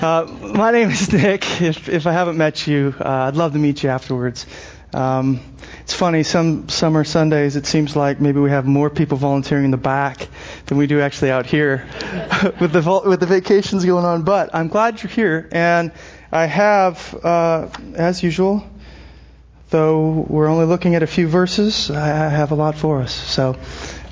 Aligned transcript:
Uh, 0.00 0.24
my 0.54 0.70
name 0.70 0.90
is 0.90 1.12
Nick. 1.12 1.60
If, 1.60 1.88
if 1.88 2.06
I 2.06 2.12
haven't 2.12 2.36
met 2.36 2.68
you, 2.68 2.94
uh, 3.00 3.04
I'd 3.04 3.34
love 3.34 3.54
to 3.54 3.58
meet 3.58 3.82
you 3.82 3.88
afterwards. 3.88 4.46
Um, 4.94 5.40
it's 5.80 5.92
funny, 5.92 6.22
some 6.22 6.68
summer 6.68 7.02
Sundays 7.02 7.56
it 7.56 7.66
seems 7.66 7.96
like 7.96 8.20
maybe 8.20 8.38
we 8.38 8.50
have 8.50 8.64
more 8.64 8.90
people 8.90 9.18
volunteering 9.18 9.64
in 9.64 9.70
the 9.72 9.76
back 9.76 10.28
than 10.66 10.78
we 10.78 10.86
do 10.86 11.00
actually 11.00 11.32
out 11.32 11.46
here 11.46 11.88
with 12.60 12.70
the 12.70 13.02
with 13.06 13.18
the 13.18 13.26
vacations 13.26 13.84
going 13.84 14.04
on. 14.04 14.22
But 14.22 14.54
I'm 14.54 14.68
glad 14.68 15.02
you're 15.02 15.10
here, 15.10 15.48
and 15.50 15.90
I 16.30 16.46
have, 16.46 17.18
uh, 17.24 17.68
as 17.96 18.22
usual, 18.22 18.64
though 19.70 20.24
we're 20.28 20.46
only 20.46 20.66
looking 20.66 20.94
at 20.94 21.02
a 21.02 21.08
few 21.08 21.26
verses, 21.26 21.90
I 21.90 22.28
have 22.28 22.52
a 22.52 22.54
lot 22.54 22.76
for 22.76 23.00
us. 23.00 23.12
So 23.12 23.56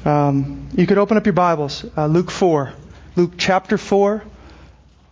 um, 0.05 0.69
you 0.75 0.89
could 0.89 0.99
open 0.99 1.17
up 1.17 1.27
your 1.27 1.33
Bibles, 1.33 1.85
uh, 1.97 2.07
Luke 2.07 2.33
4, 2.33 2.73
Luke 3.15 3.35
chapter 3.39 3.79
4 3.79 4.25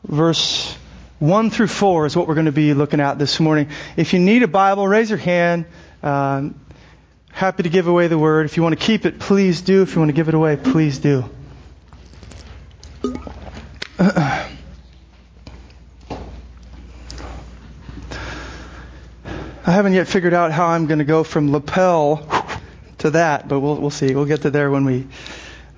verse 0.04 0.76
1 1.18 1.50
through 1.50 1.68
4 1.68 2.06
is 2.06 2.16
what 2.16 2.28
we're 2.28 2.34
going 2.34 2.46
to 2.46 2.52
be 2.52 2.74
looking 2.74 3.00
at 3.00 3.18
this 3.18 3.40
morning. 3.40 3.68
If 3.96 4.12
you 4.12 4.18
need 4.20 4.42
a 4.42 4.48
Bible, 4.48 4.86
raise 4.86 5.08
your 5.08 5.18
hand. 5.18 5.64
Um, 6.02 6.60
happy 7.32 7.62
to 7.62 7.68
give 7.68 7.86
away 7.86 8.08
the 8.08 8.18
word. 8.18 8.46
If 8.46 8.56
you 8.56 8.62
want 8.62 8.78
to 8.78 8.84
keep 8.84 9.06
it, 9.06 9.18
please 9.18 9.62
do. 9.62 9.82
If 9.82 9.94
you 9.94 10.00
want 10.00 10.10
to 10.10 10.14
give 10.14 10.28
it 10.28 10.34
away, 10.34 10.56
please 10.56 10.98
do. 10.98 11.24
I 19.66 19.70
haven't 19.72 19.94
yet 19.94 20.08
figured 20.08 20.34
out 20.34 20.52
how 20.52 20.66
I'm 20.66 20.86
going 20.86 20.98
to 20.98 21.06
go 21.06 21.24
from 21.24 21.50
lapel 21.50 22.28
to 22.98 23.10
that, 23.10 23.48
but 23.48 23.60
we'll 23.60 23.76
we'll 23.76 23.90
see. 23.90 24.14
We'll 24.14 24.26
get 24.26 24.42
to 24.42 24.50
there 24.50 24.70
when 24.70 24.84
we 24.84 25.06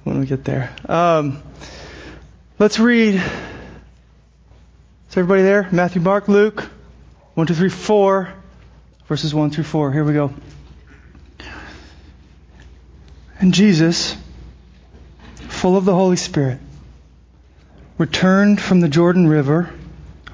when 0.02 0.18
we 0.18 0.26
get 0.26 0.44
there. 0.44 0.74
Um, 0.88 1.42
let's 2.58 2.80
read 2.80 3.22
everybody 5.16 5.42
there? 5.42 5.68
Matthew, 5.72 6.02
Mark, 6.02 6.28
Luke. 6.28 6.68
1, 7.34 7.46
2, 7.46 7.54
3, 7.54 7.68
4. 7.68 8.34
Verses 9.06 9.34
1 9.34 9.50
through 9.50 9.64
4. 9.64 9.92
Here 9.92 10.04
we 10.04 10.12
go. 10.12 10.34
And 13.38 13.54
Jesus, 13.54 14.16
full 15.48 15.76
of 15.76 15.84
the 15.84 15.94
Holy 15.94 16.16
Spirit, 16.16 16.58
returned 17.98 18.60
from 18.60 18.80
the 18.80 18.88
Jordan 18.88 19.26
River. 19.26 19.72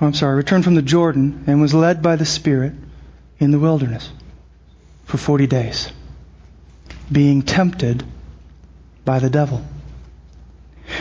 Oh, 0.00 0.06
I'm 0.06 0.14
sorry, 0.14 0.36
returned 0.36 0.64
from 0.64 0.74
the 0.74 0.82
Jordan 0.82 1.44
and 1.46 1.60
was 1.60 1.74
led 1.74 2.02
by 2.02 2.16
the 2.16 2.24
Spirit 2.24 2.72
in 3.38 3.50
the 3.50 3.58
wilderness 3.58 4.10
for 5.04 5.16
40 5.16 5.46
days, 5.46 5.92
being 7.10 7.42
tempted 7.42 8.04
by 9.04 9.18
the 9.18 9.30
devil. 9.30 9.62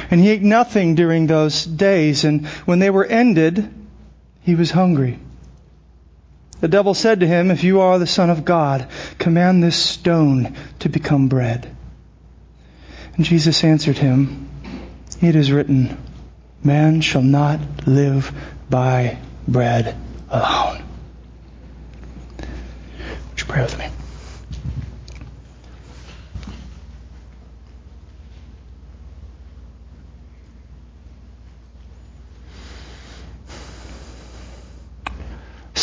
And 0.10 0.20
he 0.20 0.30
ate 0.30 0.42
nothing 0.42 0.96
during 0.96 1.28
those 1.28 1.66
days, 1.66 2.24
and 2.24 2.48
when 2.66 2.80
they 2.80 2.90
were 2.90 3.06
ended, 3.06 3.70
he 4.42 4.56
was 4.56 4.72
hungry. 4.72 5.20
The 6.62 6.68
devil 6.68 6.94
said 6.94 7.22
to 7.22 7.28
him, 7.28 7.50
If 7.50 7.64
you 7.64 7.82
are 7.82 7.98
the 7.98 8.08
Son 8.08 8.30
of 8.30 8.46
God, 8.46 8.88
command 9.18 9.64
this 9.64 9.76
stone 9.76 10.56
to 10.80 10.90
become 10.90 11.28
bread. 11.28 11.76
And 13.16 13.26
Jesus 13.26 13.64
answered 13.64 13.98
him, 13.98 14.50
It 15.22 15.36
is 15.36 15.52
written, 15.52 15.98
Man 16.64 17.02
shall 17.02 17.24
not 17.24 17.60
live 17.88 18.32
by 18.70 19.18
bread 19.48 19.96
alone. 20.30 20.84
Would 22.38 23.40
you 23.40 23.46
pray 23.46 23.64
with 23.64 23.78
me? 23.80 23.88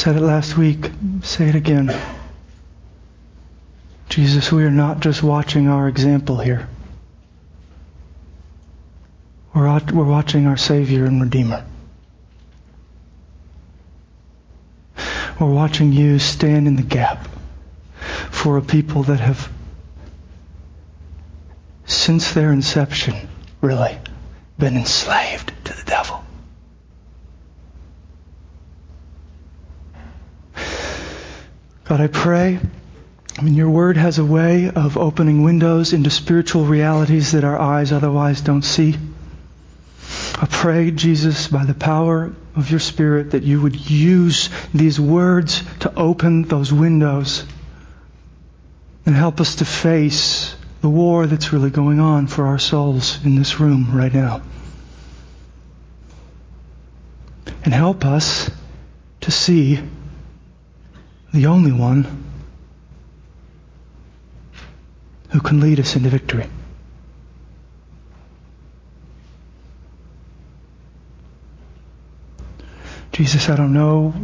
Said 0.08 0.16
it 0.16 0.22
last 0.22 0.56
week, 0.56 0.90
say 1.20 1.50
it 1.50 1.54
again. 1.54 1.94
Jesus, 4.08 4.50
we 4.50 4.64
are 4.64 4.70
not 4.70 5.00
just 5.00 5.22
watching 5.22 5.69
our 5.69 5.86
example 5.86 6.38
here. 6.38 6.66
We're, 9.54 9.68
we're 9.92 10.04
watching 10.04 10.47
our 10.47 10.56
Savior 10.56 11.04
and 11.04 11.20
Redeemer. 11.20 11.62
We're 15.38 15.52
watching 15.52 15.92
you 15.92 16.18
stand 16.18 16.66
in 16.66 16.76
the 16.76 16.82
gap 16.82 17.28
for 18.30 18.56
a 18.56 18.62
people 18.62 19.02
that 19.02 19.20
have, 19.20 19.52
since 21.84 22.32
their 22.32 22.50
inception, 22.50 23.28
really, 23.60 23.98
been 24.58 24.74
enslaved 24.74 25.52
to 25.64 25.76
the 25.76 25.84
devil. 25.84 26.24
God, 31.88 32.03
I 32.03 32.06
pray. 32.06 32.60
I 33.38 33.43
mean, 33.43 33.54
your 33.54 33.71
word 33.71 33.97
has 33.97 34.19
a 34.19 34.25
way 34.25 34.69
of 34.69 34.99
opening 34.99 35.43
windows 35.43 35.94
into 35.94 36.10
spiritual 36.10 36.66
realities 36.66 37.32
that 37.32 37.44
our 37.44 37.59
eyes 37.59 37.93
otherwise 37.93 38.43
don't 38.43 38.62
see. 38.62 38.94
I 40.34 40.47
pray, 40.50 40.91
Jesus, 40.91 41.48
by 41.48 41.65
the 41.65 41.72
power 41.72 42.34
of 42.54 42.71
your 42.71 42.78
Spirit, 42.81 43.31
that 43.31 43.43
you 43.43 43.62
would 43.62 43.88
use 43.88 44.50
these 44.75 45.00
words 45.00 45.62
to 45.81 45.94
open 45.94 46.43
those 46.43 46.71
windows 46.71 47.47
and 49.06 49.15
help 49.15 49.41
us 49.41 49.56
to 49.56 49.65
face 49.65 50.54
the 50.82 50.91
war 50.91 51.27
that's 51.27 51.54
really 51.54 51.71
going 51.71 52.00
on 52.00 52.27
for 52.27 52.48
our 52.48 52.59
souls 52.59 53.25
in 53.25 53.34
this 53.34 53.60
room 53.60 53.97
right 53.97 54.12
now. 54.12 54.43
And 57.65 57.72
help 57.72 58.04
us 58.04 58.50
to 59.22 59.31
see 59.31 59.81
the 61.33 61.47
only 61.47 61.72
one 61.72 62.25
who 65.31 65.41
can 65.41 65.61
lead 65.61 65.78
us 65.78 65.94
into 65.97 66.09
victory. 66.09 66.47
Jesus, 73.12 73.49
I 73.49 73.56
don't 73.56 73.72
know 73.72 74.15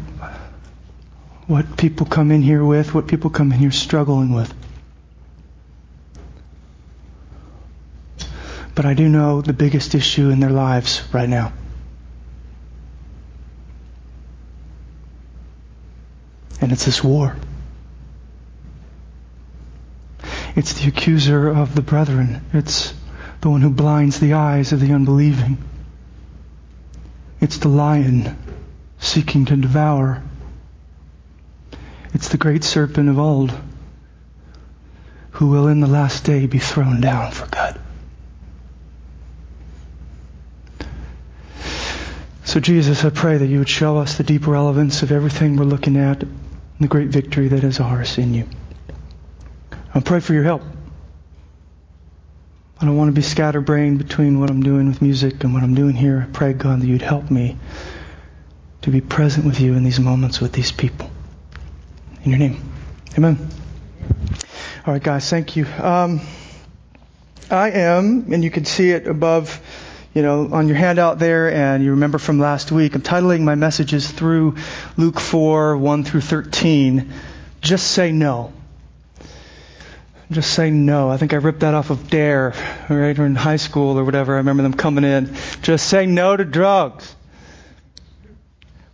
what 1.47 1.77
people 1.77 2.07
come 2.07 2.31
in 2.31 2.43
here 2.43 2.65
with, 2.65 2.95
what 2.95 3.07
people 3.07 3.29
come 3.29 3.53
in 3.53 3.59
here 3.59 3.73
struggling 3.73 4.33
with. 4.33 4.55
But 8.75 8.87
I 8.87 8.95
do 8.95 9.09
know 9.09 9.41
the 9.41 9.53
biggest 9.53 9.95
issue 9.95 10.31
in 10.31 10.41
their 10.41 10.51
lives 10.51 11.03
right 11.13 11.29
now. 11.29 11.53
And 16.65 16.73
it's 16.73 16.87
this 16.87 17.05
war. 17.05 17.37
It's 20.57 20.73
the 20.73 20.89
accuser 20.89 21.51
of 21.51 21.75
the 21.75 21.83
brethren. 21.83 22.43
It's 22.55 22.95
the 23.43 23.51
one 23.51 23.61
who 23.61 23.69
blinds 23.69 24.19
the 24.19 24.33
eyes 24.33 24.73
of 24.73 24.81
the 24.81 24.95
unbelieving. 24.95 25.59
It's 27.39 27.59
the 27.59 27.69
lion 27.69 28.39
seeking 28.99 29.45
to 29.45 29.57
devour. 29.57 30.23
It's 32.15 32.31
the 32.31 32.39
great 32.39 32.65
serpent 32.65 33.11
of 33.11 33.19
old 33.19 33.53
who 35.33 35.49
will 35.49 35.69
in 35.69 35.81
the 35.81 35.87
last 35.87 36.25
day 36.25 36.47
be 36.47 36.61
thrown 36.61 37.03
down 37.03 37.31
for 37.31 37.47
good. 37.47 37.79
So, 42.47 42.59
Jesus, 42.59 43.05
I 43.05 43.11
pray 43.11 43.37
that 43.37 43.47
you 43.49 43.59
would 43.59 43.69
show 43.69 43.99
us 43.99 44.17
the 44.17 44.25
deep 44.25 44.47
relevance 44.47 45.03
of 45.03 45.13
everything 45.13 45.57
we're 45.57 45.65
looking 45.65 45.99
at 45.99 46.25
the 46.85 46.89
great 46.89 47.09
victory 47.09 47.49
that 47.49 47.65
is 47.65 47.81
ours 47.81 48.19
in 48.19 48.35
you. 48.35 48.47
I 49.95 50.01
pray 50.01 50.21
for 50.21 50.35
your 50.35 50.43
help. 50.43 50.61
I 52.79 52.85
don't 52.85 52.99
want 52.99 53.09
to 53.09 53.15
be 53.15 53.23
scatterbrained 53.23 53.97
between 53.97 54.39
what 54.39 54.51
I'm 54.51 54.63
doing 54.63 54.89
with 54.89 55.01
music 55.01 55.43
and 55.45 55.55
what 55.55 55.63
I'm 55.63 55.75
doing 55.75 55.95
here. 55.95 56.27
I 56.29 56.31
pray, 56.31 56.53
God, 56.53 56.83
that 56.83 56.87
you'd 56.87 57.01
help 57.01 57.31
me 57.31 57.57
to 58.83 58.91
be 58.91 59.01
present 59.01 59.47
with 59.47 59.61
you 59.61 59.73
in 59.73 59.83
these 59.83 59.99
moments 59.99 60.43
with 60.43 60.53
these 60.53 60.73
people. 60.73 61.11
In 62.23 62.33
your 62.33 62.39
name. 62.39 62.63
Amen. 63.17 63.39
All 64.87 64.93
right, 64.93 65.03
guys, 65.03 65.31
thank 65.31 65.57
you. 65.57 65.65
Um, 65.79 66.21
I 67.51 67.71
am, 67.71 68.31
and 68.31 68.45
you 68.45 68.51
can 68.51 68.67
see 68.67 68.91
it 68.91 69.07
above 69.07 69.59
you 70.15 70.23
know, 70.23 70.49
on 70.53 70.69
your 70.69 70.77
handout 70.77 71.19
there, 71.19 71.53
and 71.53 71.83
you 71.83 71.91
remember 71.91 72.19
from 72.19 72.39
last 72.39 72.71
week, 72.71 72.95
I'm 72.95 73.03
titling 73.03 73.41
my 73.41 73.57
messages 73.57 74.09
through 74.09 74.57
Luke 74.97 75.19
4, 75.19 75.77
1 75.77 76.05
through 76.05 76.21
13. 76.21 77.13
Just 77.61 77.91
say 77.91 78.13
no. 78.13 78.53
Just 80.31 80.53
say 80.53 80.71
no. 80.71 81.11
I 81.11 81.17
think 81.17 81.33
I 81.33 81.37
ripped 81.37 81.61
that 81.61 81.75
off 81.75 81.91
of 81.91 82.09
Dare, 82.09 82.55
right, 82.89 83.19
or 83.19 83.27
in 83.27 83.35
high 83.35 83.57
school 83.57 83.99
or 83.99 84.05
whatever. 84.05 84.35
I 84.35 84.39
remember 84.39 84.63
them 84.63 84.75
coming 84.75 85.05
in. 85.05 85.35
Just 85.63 85.89
say 85.89 86.07
no 86.07 86.37
to 86.37 86.45
drugs. 86.45 87.15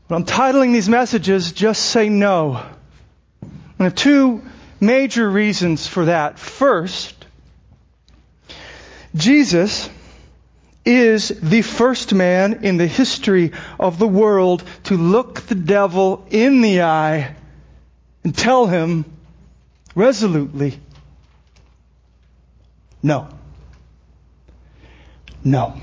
But 0.08 0.16
I'm 0.16 0.24
titling 0.24 0.72
these 0.72 0.88
messages, 0.88 1.52
Just 1.52 1.84
Say 1.84 2.08
No. 2.08 2.64
And 3.42 3.52
I 3.78 3.84
have 3.84 3.94
two 3.94 4.42
major 4.80 5.30
reasons 5.30 5.86
for 5.86 6.06
that. 6.06 6.38
First, 6.38 7.14
Jesus 9.14 9.88
is 10.84 11.28
the 11.28 11.62
first 11.62 12.14
man 12.14 12.64
in 12.64 12.76
the 12.76 12.86
history 12.86 13.52
of 13.78 13.98
the 13.98 14.08
world 14.08 14.64
to 14.84 14.96
look 14.96 15.42
the 15.42 15.54
devil 15.54 16.26
in 16.30 16.62
the 16.62 16.82
eye 16.82 17.34
and 18.24 18.36
tell 18.36 18.66
him 18.66 19.04
resolutely, 19.94 20.78
no. 23.02 23.28
No. 25.42 25.80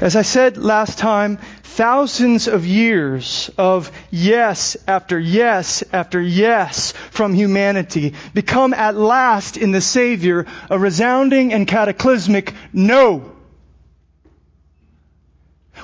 As 0.00 0.14
I 0.14 0.22
said 0.22 0.56
last 0.56 0.98
time, 0.98 1.38
thousands 1.68 2.48
of 2.48 2.66
years 2.66 3.50
of 3.58 3.92
yes 4.10 4.76
after 4.86 5.18
yes 5.18 5.84
after 5.92 6.20
yes 6.20 6.92
from 7.10 7.34
humanity 7.34 8.14
become 8.34 8.74
at 8.74 8.96
last 8.96 9.56
in 9.56 9.70
the 9.70 9.80
Savior 9.80 10.46
a 10.70 10.78
resounding 10.78 11.52
and 11.52 11.68
cataclysmic 11.68 12.52
no. 12.72 13.32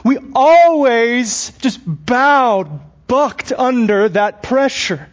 We 0.02 0.18
always 0.34 1.50
just 1.58 1.80
bowed, 1.86 2.80
bucked 3.06 3.52
under 3.52 4.08
that 4.08 4.42
pressure. 4.42 5.08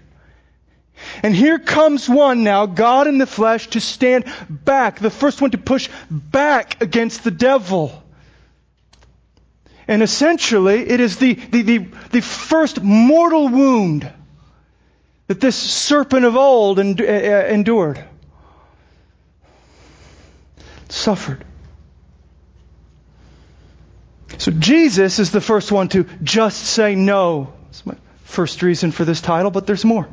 And 1.21 1.35
here 1.35 1.59
comes 1.59 2.09
one 2.09 2.43
now, 2.43 2.65
God 2.65 3.07
in 3.07 3.17
the 3.17 3.27
flesh, 3.27 3.67
to 3.67 3.79
stand 3.79 4.25
back, 4.49 4.99
the 4.99 5.09
first 5.09 5.41
one 5.41 5.51
to 5.51 5.57
push 5.57 5.89
back 6.09 6.81
against 6.81 7.23
the 7.23 7.31
devil. 7.31 8.00
And 9.91 10.01
essentially, 10.01 10.87
it 10.89 11.01
is 11.01 11.17
the, 11.17 11.33
the, 11.33 11.63
the, 11.63 11.77
the 12.11 12.21
first 12.21 12.81
mortal 12.81 13.49
wound 13.49 14.09
that 15.27 15.41
this 15.41 15.57
serpent 15.57 16.23
of 16.23 16.37
old 16.37 16.79
uh, 16.79 16.83
endured, 17.03 18.01
suffered. 20.87 21.43
So 24.37 24.53
Jesus 24.53 25.19
is 25.19 25.31
the 25.31 25.41
first 25.41 25.73
one 25.73 25.89
to 25.89 26.05
just 26.23 26.63
say 26.63 26.95
no. 26.95 27.51
That's 27.65 27.85
my 27.85 27.95
first 28.23 28.61
reason 28.61 28.93
for 28.93 29.03
this 29.03 29.19
title, 29.19 29.51
but 29.51 29.67
there's 29.67 29.83
more. 29.83 30.07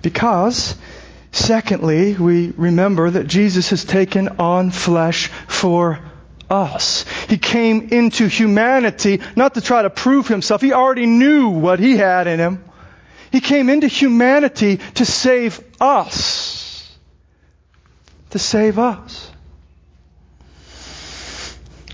Because, 0.00 0.74
secondly, 1.30 2.14
we 2.14 2.52
remember 2.52 3.10
that 3.10 3.26
Jesus 3.26 3.68
has 3.68 3.84
taken 3.84 4.28
on 4.38 4.70
flesh 4.70 5.26
for 5.46 6.07
us. 6.50 7.04
He 7.28 7.38
came 7.38 7.88
into 7.90 8.26
humanity 8.26 9.20
not 9.36 9.54
to 9.54 9.60
try 9.60 9.82
to 9.82 9.90
prove 9.90 10.28
himself. 10.28 10.60
He 10.60 10.72
already 10.72 11.06
knew 11.06 11.50
what 11.50 11.78
he 11.78 11.96
had 11.96 12.26
in 12.26 12.38
him. 12.38 12.64
He 13.30 13.40
came 13.40 13.68
into 13.68 13.86
humanity 13.88 14.78
to 14.94 15.04
save 15.04 15.60
us. 15.80 16.96
To 18.30 18.38
save 18.38 18.78
us. 18.78 19.30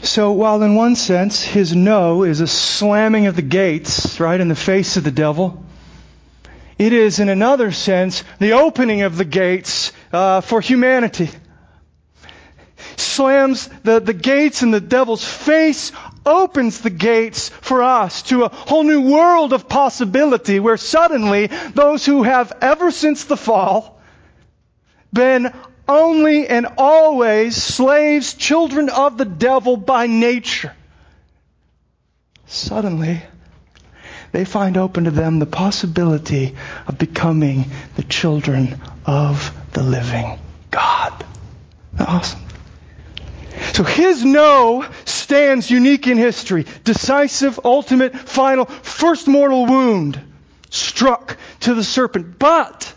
So 0.02 0.32
while 0.32 0.62
in 0.62 0.74
one 0.74 0.96
sense 0.96 1.42
his 1.42 1.74
no 1.74 2.24
is 2.24 2.40
a 2.40 2.46
slamming 2.46 3.26
of 3.26 3.36
the 3.36 3.42
gates, 3.42 4.20
right, 4.20 4.38
in 4.38 4.48
the 4.48 4.54
face 4.54 4.96
of 4.96 5.04
the 5.04 5.10
devil, 5.10 5.64
it 6.78 6.92
is, 6.92 7.20
in 7.20 7.28
another 7.28 7.70
sense, 7.72 8.24
the 8.38 8.52
opening 8.52 9.02
of 9.02 9.16
the 9.16 9.24
gates 9.24 9.92
uh, 10.12 10.40
for 10.40 10.60
humanity. 10.60 11.30
Slams 12.96 13.68
the, 13.82 14.00
the 14.00 14.12
gates 14.12 14.62
in 14.62 14.70
the 14.70 14.80
devil's 14.80 15.24
face, 15.24 15.92
opens 16.26 16.80
the 16.80 16.90
gates 16.90 17.48
for 17.48 17.82
us 17.82 18.22
to 18.22 18.44
a 18.44 18.48
whole 18.48 18.84
new 18.84 19.00
world 19.02 19.52
of 19.52 19.68
possibility 19.68 20.60
where 20.60 20.76
suddenly 20.76 21.48
those 21.74 22.06
who 22.06 22.22
have 22.22 22.52
ever 22.60 22.90
since 22.90 23.24
the 23.24 23.36
fall 23.36 24.00
been 25.12 25.52
only 25.86 26.48
and 26.48 26.66
always 26.78 27.56
slaves, 27.56 28.34
children 28.34 28.88
of 28.88 29.18
the 29.18 29.24
devil 29.24 29.76
by 29.76 30.06
nature, 30.06 30.72
suddenly 32.46 33.20
they 34.32 34.44
find 34.44 34.76
open 34.76 35.04
to 35.04 35.10
them 35.10 35.38
the 35.38 35.46
possibility 35.46 36.56
of 36.88 36.98
becoming 36.98 37.66
the 37.96 38.02
children 38.02 38.80
of 39.06 39.54
the 39.72 39.82
living 39.82 40.38
God. 40.70 41.24
Awesome. 41.98 42.43
So 43.74 43.82
his 43.82 44.24
no 44.24 44.86
stands 45.04 45.68
unique 45.68 46.06
in 46.06 46.16
history. 46.16 46.64
Decisive, 46.84 47.58
ultimate, 47.64 48.16
final, 48.16 48.66
first 48.66 49.26
mortal 49.26 49.66
wound 49.66 50.20
struck 50.70 51.36
to 51.60 51.74
the 51.74 51.82
serpent. 51.82 52.38
But, 52.38 52.94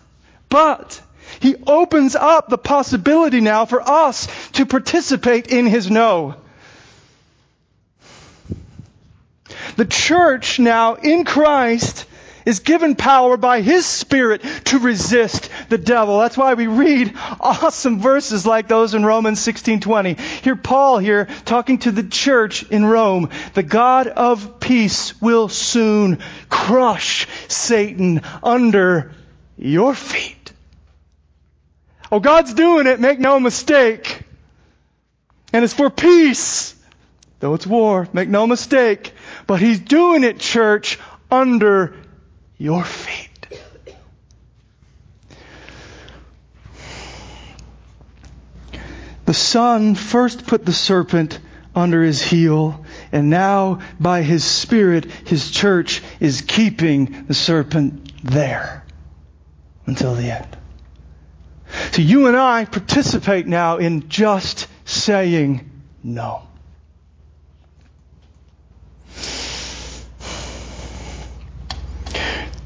but, 0.49 1.01
he 1.39 1.55
opens 1.65 2.15
up 2.15 2.49
the 2.49 2.59
possibility 2.59 3.41
now 3.41 3.65
for 3.65 3.81
us 3.81 4.27
to 4.51 4.67
participate 4.67 5.47
in 5.47 5.65
his 5.65 5.89
no. 5.89 6.35
The 9.77 9.85
church 9.85 10.59
now 10.59 10.93
in 10.93 11.25
Christ 11.25 12.05
is 12.47 12.61
given 12.61 12.95
power 12.95 13.35
by 13.35 13.59
His 13.59 13.85
Spirit 13.85 14.41
to 14.63 14.79
resist 14.79 15.49
the 15.67 15.77
devil. 15.77 16.19
That's 16.19 16.37
why 16.37 16.53
we 16.53 16.67
read 16.67 17.13
awesome 17.41 17.99
verses 17.99 18.45
like 18.45 18.69
those 18.69 18.93
in 18.93 19.05
Romans 19.05 19.41
16:20. 19.41 20.17
Here 20.43 20.55
Paul 20.55 20.97
here 20.97 21.27
talking 21.43 21.79
to 21.79 21.91
the 21.91 22.03
church 22.03 22.63
in 22.63 22.85
Rome. 22.85 23.31
The 23.53 23.63
God 23.63 24.07
of 24.07 24.61
peace 24.61 25.21
will 25.21 25.49
soon 25.49 26.19
crush 26.47 27.27
Satan 27.49 28.21
under 28.41 29.11
your 29.57 29.93
feet. 29.93 30.53
Oh, 32.09 32.21
God's 32.21 32.53
doing 32.53 32.87
it, 32.87 33.01
make 33.01 33.19
no 33.19 33.41
mistake. 33.41 34.21
And 35.51 35.65
it's 35.65 35.73
for 35.73 35.89
peace. 35.89 36.75
Though 37.41 37.55
it's 37.55 37.67
war, 37.67 38.07
make 38.13 38.29
no 38.29 38.47
mistake. 38.47 39.11
But 39.47 39.59
he's 39.59 39.81
doing 39.81 40.23
it, 40.23 40.39
church, 40.39 40.97
under 41.29 41.93
your 42.57 42.83
feet. 42.83 43.29
The 49.25 49.33
Son 49.33 49.95
first 49.95 50.47
put 50.47 50.65
the 50.65 50.73
serpent 50.73 51.39
under 51.75 52.01
his 52.01 52.21
heel, 52.21 52.85
and 53.11 53.29
now 53.29 53.81
by 53.99 54.21
his 54.21 54.43
Spirit, 54.43 55.05
his 55.05 55.51
church 55.51 56.01
is 56.19 56.41
keeping 56.41 57.25
the 57.27 57.33
serpent 57.33 58.23
there 58.23 58.85
until 59.85 60.15
the 60.15 60.31
end. 60.31 60.57
So 61.91 62.01
you 62.01 62.27
and 62.27 62.37
I 62.37 62.65
participate 62.65 63.47
now 63.47 63.77
in 63.77 64.09
just 64.09 64.67
saying 64.85 65.69
no. 66.03 66.46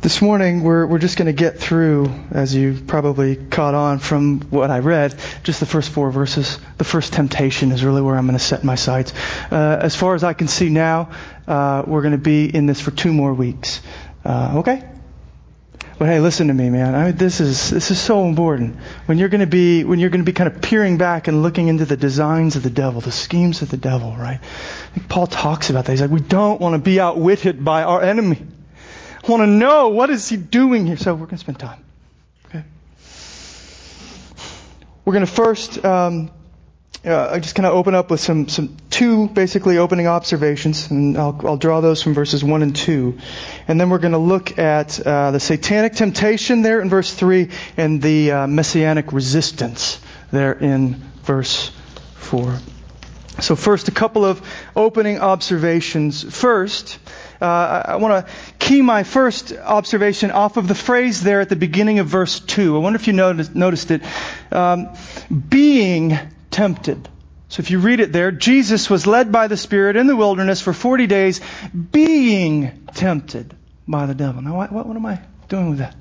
This 0.01 0.19
morning, 0.19 0.63
we're, 0.63 0.87
we're 0.87 0.97
just 0.97 1.15
going 1.15 1.27
to 1.27 1.31
get 1.31 1.59
through, 1.59 2.11
as 2.31 2.55
you 2.55 2.75
probably 2.87 3.35
caught 3.35 3.75
on 3.75 3.99
from 3.99 4.41
what 4.49 4.71
I 4.71 4.79
read, 4.79 5.13
just 5.43 5.59
the 5.59 5.67
first 5.67 5.91
four 5.91 6.09
verses. 6.09 6.57
The 6.79 6.83
first 6.83 7.13
temptation 7.13 7.71
is 7.71 7.83
really 7.83 8.01
where 8.01 8.15
I'm 8.17 8.25
going 8.25 8.35
to 8.35 8.43
set 8.43 8.63
my 8.63 8.73
sights. 8.73 9.13
Uh, 9.51 9.77
as 9.79 9.95
far 9.95 10.15
as 10.15 10.23
I 10.23 10.33
can 10.33 10.47
see 10.47 10.69
now, 10.69 11.11
uh, 11.47 11.83
we're 11.85 12.01
going 12.01 12.13
to 12.13 12.17
be 12.17 12.45
in 12.45 12.65
this 12.65 12.81
for 12.81 12.89
two 12.89 13.13
more 13.13 13.31
weeks. 13.31 13.79
Uh, 14.25 14.53
okay? 14.57 14.89
But 15.99 16.07
hey, 16.07 16.19
listen 16.19 16.47
to 16.47 16.53
me, 16.55 16.71
man. 16.71 16.95
I 16.95 17.05
mean, 17.05 17.17
this 17.17 17.39
is 17.39 17.69
this 17.69 17.91
is 17.91 17.99
so 17.99 18.25
important. 18.25 18.77
When 19.05 19.19
you're 19.19 19.29
going 19.29 19.41
to 19.41 19.45
be 19.45 19.83
when 19.83 19.99
you're 19.99 20.09
going 20.09 20.25
to 20.25 20.25
be 20.25 20.33
kind 20.33 20.51
of 20.51 20.63
peering 20.63 20.97
back 20.97 21.27
and 21.27 21.43
looking 21.43 21.67
into 21.67 21.85
the 21.85 21.95
designs 21.95 22.55
of 22.55 22.63
the 22.63 22.71
devil, 22.71 23.01
the 23.01 23.11
schemes 23.11 23.61
of 23.61 23.69
the 23.69 23.77
devil, 23.77 24.15
right? 24.17 24.39
Paul 25.09 25.27
talks 25.27 25.69
about 25.69 25.85
that. 25.85 25.91
He's 25.91 26.01
like, 26.01 26.09
we 26.09 26.21
don't 26.21 26.59
want 26.59 26.73
to 26.73 26.79
be 26.79 26.99
outwitted 26.99 27.63
by 27.63 27.83
our 27.83 28.01
enemy. 28.01 28.41
Want 29.27 29.41
to 29.41 29.47
know 29.47 29.89
what 29.89 30.09
is 30.09 30.27
he 30.27 30.37
doing 30.37 30.87
here. 30.87 30.97
So 30.97 31.13
we're 31.13 31.25
going 31.25 31.29
to 31.29 31.37
spend 31.37 31.59
time. 31.59 31.83
Okay. 32.45 32.63
We're 35.05 35.13
going 35.13 35.25
to 35.25 35.31
first 35.31 35.85
um, 35.85 36.31
uh, 37.05 37.39
just 37.39 37.55
kind 37.55 37.65
of 37.65 37.73
open 37.73 37.95
up 37.95 38.11
with 38.11 38.19
some 38.19 38.47
some 38.47 38.77
two 38.89 39.27
basically 39.27 39.77
opening 39.77 40.07
observations, 40.07 40.91
and 40.91 41.17
I'll, 41.17 41.39
I'll 41.45 41.57
draw 41.57 41.81
those 41.81 42.01
from 42.01 42.13
verses 42.13 42.43
one 42.43 42.61
and 42.61 42.75
two, 42.75 43.19
and 43.67 43.79
then 43.79 43.89
we're 43.89 43.99
going 43.99 44.11
to 44.11 44.19
look 44.19 44.59
at 44.59 44.99
uh, 44.99 45.31
the 45.31 45.39
satanic 45.39 45.93
temptation 45.93 46.61
there 46.61 46.81
in 46.81 46.89
verse 46.89 47.13
three 47.13 47.49
and 47.77 48.01
the 48.01 48.31
uh, 48.31 48.47
messianic 48.47 49.13
resistance 49.13 49.99
there 50.31 50.53
in 50.53 51.01
verse 51.23 51.71
four. 52.15 52.57
So 53.39 53.55
first, 53.55 53.87
a 53.87 53.91
couple 53.91 54.25
of 54.25 54.41
opening 54.75 55.19
observations. 55.19 56.21
First 56.23 56.99
uh, 57.41 57.83
I 57.87 57.95
want 57.95 58.25
to 58.25 58.33
key 58.59 58.81
my 58.81 59.03
first 59.03 59.51
observation 59.53 60.31
off 60.31 60.57
of 60.57 60.67
the 60.67 60.75
phrase 60.75 61.21
there 61.21 61.41
at 61.41 61.49
the 61.49 61.55
beginning 61.55 61.99
of 61.99 62.07
verse 62.07 62.39
2. 62.39 62.75
I 62.75 62.79
wonder 62.79 62.97
if 62.97 63.07
you 63.07 63.13
noticed, 63.13 63.55
noticed 63.55 63.91
it. 63.91 64.03
Um, 64.51 64.89
being 65.49 66.17
tempted. 66.51 67.09
So 67.49 67.61
if 67.61 67.71
you 67.71 67.79
read 67.79 67.99
it 67.99 68.13
there, 68.13 68.31
Jesus 68.31 68.89
was 68.89 69.07
led 69.07 69.31
by 69.31 69.47
the 69.47 69.57
Spirit 69.57 69.95
in 69.97 70.07
the 70.07 70.15
wilderness 70.15 70.61
for 70.61 70.71
40 70.71 71.07
days, 71.07 71.41
being 71.91 72.85
tempted 72.93 73.55
by 73.87 74.05
the 74.05 74.13
devil. 74.15 74.41
Now, 74.41 74.55
what, 74.55 74.71
what 74.71 74.95
am 74.95 75.05
I 75.05 75.19
doing 75.49 75.71
with 75.71 75.79
that? 75.79 75.95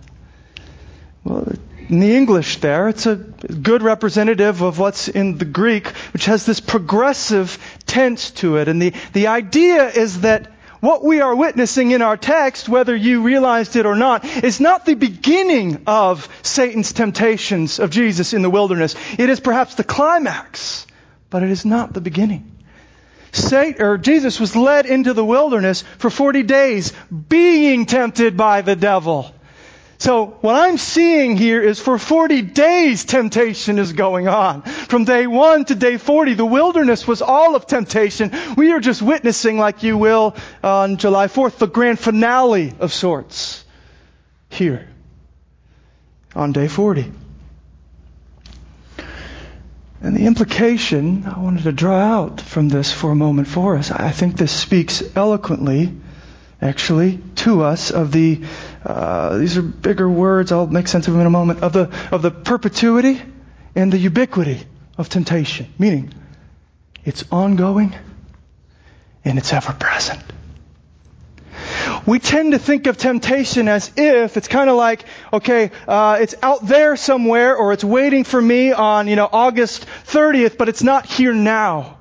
Well, 1.25 1.53
In 1.89 1.99
the 1.99 2.15
English 2.15 2.59
there, 2.59 2.89
it's 2.89 3.07
a 3.07 3.17
good 3.17 3.83
representative 3.83 4.63
of 4.63 4.79
what's 4.79 5.09
in 5.09 5.39
the 5.39 5.45
Greek, 5.45 5.89
which 6.13 6.27
has 6.27 6.47
this 6.47 6.61
progressive 6.61 7.59
tense 7.87 8.31
to 8.43 8.59
it. 8.59 8.69
And 8.69 8.81
the, 8.81 8.95
the 9.13 9.27
idea 9.27 9.89
is 9.89 10.21
that 10.21 10.53
what 10.81 11.05
we 11.05 11.21
are 11.21 11.35
witnessing 11.35 11.91
in 11.91 12.03
our 12.03 12.17
text, 12.17 12.69
whether 12.69 12.95
you 12.95 13.23
realized 13.23 13.77
it 13.77 13.87
or 13.87 13.97
not, 13.97 14.25
is 14.25 14.61
not 14.61 14.87
the 14.87 14.95
beginning 14.95 15.83
of 15.87 16.29
Satan's 16.43 16.93
temptations 16.93 17.79
of 17.79 17.91
Jesus 17.91 18.33
in 18.33 18.43
the 18.43 18.51
wilderness. 18.51 18.95
It 19.19 19.31
is 19.31 19.41
perhaps 19.41 19.75
the 19.75 19.85
climax, 19.85 20.87
but 21.29 21.43
it 21.43 21.51
is 21.51 21.65
not 21.65 21.93
the 21.93 22.01
beginning. 22.01 22.57
Satan, 23.33 23.83
or 23.83 23.99
Jesus 23.99 24.41
was 24.41 24.57
led 24.57 24.87
into 24.87 25.13
the 25.13 25.25
wilderness 25.25 25.85
for 25.99 26.11
40 26.11 26.43
days, 26.43 26.93
being 27.11 27.87
tempted 27.87 28.37
by 28.37 28.63
the 28.63 28.75
devil. 28.75 29.33
So 30.01 30.39
what 30.41 30.55
I'm 30.55 30.79
seeing 30.79 31.37
here 31.37 31.63
is 31.63 31.79
for 31.79 31.99
40 31.99 32.41
days 32.41 33.05
temptation 33.05 33.79
is 33.79 33.93
going 33.93 34.29
on. 34.29 34.63
From 34.63 35.05
day 35.05 35.27
one 35.27 35.67
to 35.67 35.75
day 35.75 35.99
40, 35.99 36.33
the 36.35 36.47
wilderness 36.47 37.07
was 37.07 37.21
all 37.21 37.55
of 37.55 37.67
temptation. 37.67 38.33
We 38.57 38.73
are 38.73 38.81
just 38.81 39.03
witnessing, 39.03 39.59
like 39.59 39.83
you 39.83 39.99
will 39.99 40.37
on 40.65 40.97
July 40.97 41.27
4th, 41.27 41.59
the 41.59 41.67
grand 41.67 41.99
finale 41.99 42.73
of 42.81 42.95
sorts 42.95 43.63
here 44.49 44.89
on 46.35 46.53
day 46.53 46.67
40. 46.67 47.13
And 50.01 50.17
the 50.17 50.25
implication 50.25 51.27
I 51.27 51.41
wanted 51.41 51.65
to 51.65 51.73
draw 51.73 51.99
out 51.99 52.41
from 52.41 52.71
this 52.71 52.91
for 52.91 53.11
a 53.11 53.15
moment 53.15 53.49
for 53.49 53.77
us, 53.77 53.91
I 53.91 54.13
think 54.13 54.39
this 54.39 54.51
speaks 54.51 55.03
eloquently, 55.15 55.93
actually, 56.63 57.19
to 57.37 57.65
us 57.65 57.91
of 57.91 58.13
the 58.13 58.41
uh, 58.85 59.37
these 59.39 59.57
are 59.57 59.63
bigger 59.63 60.09
words. 60.09 60.53
I'll 60.53 60.67
make 60.67 60.89
sense 60.89 61.07
of 61.07 61.15
them 61.15 61.21
in 61.21 61.27
a 61.27 61.31
moment. 61.31 61.63
Of 61.63 61.73
the 61.73 61.91
of 62.11 62.23
the 62.23 62.31
perpetuity 62.31 63.21
and 63.75 63.93
the 63.93 63.99
ubiquity 63.99 64.67
of 64.97 65.09
temptation, 65.09 65.73
meaning 65.79 66.13
it's 67.05 67.25
ongoing 67.31 67.95
and 69.25 69.39
it's 69.39 69.53
ever 69.53 69.73
present. 69.73 70.23
We 72.07 72.19
tend 72.19 72.53
to 72.53 72.59
think 72.59 72.87
of 72.87 72.97
temptation 72.97 73.69
as 73.69 73.91
if 73.97 74.37
it's 74.37 74.49
kind 74.49 74.71
of 74.71 74.77
like, 74.77 75.05
okay, 75.33 75.71
uh, 75.87 76.19
it's 76.21 76.35
out 76.43 76.67
there 76.67 76.97
somewhere, 76.97 77.55
or 77.57 77.73
it's 77.73 77.85
waiting 77.85 78.25
for 78.25 78.41
me 78.41 78.73
on, 78.73 79.07
you 79.07 79.17
know, 79.17 79.29
August 79.31 79.87
30th, 80.07 80.57
but 80.57 80.69
it's 80.69 80.83
not 80.83 81.07
here 81.07 81.35
now. 81.35 81.99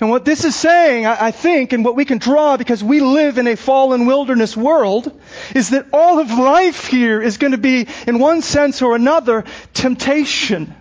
And 0.00 0.08
what 0.08 0.24
this 0.24 0.46
is 0.46 0.56
saying, 0.56 1.04
I 1.04 1.30
think, 1.30 1.74
and 1.74 1.84
what 1.84 1.94
we 1.94 2.06
can 2.06 2.16
draw 2.16 2.56
because 2.56 2.82
we 2.82 3.00
live 3.00 3.36
in 3.36 3.46
a 3.46 3.54
fallen 3.54 4.06
wilderness 4.06 4.56
world, 4.56 5.20
is 5.54 5.70
that 5.70 5.88
all 5.92 6.18
of 6.18 6.30
life 6.30 6.86
here 6.86 7.20
is 7.20 7.36
going 7.36 7.52
to 7.52 7.58
be, 7.58 7.86
in 8.06 8.18
one 8.18 8.40
sense 8.40 8.80
or 8.80 8.96
another, 8.96 9.44
temptation. 9.74 10.74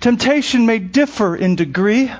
Temptation 0.00 0.64
may 0.64 0.78
differ 0.78 1.36
in 1.36 1.54
degree, 1.54 2.10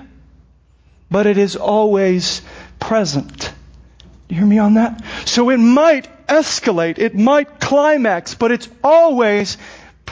but 1.10 1.26
it 1.26 1.38
is 1.38 1.56
always 1.56 2.42
present. 2.78 3.50
You 4.28 4.36
hear 4.36 4.46
me 4.46 4.58
on 4.58 4.74
that? 4.74 5.02
So 5.24 5.48
it 5.48 5.58
might 5.58 6.26
escalate, 6.26 6.98
it 6.98 7.14
might 7.14 7.60
climax, 7.60 8.34
but 8.34 8.52
it's 8.52 8.68
always 8.82 9.56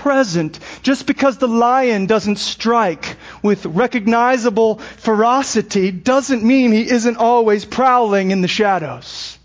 present. 0.02 0.59
Just 0.82 1.06
because 1.06 1.38
the 1.38 1.47
lion 1.47 2.06
doesn't 2.06 2.37
strike 2.37 3.16
with 3.42 3.64
recognizable 3.64 4.78
ferocity 4.99 5.92
doesn't 5.92 6.42
mean 6.42 6.73
he 6.73 6.90
isn't 6.90 7.16
always 7.16 7.64
prowling 7.64 8.32
in 8.32 8.40
the 8.40 8.49
shadows, 8.49 9.38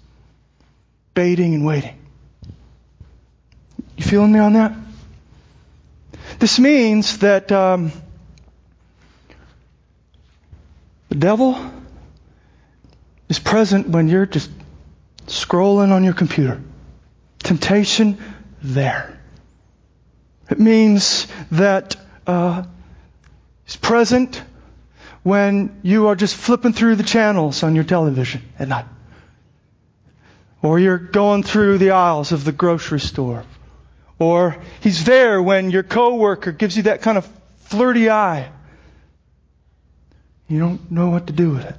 baiting 1.13 1.53
and 1.53 1.65
waiting. 1.65 1.95
You 3.97 4.03
feeling 4.03 4.31
me 4.31 4.39
on 4.39 4.53
that? 4.53 4.73
This 6.39 6.59
means 6.59 7.19
that 7.19 7.51
um, 7.51 7.91
the 11.09 11.15
devil 11.15 11.57
is 13.29 13.39
present 13.39 13.87
when 13.89 14.07
you're 14.07 14.25
just 14.25 14.49
scrolling 15.27 15.91
on 15.91 16.03
your 16.03 16.13
computer. 16.13 16.59
Temptation 17.39 18.17
there. 18.63 19.16
It 20.49 20.59
means 20.59 21.27
that 21.51 21.95
uh, 22.25 22.63
He's 23.65 23.75
present 23.75 24.41
when 25.23 25.81
you 25.83 26.07
are 26.07 26.15
just 26.15 26.35
flipping 26.35 26.71
through 26.71 26.95
the 26.95 27.03
channels 27.03 27.63
on 27.63 27.75
your 27.75 27.83
television 27.83 28.41
at 28.57 28.69
night. 28.69 28.85
Or 30.61 30.79
you're 30.79 30.97
going 30.97 31.43
through 31.43 31.79
the 31.79 31.91
aisles 31.91 32.31
of 32.31 32.45
the 32.45 32.53
grocery 32.53 33.01
store. 33.01 33.43
Or 34.19 34.57
He's 34.79 35.03
there 35.03 35.41
when 35.43 35.69
your 35.69 35.83
coworker 35.83 36.53
gives 36.53 36.77
you 36.77 36.83
that 36.83 37.01
kind 37.01 37.17
of 37.17 37.29
flirty 37.65 38.09
eye. 38.09 38.49
You 40.47 40.59
don't 40.59 40.89
know 40.89 41.09
what 41.09 41.27
to 41.27 41.33
do 41.33 41.51
with 41.51 41.65
it. 41.65 41.75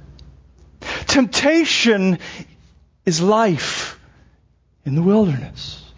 Temptation 1.07 2.19
is 3.03 3.19
life 3.19 3.99
in 4.85 4.93
the 4.93 5.01
wilderness 5.01 5.88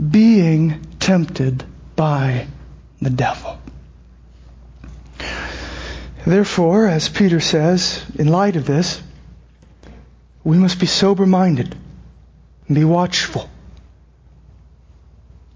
being 0.00 0.80
tempted 0.98 1.64
by 1.96 2.46
the 3.00 3.10
devil. 3.10 3.58
Therefore, 6.26 6.86
as 6.86 7.08
Peter 7.08 7.40
says, 7.40 8.04
in 8.18 8.28
light 8.28 8.56
of 8.56 8.66
this, 8.66 9.02
we 10.44 10.58
must 10.58 10.78
be 10.80 10.86
sober 10.86 11.26
minded 11.26 11.74
and 12.66 12.74
be 12.74 12.84
watchful. 12.84 13.48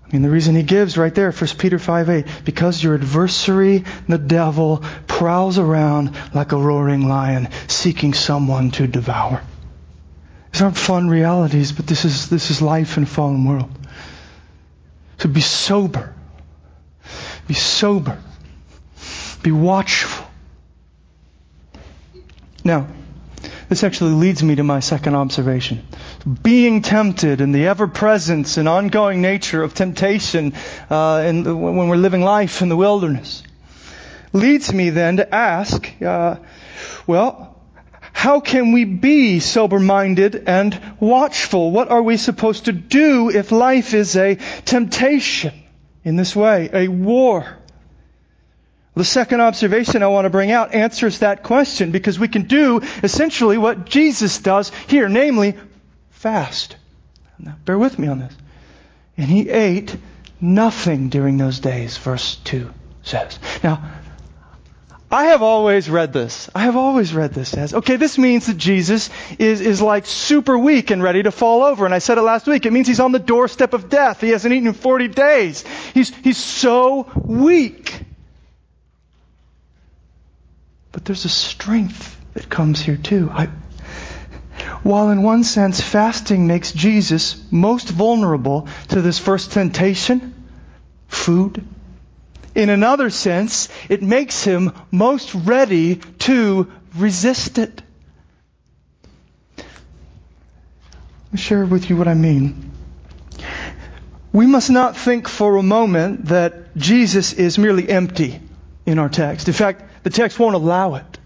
I 0.05 0.13
mean, 0.13 0.23
the 0.23 0.31
reason 0.31 0.55
he 0.55 0.63
gives 0.63 0.97
right 0.97 1.15
there, 1.15 1.33
1 1.33 1.51
Peter 1.59 1.79
5 1.79 2.11
8, 2.11 2.27
because 2.45 2.83
your 2.83 2.95
adversary, 2.95 3.85
the 4.09 4.19
devil, 4.19 4.85
prowls 5.07 5.59
around 5.59 6.17
like 6.35 6.53
a 6.53 6.57
roaring 6.57 7.09
lion, 7.09 7.49
seeking 7.69 8.15
someone 8.15 8.71
to 8.73 8.87
devour. 8.87 9.43
These 10.53 10.63
aren't 10.63 10.77
fun 10.77 11.09
realities, 11.09 11.73
but 11.73 11.87
this 11.87 12.05
is, 12.05 12.29
this 12.29 12.51
is 12.51 12.63
life 12.63 12.97
in 12.97 13.03
a 13.03 13.07
fallen 13.07 13.45
world. 13.45 13.71
So 15.19 15.29
be 15.29 15.41
sober. 15.41 16.15
Be 17.47 17.55
sober. 17.55 18.19
Be 19.43 19.53
watchful. 19.53 20.27
Now, 22.65 22.89
this 23.69 23.85
actually 23.85 24.13
leads 24.13 24.43
me 24.43 24.55
to 24.57 24.65
my 24.65 24.81
second 24.81 25.15
observation. 25.15 25.87
Being 26.43 26.83
tempted 26.83 27.41
and 27.41 27.55
the 27.55 27.67
ever 27.67 27.87
presence 27.87 28.57
and 28.57 28.69
ongoing 28.69 29.21
nature 29.21 29.63
of 29.63 29.75
temptation 29.75 30.55
uh, 30.89 31.31
the, 31.31 31.55
when 31.55 31.89
we're 31.89 31.97
living 31.97 32.23
life 32.23 32.63
in 32.63 32.69
the 32.69 32.77
wilderness 32.77 33.43
leads 34.33 34.73
me 34.73 34.91
then 34.91 35.19
to 35.19 35.35
ask, 35.35 35.91
uh, 36.03 36.37
well, 37.07 37.54
how 38.15 38.41
can 38.41 38.73
we 38.73 38.85
be 38.85 39.41
sober 39.41 39.81
minded 39.81 40.45
and 40.47 40.81
watchful? 41.01 41.73
What 41.73 41.91
are 41.91 42.01
we 42.01 42.17
supposed 42.17 42.67
to 42.67 42.73
do 42.73 43.29
if 43.29 43.53
life 43.53 43.93
is 43.93 44.17
a 44.17 44.37
temptation 44.65 45.53
in 46.05 46.17
this 46.17 46.35
way, 46.35 46.71
a 46.73 46.89
war? 46.89 47.59
The 48.95 49.05
second 49.05 49.41
observation 49.41 50.05
I 50.05 50.07
want 50.07 50.27
to 50.27 50.31
bring 50.31 50.53
out 50.53 50.73
answers 50.73 51.19
that 51.19 51.43
question 51.43 51.91
because 51.91 52.19
we 52.19 52.29
can 52.29 52.45
do 52.45 52.81
essentially 53.03 53.59
what 53.59 53.85
Jesus 53.85 54.39
does 54.39 54.71
here, 54.87 55.09
namely 55.09 55.59
fast. 56.11 56.77
Now, 57.39 57.57
bear 57.65 57.77
with 57.77 57.99
me 57.99 58.07
on 58.07 58.21
this. 58.21 58.35
And 59.19 59.29
he 59.29 59.51
ate 59.51 59.95
nothing 60.41 61.09
during 61.09 61.37
those 61.37 61.59
days, 61.59 61.99
verse 61.99 62.37
2 62.45 62.73
says. 63.03 63.41
Now, 63.63 63.83
I 65.15 65.27
have 65.27 65.43
always 65.43 65.89
read 65.89 66.13
this. 66.13 66.51
I 66.57 66.63
have 66.63 66.75
always 66.75 67.15
read 67.15 67.33
this 67.33 67.55
as, 67.55 67.73
okay, 67.73 67.95
this 67.95 68.19
means 68.19 68.47
that 68.47 68.57
Jesus 68.57 69.11
is, 69.39 69.61
is 69.61 69.81
like 69.81 70.07
super 70.07 70.59
weak 70.59 70.91
and 70.91 71.01
ready 71.01 71.23
to 71.23 71.31
fall 71.31 71.63
over. 71.63 71.85
And 71.85 71.95
I 71.95 72.01
said 72.01 72.19
it 72.19 72.23
last 72.23 72.49
week. 72.49 72.67
It 72.67 72.73
means 72.73 72.89
he's 72.89 72.99
on 72.99 73.13
the 73.13 73.21
doorstep 73.21 73.75
of 73.75 73.89
death. 73.89 74.21
He 74.21 74.31
hasn't 74.31 74.53
eaten 74.53 74.67
in 74.67 74.75
40 74.75 75.07
days. 75.07 75.63
He's, 75.95 76.13
he's 76.17 76.37
so 76.37 77.09
weak. 77.15 78.03
But 80.91 81.05
there's 81.05 81.25
a 81.25 81.29
strength 81.29 82.21
that 82.33 82.51
comes 82.51 82.81
here 82.81 82.97
too. 82.97 83.31
I, 83.33 83.51
while 84.83 85.11
in 85.11 85.23
one 85.23 85.45
sense 85.45 85.81
fasting 85.81 86.49
makes 86.49 86.73
Jesus 86.73 87.41
most 87.53 87.89
vulnerable 87.89 88.67
to 88.89 89.01
this 89.01 89.21
first 89.21 89.53
temptation, 89.53 90.35
food, 91.07 91.65
in 92.55 92.71
another 92.71 93.11
sense, 93.11 93.69
it 93.89 94.03
makes 94.03 94.45
him 94.45 94.73
most 94.91 95.35
ready 95.35 95.97
to 96.21 96.71
resist 96.97 97.59
it. 97.59 97.83
Let 99.57 99.67
me 101.33 101.39
share 101.39 101.67
with 101.67 101.91
you 101.91 101.97
what 101.97 102.09
I 102.09 102.15
mean. 102.15 102.71
We 104.33 104.47
must 104.47 104.71
not 104.71 104.97
think 104.97 105.29
for 105.29 105.57
a 105.57 105.63
moment 105.63 106.27
that 106.27 106.77
Jesus 106.77 107.33
is 107.33 107.59
merely 107.59 107.89
empty 107.89 108.41
in 108.87 108.99
our 108.99 109.09
text. 109.09 109.49
In 109.49 109.55
fact, 109.55 109.83
the 110.03 110.11
text 110.11 110.39
won't 110.39 110.55
allow 110.55 110.95
it. 110.97 111.19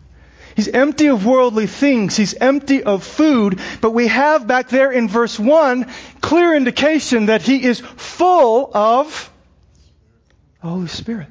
He's 0.57 0.69
empty 0.69 1.09
of 1.09 1.25
worldly 1.25 1.67
things. 1.67 2.17
He's 2.17 2.35
empty 2.35 2.83
of 2.83 3.05
food. 3.05 3.61
But 3.81 3.93
we 3.93 4.09
have 4.09 4.47
back 4.47 4.69
there 4.69 4.91
in 4.91 5.09
verse 5.09 5.39
1 5.39 5.87
clear 6.21 6.55
indication 6.55 7.27
that 7.27 7.43
he 7.43 7.63
is 7.63 7.81
full 7.81 8.71
of 8.75 9.31
the 10.63 10.69
Holy 10.69 10.89
Spirit. 10.89 11.29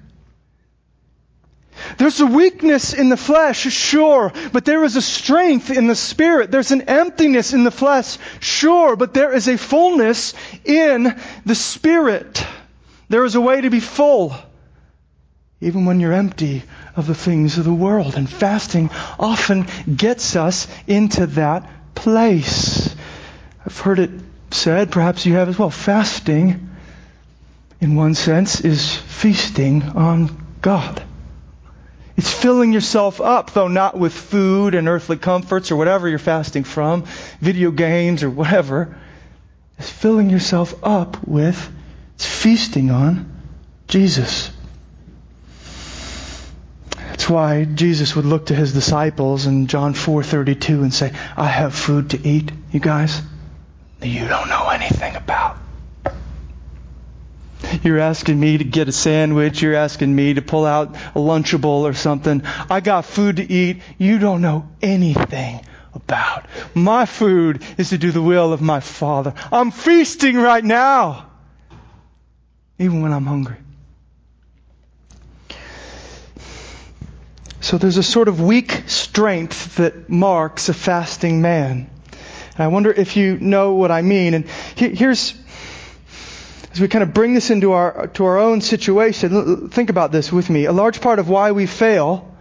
There's 1.97 2.19
a 2.19 2.25
weakness 2.25 2.93
in 2.93 3.09
the 3.09 3.17
flesh, 3.17 3.59
sure, 3.59 4.33
but 4.51 4.65
there 4.65 4.83
is 4.83 4.95
a 4.95 5.01
strength 5.01 5.69
in 5.69 5.87
the 5.87 5.95
spirit. 5.95 6.51
There's 6.51 6.71
an 6.71 6.81
emptiness 6.81 7.53
in 7.53 7.63
the 7.63 7.71
flesh, 7.71 8.17
sure, 8.39 8.95
but 8.95 9.13
there 9.13 9.33
is 9.33 9.47
a 9.47 9.57
fullness 9.57 10.33
in 10.65 11.19
the 11.45 11.55
spirit. 11.55 12.45
There 13.09 13.25
is 13.25 13.35
a 13.35 13.41
way 13.41 13.61
to 13.61 13.69
be 13.69 13.79
full, 13.79 14.35
even 15.61 15.85
when 15.85 15.99
you're 15.99 16.13
empty 16.13 16.63
of 16.95 17.07
the 17.07 17.15
things 17.15 17.57
of 17.57 17.63
the 17.63 17.73
world. 17.73 18.15
And 18.15 18.29
fasting 18.29 18.89
often 19.19 19.67
gets 19.93 20.35
us 20.35 20.67
into 20.87 21.27
that 21.27 21.69
place. 21.95 22.93
I've 23.65 23.79
heard 23.79 23.99
it 23.99 24.11
said, 24.51 24.91
perhaps 24.91 25.25
you 25.25 25.35
have 25.35 25.49
as 25.49 25.59
well, 25.59 25.69
fasting, 25.69 26.69
in 27.79 27.95
one 27.95 28.15
sense, 28.15 28.61
is 28.61 28.95
feasting 28.95 29.83
on 29.83 30.45
God. 30.61 31.03
It's 32.15 32.31
filling 32.31 32.73
yourself 32.73 33.21
up, 33.21 33.53
though 33.53 33.67
not 33.67 33.97
with 33.97 34.13
food 34.13 34.73
and 34.73 34.87
earthly 34.87 35.17
comforts 35.17 35.71
or 35.71 35.75
whatever 35.75 36.09
you're 36.09 36.17
fasting 36.17 36.63
from, 36.63 37.03
video 37.39 37.69
games 37.69 38.23
or 38.23 38.29
whatever. 38.29 38.97
It's 39.77 39.89
filling 39.89 40.31
yourself 40.31 40.73
up 40.83 41.27
with, 41.27 41.71
it's 42.15 42.25
feasting 42.25 42.89
on 42.89 43.31
Jesus. 43.87 44.49
That's 46.95 47.29
why 47.29 47.65
Jesus 47.65 48.15
would 48.15 48.25
look 48.25 48.47
to 48.47 48.55
his 48.55 48.73
disciples 48.73 49.45
in 49.45 49.67
John 49.67 49.93
4:32 49.93 50.81
and 50.81 50.93
say, 50.93 51.11
"I 51.35 51.45
have 51.45 51.75
food 51.75 52.09
to 52.11 52.27
eat, 52.27 52.51
you 52.71 52.79
guys, 52.79 53.21
that 53.99 54.07
you 54.07 54.27
don't 54.27 54.49
know 54.49 54.69
anything 54.69 55.15
about." 55.15 55.57
You're 57.87 57.99
asking 57.99 58.37
me 58.37 58.57
to 58.57 58.65
get 58.65 58.89
a 58.89 58.91
sandwich. 58.91 59.61
You're 59.61 59.75
asking 59.75 60.13
me 60.13 60.33
to 60.33 60.41
pull 60.41 60.65
out 60.65 60.93
a 61.15 61.19
Lunchable 61.19 61.83
or 61.83 61.93
something. 61.93 62.43
I 62.69 62.81
got 62.81 63.05
food 63.05 63.37
to 63.37 63.49
eat 63.49 63.81
you 63.97 64.19
don't 64.19 64.41
know 64.41 64.67
anything 64.81 65.65
about. 65.93 66.47
My 66.75 67.05
food 67.05 67.63
is 67.77 67.91
to 67.91 67.97
do 67.97 68.11
the 68.11 68.21
will 68.21 68.51
of 68.51 68.61
my 68.61 68.81
Father. 68.81 69.33
I'm 69.53 69.71
feasting 69.71 70.35
right 70.35 70.63
now, 70.63 71.29
even 72.77 73.01
when 73.01 73.13
I'm 73.13 73.25
hungry. 73.25 73.55
So 77.61 77.77
there's 77.77 77.97
a 77.97 78.03
sort 78.03 78.27
of 78.27 78.41
weak 78.41 78.83
strength 78.87 79.77
that 79.77 80.09
marks 80.09 80.67
a 80.67 80.73
fasting 80.73 81.41
man. 81.41 81.89
And 82.57 82.63
I 82.63 82.67
wonder 82.67 82.91
if 82.91 83.15
you 83.15 83.37
know 83.39 83.75
what 83.75 83.91
I 83.91 84.01
mean. 84.01 84.33
And 84.33 84.45
here's 84.75 85.35
as 86.77 86.81
we 86.81 86.87
kind 86.87 87.01
of 87.01 87.11
bring 87.11 87.33
this 87.33 87.49
into 87.49 87.71
our, 87.71 88.05
to 88.05 88.25
our 88.25 88.37
own 88.37 88.61
situation, 88.61 89.69
think 89.69 89.89
about 89.89 90.11
this 90.11 90.31
with 90.31 90.47
me. 90.47 90.65
A 90.65 90.71
large 90.71 91.01
part 91.01 91.17
of 91.17 91.27
why 91.27 91.51
we 91.51 91.65
fail 91.65 92.31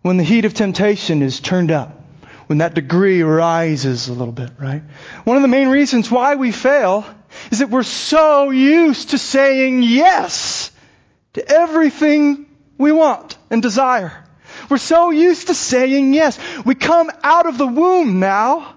when 0.00 0.16
the 0.16 0.24
heat 0.24 0.46
of 0.46 0.54
temptation 0.54 1.20
is 1.20 1.40
turned 1.40 1.70
up, 1.70 2.02
when 2.46 2.58
that 2.58 2.72
degree 2.72 3.22
rises 3.22 4.08
a 4.08 4.14
little 4.14 4.32
bit, 4.32 4.48
right? 4.58 4.82
One 5.24 5.36
of 5.36 5.42
the 5.42 5.48
main 5.48 5.68
reasons 5.68 6.10
why 6.10 6.36
we 6.36 6.52
fail 6.52 7.04
is 7.50 7.58
that 7.58 7.68
we're 7.68 7.82
so 7.82 8.48
used 8.48 9.10
to 9.10 9.18
saying 9.18 9.82
yes 9.82 10.70
to 11.34 11.46
everything 11.46 12.46
we 12.78 12.92
want 12.92 13.36
and 13.50 13.60
desire. 13.60 14.24
We're 14.70 14.78
so 14.78 15.10
used 15.10 15.48
to 15.48 15.54
saying 15.54 16.14
yes. 16.14 16.38
We 16.64 16.76
come 16.76 17.10
out 17.22 17.44
of 17.44 17.58
the 17.58 17.66
womb 17.66 18.20
now 18.20 18.75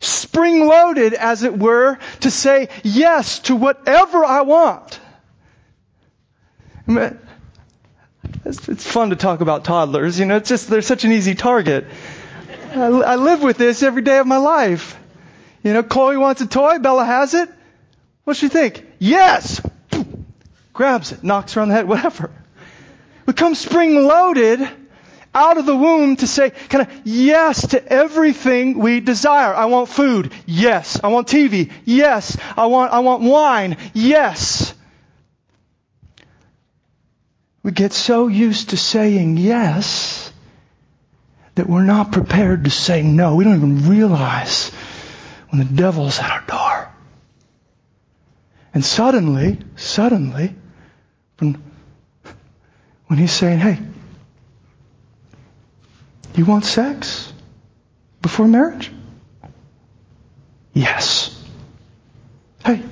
spring 0.00 0.66
loaded, 0.66 1.14
as 1.14 1.42
it 1.42 1.58
were, 1.58 1.98
to 2.20 2.30
say 2.30 2.68
yes 2.82 3.40
to 3.40 3.56
whatever 3.56 4.24
I 4.24 4.42
want. 4.42 5.00
It's 8.44 8.86
fun 8.86 9.10
to 9.10 9.16
talk 9.16 9.40
about 9.40 9.64
toddlers. 9.64 10.18
You 10.18 10.26
know, 10.26 10.36
it's 10.36 10.48
just, 10.48 10.68
they're 10.68 10.82
such 10.82 11.04
an 11.04 11.12
easy 11.12 11.34
target. 11.34 11.86
I, 12.72 13.16
live 13.16 13.42
with 13.42 13.56
this 13.56 13.82
every 13.82 14.02
day 14.02 14.18
of 14.18 14.26
my 14.26 14.36
life. 14.36 14.98
You 15.62 15.72
know, 15.72 15.82
Chloe 15.82 16.16
wants 16.16 16.40
a 16.42 16.46
toy, 16.46 16.78
Bella 16.78 17.04
has 17.04 17.34
it. 17.34 17.48
What's 18.24 18.38
she 18.38 18.48
think? 18.48 18.84
Yes! 18.98 19.60
Grabs 20.72 21.12
it, 21.12 21.24
knocks 21.24 21.54
her 21.54 21.62
on 21.62 21.68
the 21.68 21.74
head, 21.74 21.88
whatever. 21.88 22.30
We 23.24 23.32
come 23.32 23.54
spring 23.54 24.04
loaded 24.04 24.68
out 25.36 25.58
of 25.58 25.66
the 25.66 25.76
womb 25.76 26.16
to 26.16 26.26
say 26.26 26.50
kind 26.50 26.88
of 26.88 27.00
yes 27.04 27.68
to 27.68 27.92
everything 27.92 28.78
we 28.78 29.00
desire. 29.00 29.54
I 29.54 29.66
want 29.66 29.90
food. 29.90 30.32
Yes. 30.46 30.98
I 31.04 31.08
want 31.08 31.28
TV. 31.28 31.70
Yes. 31.84 32.38
I 32.56 32.66
want, 32.66 32.92
I 32.92 33.00
want 33.00 33.22
wine. 33.22 33.76
Yes. 33.92 34.74
We 37.62 37.70
get 37.72 37.92
so 37.92 38.28
used 38.28 38.70
to 38.70 38.78
saying 38.78 39.36
yes 39.36 40.32
that 41.56 41.68
we're 41.68 41.84
not 41.84 42.12
prepared 42.12 42.64
to 42.64 42.70
say 42.70 43.02
no. 43.02 43.34
We 43.34 43.44
don't 43.44 43.56
even 43.56 43.90
realize 43.90 44.70
when 45.50 45.58
the 45.58 45.74
devil's 45.74 46.18
at 46.18 46.30
our 46.30 46.46
door. 46.46 46.92
And 48.72 48.84
suddenly, 48.84 49.58
suddenly, 49.76 50.54
when, 51.38 51.62
when 53.06 53.18
he's 53.18 53.32
saying, 53.32 53.58
hey, 53.58 53.78
you 56.36 56.44
want 56.44 56.64
sex 56.64 57.32
before 58.22 58.46
marriage? 58.46 58.92
Yes. 60.72 61.32
Hey, 62.64 62.82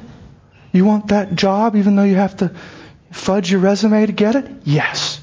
you 0.72 0.84
want 0.84 1.08
that 1.08 1.34
job 1.34 1.76
even 1.76 1.96
though 1.96 2.04
you 2.04 2.14
have 2.16 2.36
to 2.38 2.54
fudge 3.12 3.50
your 3.50 3.60
resume 3.60 4.06
to 4.06 4.12
get 4.12 4.36
it? 4.36 4.50
Yes. 4.64 5.20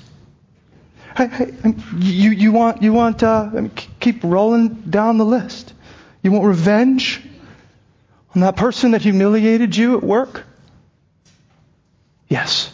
Hey, 1.18 1.28
hey 1.28 1.54
you, 1.98 2.32
you 2.32 2.52
want, 2.52 2.84
you 2.84 2.94
want, 2.94 3.24
uh, 3.24 3.68
keep 4.00 4.24
rolling 4.24 4.70
down 4.70 5.18
the 5.18 5.26
list. 5.26 5.74
You 6.22 6.32
want 6.32 6.46
revenge 6.46 7.22
on 8.36 8.42
that 8.42 8.56
person 8.56 8.92
that 8.92 9.02
humiliated 9.02 9.76
you 9.76 9.98
at 9.98 10.04
work? 10.04 10.44
Yes. 12.28 12.72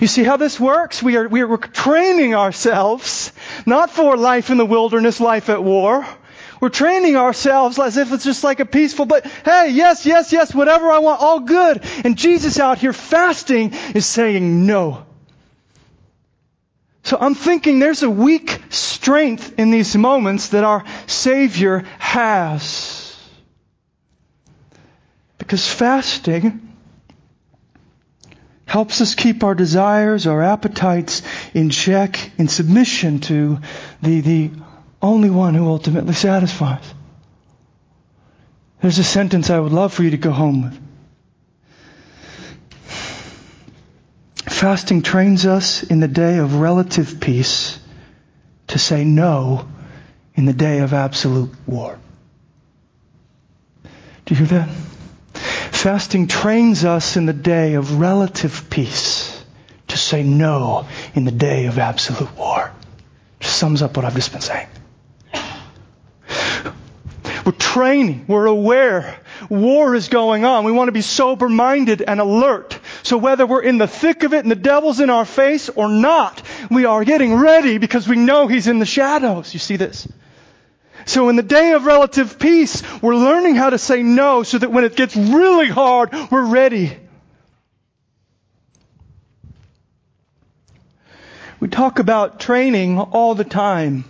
You 0.00 0.06
see 0.06 0.24
how 0.24 0.36
this 0.36 0.58
works? 0.58 1.02
We 1.02 1.16
are, 1.16 1.28
we 1.28 1.42
are 1.42 1.56
training 1.56 2.34
ourselves, 2.34 3.32
not 3.66 3.90
for 3.90 4.16
life 4.16 4.50
in 4.50 4.56
the 4.56 4.66
wilderness, 4.66 5.20
life 5.20 5.48
at 5.48 5.62
war. 5.62 6.06
We're 6.60 6.70
training 6.70 7.16
ourselves 7.16 7.78
as 7.78 7.96
if 7.96 8.12
it's 8.12 8.24
just 8.24 8.42
like 8.42 8.60
a 8.60 8.64
peaceful, 8.64 9.04
but 9.04 9.26
hey, 9.44 9.70
yes, 9.72 10.06
yes, 10.06 10.32
yes, 10.32 10.54
whatever 10.54 10.90
I 10.90 10.98
want, 11.00 11.20
all 11.20 11.40
good. 11.40 11.84
And 12.04 12.16
Jesus 12.16 12.58
out 12.58 12.78
here 12.78 12.92
fasting 12.92 13.74
is 13.94 14.06
saying 14.06 14.66
no. 14.66 15.04
So 17.02 17.18
I'm 17.20 17.34
thinking 17.34 17.80
there's 17.80 18.02
a 18.02 18.08
weak 18.08 18.62
strength 18.70 19.58
in 19.58 19.70
these 19.70 19.94
moments 19.94 20.48
that 20.48 20.64
our 20.64 20.84
Savior 21.06 21.84
has. 21.98 23.14
Because 25.36 25.68
fasting 25.68 26.63
helps 28.66 29.00
us 29.00 29.14
keep 29.14 29.44
our 29.44 29.54
desires, 29.54 30.26
our 30.26 30.42
appetites 30.42 31.22
in 31.52 31.70
check, 31.70 32.30
in 32.38 32.48
submission 32.48 33.20
to 33.20 33.58
the, 34.02 34.20
the 34.20 34.50
only 35.02 35.30
one 35.30 35.54
who 35.54 35.66
ultimately 35.68 36.14
satisfies. 36.14 36.84
There's 38.80 38.98
a 38.98 39.04
sentence 39.04 39.50
I 39.50 39.58
would 39.58 39.72
love 39.72 39.92
for 39.92 40.02
you 40.02 40.10
to 40.10 40.16
go 40.16 40.30
home 40.30 40.62
with. 40.62 40.80
Fasting 44.46 45.02
trains 45.02 45.46
us 45.46 45.82
in 45.82 46.00
the 46.00 46.08
day 46.08 46.38
of 46.38 46.56
relative 46.56 47.20
peace 47.20 47.78
to 48.68 48.78
say 48.78 49.04
no 49.04 49.68
in 50.34 50.46
the 50.46 50.52
day 50.52 50.78
of 50.80 50.92
absolute 50.94 51.50
war. 51.66 51.98
Do 54.24 54.34
you 54.34 54.36
hear 54.44 54.58
that? 54.58 54.68
Fasting 55.84 56.28
trains 56.28 56.86
us 56.86 57.18
in 57.18 57.26
the 57.26 57.34
day 57.34 57.74
of 57.74 58.00
relative 58.00 58.70
peace 58.70 59.44
to 59.88 59.98
say 59.98 60.22
no 60.22 60.86
in 61.14 61.26
the 61.26 61.30
day 61.30 61.66
of 61.66 61.78
absolute 61.78 62.34
war. 62.38 62.72
Just 63.38 63.58
sums 63.58 63.82
up 63.82 63.94
what 63.94 64.06
I've 64.06 64.14
just 64.14 64.32
been 64.32 64.40
saying. 64.40 64.66
We're 67.44 67.52
training. 67.52 68.24
We're 68.28 68.46
aware. 68.46 69.20
War 69.50 69.94
is 69.94 70.08
going 70.08 70.46
on. 70.46 70.64
We 70.64 70.72
want 70.72 70.88
to 70.88 70.92
be 70.92 71.02
sober 71.02 71.50
minded 71.50 72.00
and 72.00 72.18
alert. 72.18 72.78
So 73.02 73.18
whether 73.18 73.44
we're 73.44 73.60
in 73.60 73.76
the 73.76 73.86
thick 73.86 74.22
of 74.22 74.32
it 74.32 74.38
and 74.38 74.50
the 74.50 74.56
devil's 74.56 75.00
in 75.00 75.10
our 75.10 75.26
face 75.26 75.68
or 75.68 75.90
not, 75.90 76.40
we 76.70 76.86
are 76.86 77.04
getting 77.04 77.34
ready 77.34 77.76
because 77.76 78.08
we 78.08 78.16
know 78.16 78.46
he's 78.46 78.68
in 78.68 78.78
the 78.78 78.86
shadows. 78.86 79.52
You 79.52 79.60
see 79.60 79.76
this? 79.76 80.08
So 81.06 81.28
in 81.28 81.36
the 81.36 81.42
day 81.42 81.72
of 81.72 81.84
relative 81.84 82.38
peace, 82.38 82.82
we're 83.02 83.16
learning 83.16 83.56
how 83.56 83.70
to 83.70 83.78
say 83.78 84.02
no 84.02 84.42
so 84.42 84.58
that 84.58 84.72
when 84.72 84.84
it 84.84 84.96
gets 84.96 85.14
really 85.16 85.68
hard, 85.68 86.10
we're 86.30 86.46
ready. 86.46 86.96
We 91.60 91.68
talk 91.68 91.98
about 91.98 92.40
training 92.40 92.98
all 92.98 93.34
the 93.34 93.44
time. 93.44 94.04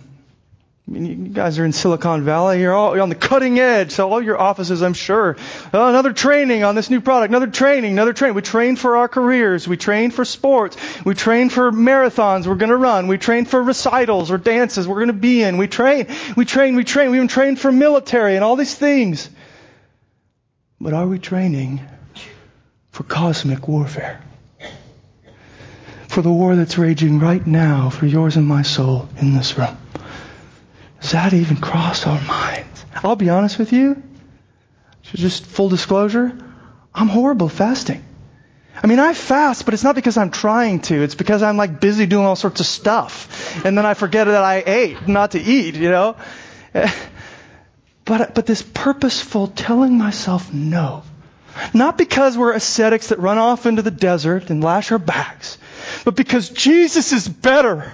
I 0.87 0.91
mean, 0.91 1.25
you 1.25 1.31
guys 1.31 1.57
are 1.57 1.65
in 1.65 1.73
Silicon 1.73 2.23
Valley. 2.23 2.61
You're 2.61 2.73
all 2.73 2.93
you're 2.93 3.01
on 3.01 3.09
the 3.09 3.15
cutting 3.15 3.57
edge. 3.57 3.91
So 3.91 4.11
all 4.11 4.21
your 4.21 4.39
offices, 4.39 4.83
I'm 4.83 4.93
sure. 4.93 5.35
Oh, 5.73 5.87
another 5.89 6.13
training 6.13 6.63
on 6.63 6.75
this 6.75 6.91
new 6.91 7.01
product. 7.01 7.31
Another 7.31 7.47
training. 7.47 7.93
Another 7.93 8.13
training. 8.13 8.35
We 8.35 8.43
train 8.43 8.75
for 8.75 8.97
our 8.97 9.07
careers. 9.07 9.67
We 9.67 9.77
train 9.77 10.11
for 10.11 10.25
sports. 10.25 10.77
We 11.03 11.15
train 11.15 11.49
for 11.49 11.71
marathons 11.71 12.45
we're 12.45 12.55
going 12.55 12.69
to 12.69 12.77
run. 12.77 13.07
We 13.07 13.17
train 13.17 13.45
for 13.45 13.63
recitals 13.63 14.29
or 14.29 14.37
dances 14.37 14.87
we're 14.87 14.95
going 14.95 15.07
to 15.07 15.13
be 15.13 15.41
in. 15.41 15.57
We 15.57 15.67
train. 15.67 16.07
We 16.37 16.45
train. 16.45 16.75
We 16.75 16.83
train. 16.83 17.09
We 17.09 17.17
even 17.17 17.29
train 17.29 17.55
for 17.55 17.71
military 17.71 18.35
and 18.35 18.43
all 18.43 18.55
these 18.55 18.75
things. 18.75 19.27
But 20.79 20.93
are 20.93 21.07
we 21.07 21.17
training 21.17 21.81
for 22.91 23.01
cosmic 23.03 23.67
warfare? 23.67 24.21
For 26.09 26.21
the 26.21 26.31
war 26.31 26.55
that's 26.55 26.77
raging 26.77 27.17
right 27.19 27.45
now 27.45 27.89
for 27.89 28.05
yours 28.05 28.37
and 28.37 28.45
my 28.45 28.61
soul 28.61 29.09
in 29.17 29.33
this 29.33 29.57
room. 29.57 29.75
Does 31.05 31.11
that 31.11 31.33
even 31.35 31.57
cross 31.57 32.07
our 32.07 32.19
minds? 32.19 32.83
I'll 32.95 33.15
be 33.15 33.29
honest 33.29 33.59
with 33.59 33.71
you. 33.71 34.01
Just 35.03 35.45
full 35.45 35.69
disclosure, 35.69 36.35
I'm 36.95 37.09
horrible 37.09 37.47
fasting. 37.47 38.03
I 38.81 38.87
mean, 38.87 38.97
I 38.97 39.13
fast, 39.13 39.65
but 39.65 39.75
it's 39.75 39.83
not 39.83 39.93
because 39.93 40.17
I'm 40.17 40.31
trying 40.31 40.79
to. 40.89 41.03
It's 41.03 41.13
because 41.13 41.43
I'm 41.43 41.57
like 41.57 41.79
busy 41.79 42.07
doing 42.07 42.25
all 42.25 42.35
sorts 42.35 42.59
of 42.59 42.65
stuff. 42.65 43.63
And 43.63 43.77
then 43.77 43.85
I 43.85 43.93
forget 43.93 44.25
that 44.25 44.43
I 44.43 44.63
ate, 44.65 45.07
not 45.07 45.33
to 45.33 45.39
eat, 45.39 45.75
you 45.75 45.91
know? 45.91 46.15
But, 48.05 48.33
but 48.33 48.47
this 48.47 48.63
purposeful 48.63 49.47
telling 49.47 49.99
myself 49.99 50.51
no. 50.51 51.03
Not 51.71 51.99
because 51.99 52.35
we're 52.35 52.53
ascetics 52.53 53.09
that 53.09 53.19
run 53.19 53.37
off 53.37 53.67
into 53.67 53.83
the 53.83 53.91
desert 53.91 54.49
and 54.49 54.63
lash 54.63 54.91
our 54.91 54.99
backs, 54.99 55.57
but 56.03 56.15
because 56.15 56.49
Jesus 56.49 57.13
is 57.13 57.27
better. 57.27 57.91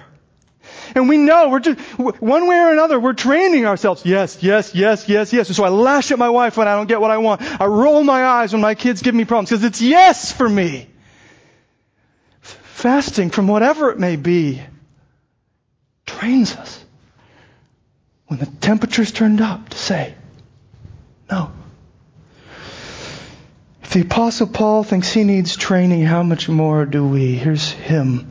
And 0.95 1.07
we 1.07 1.17
know 1.17 1.49
we're 1.49 1.59
just, 1.59 1.79
one 1.99 2.47
way 2.47 2.57
or 2.57 2.71
another, 2.71 2.99
we're 2.99 3.13
training 3.13 3.65
ourselves. 3.65 4.05
Yes, 4.05 4.41
yes, 4.41 4.75
yes, 4.75 5.07
yes, 5.07 5.33
yes. 5.33 5.47
And 5.47 5.55
so 5.55 5.63
I 5.63 5.69
lash 5.69 6.11
at 6.11 6.19
my 6.19 6.29
wife 6.29 6.57
when 6.57 6.67
I 6.67 6.75
don't 6.75 6.87
get 6.87 7.01
what 7.01 7.11
I 7.11 7.17
want. 7.17 7.41
I 7.61 7.65
roll 7.65 8.03
my 8.03 8.25
eyes 8.25 8.53
when 8.53 8.61
my 8.61 8.75
kids 8.75 9.01
give 9.01 9.15
me 9.15 9.25
problems 9.25 9.49
because 9.49 9.63
it's 9.63 9.81
yes 9.81 10.31
for 10.31 10.47
me. 10.47 10.87
Fasting 12.41 13.29
from 13.29 13.47
whatever 13.47 13.91
it 13.91 13.99
may 13.99 14.15
be 14.15 14.61
trains 16.05 16.55
us 16.55 16.83
when 18.27 18.39
the 18.39 18.45
temperature's 18.45 19.11
turned 19.11 19.41
up 19.41 19.69
to 19.69 19.77
say 19.77 20.15
no. 21.29 21.51
If 23.83 23.91
the 23.91 24.01
apostle 24.01 24.47
Paul 24.47 24.83
thinks 24.83 25.11
he 25.11 25.23
needs 25.23 25.55
training, 25.55 26.03
how 26.03 26.23
much 26.23 26.49
more 26.49 26.85
do 26.85 27.05
we? 27.07 27.35
Here's 27.35 27.69
him 27.69 28.30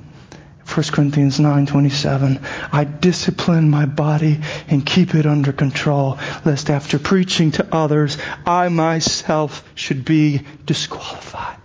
1 0.71 0.93
Corinthians 0.93 1.41
9:27 1.41 2.41
I 2.73 2.85
discipline 2.85 3.71
my 3.71 3.87
body 3.87 4.41
and 4.69 4.87
keep 4.87 5.15
it 5.15 5.27
under 5.27 5.53
control 5.53 6.19
lest 6.45 6.71
after 6.71 6.99
preaching 6.99 7.51
to 7.53 7.67
others 7.75 8.19
I 8.47 8.69
myself 8.69 9.65
should 9.75 10.05
be 10.05 10.43
disqualified. 10.67 11.57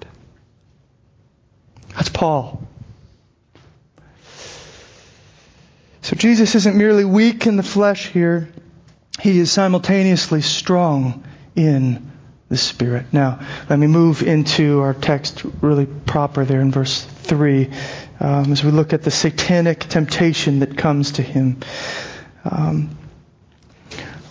That's 1.95 2.09
Paul. 2.09 2.67
So 6.01 6.15
Jesus 6.15 6.55
isn't 6.55 6.75
merely 6.75 7.05
weak 7.05 7.47
in 7.47 7.57
the 7.57 7.63
flesh 7.63 8.07
here. 8.07 8.49
He 9.19 9.39
is 9.39 9.51
simultaneously 9.51 10.41
strong 10.41 11.23
in 11.55 12.11
the 12.49 12.57
Spirit. 12.57 13.07
Now, 13.11 13.39
let 13.69 13.79
me 13.79 13.87
move 13.87 14.21
into 14.21 14.81
our 14.81 14.93
text 14.93 15.43
really 15.61 15.85
proper 15.85 16.45
there 16.45 16.61
in 16.61 16.71
verse 16.71 17.03
3 17.03 17.71
um, 18.19 18.51
as 18.51 18.63
we 18.63 18.71
look 18.71 18.93
at 18.93 19.04
the 19.04 19.12
satanic 19.12 19.80
temptation 19.80 20.60
that 20.60 20.78
comes 20.78 21.13
to 21.13 21.21
him. 21.21 21.60
Um, 22.43 22.97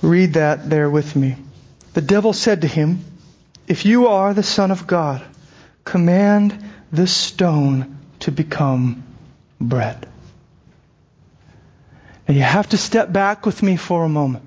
read 0.02 0.34
that 0.34 0.68
there 0.68 0.88
with 0.88 1.14
me. 1.16 1.36
The 1.94 2.00
devil 2.00 2.32
said 2.32 2.62
to 2.62 2.68
him, 2.68 3.04
If 3.66 3.84
you 3.84 4.08
are 4.08 4.34
the 4.34 4.42
Son 4.42 4.70
of 4.70 4.86
God, 4.86 5.22
command 5.84 6.62
this 6.90 7.14
stone 7.14 7.98
to 8.20 8.32
become 8.32 9.04
bread. 9.60 10.06
Now 12.26 12.34
you 12.34 12.42
have 12.42 12.68
to 12.70 12.78
step 12.78 13.12
back 13.12 13.44
with 13.44 13.62
me 13.62 13.76
for 13.76 14.04
a 14.04 14.08
moment 14.08 14.44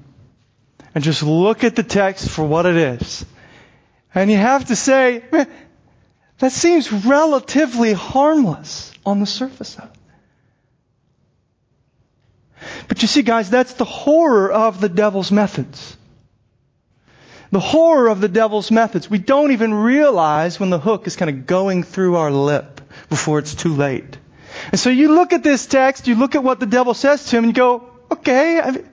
and 0.95 1.03
just 1.03 1.21
look 1.21 1.63
at 1.63 1.75
the 1.75 1.83
text 1.83 2.29
for 2.29 2.43
what 2.43 2.65
it 2.65 2.75
is. 2.75 3.25
And 4.15 4.31
you 4.31 4.37
have 4.37 4.65
to 4.65 4.75
say, 4.75 5.23
that 6.39 6.51
seems 6.51 6.91
relatively 6.91 7.93
harmless 7.93 8.91
on 9.07 9.21
the 9.21 9.25
surface 9.25 9.77
of 9.77 9.85
it. 9.85 9.89
But 12.89 13.01
you 13.01 13.07
see, 13.07 13.21
guys, 13.21 13.49
that's 13.49 13.73
the 13.73 13.85
horror 13.85 14.51
of 14.51 14.81
the 14.81 14.89
devil's 14.89 15.31
methods. 15.31 15.95
The 17.51 17.61
horror 17.61 18.09
of 18.09 18.19
the 18.19 18.27
devil's 18.27 18.69
methods. 18.69 19.09
We 19.09 19.19
don't 19.19 19.53
even 19.53 19.73
realize 19.73 20.59
when 20.59 20.69
the 20.69 20.79
hook 20.79 21.07
is 21.07 21.15
kind 21.15 21.29
of 21.29 21.45
going 21.45 21.83
through 21.83 22.17
our 22.17 22.31
lip 22.31 22.81
before 23.09 23.39
it's 23.39 23.55
too 23.55 23.73
late. 23.73 24.17
And 24.71 24.79
so 24.79 24.89
you 24.89 25.15
look 25.15 25.31
at 25.31 25.43
this 25.43 25.65
text, 25.65 26.07
you 26.07 26.15
look 26.15 26.35
at 26.35 26.43
what 26.43 26.59
the 26.59 26.65
devil 26.65 26.93
says 26.93 27.23
to 27.27 27.37
him, 27.37 27.45
and 27.45 27.55
you 27.55 27.61
go, 27.61 27.89
okay, 28.11 28.59
I 28.59 28.71
mean, 28.71 28.89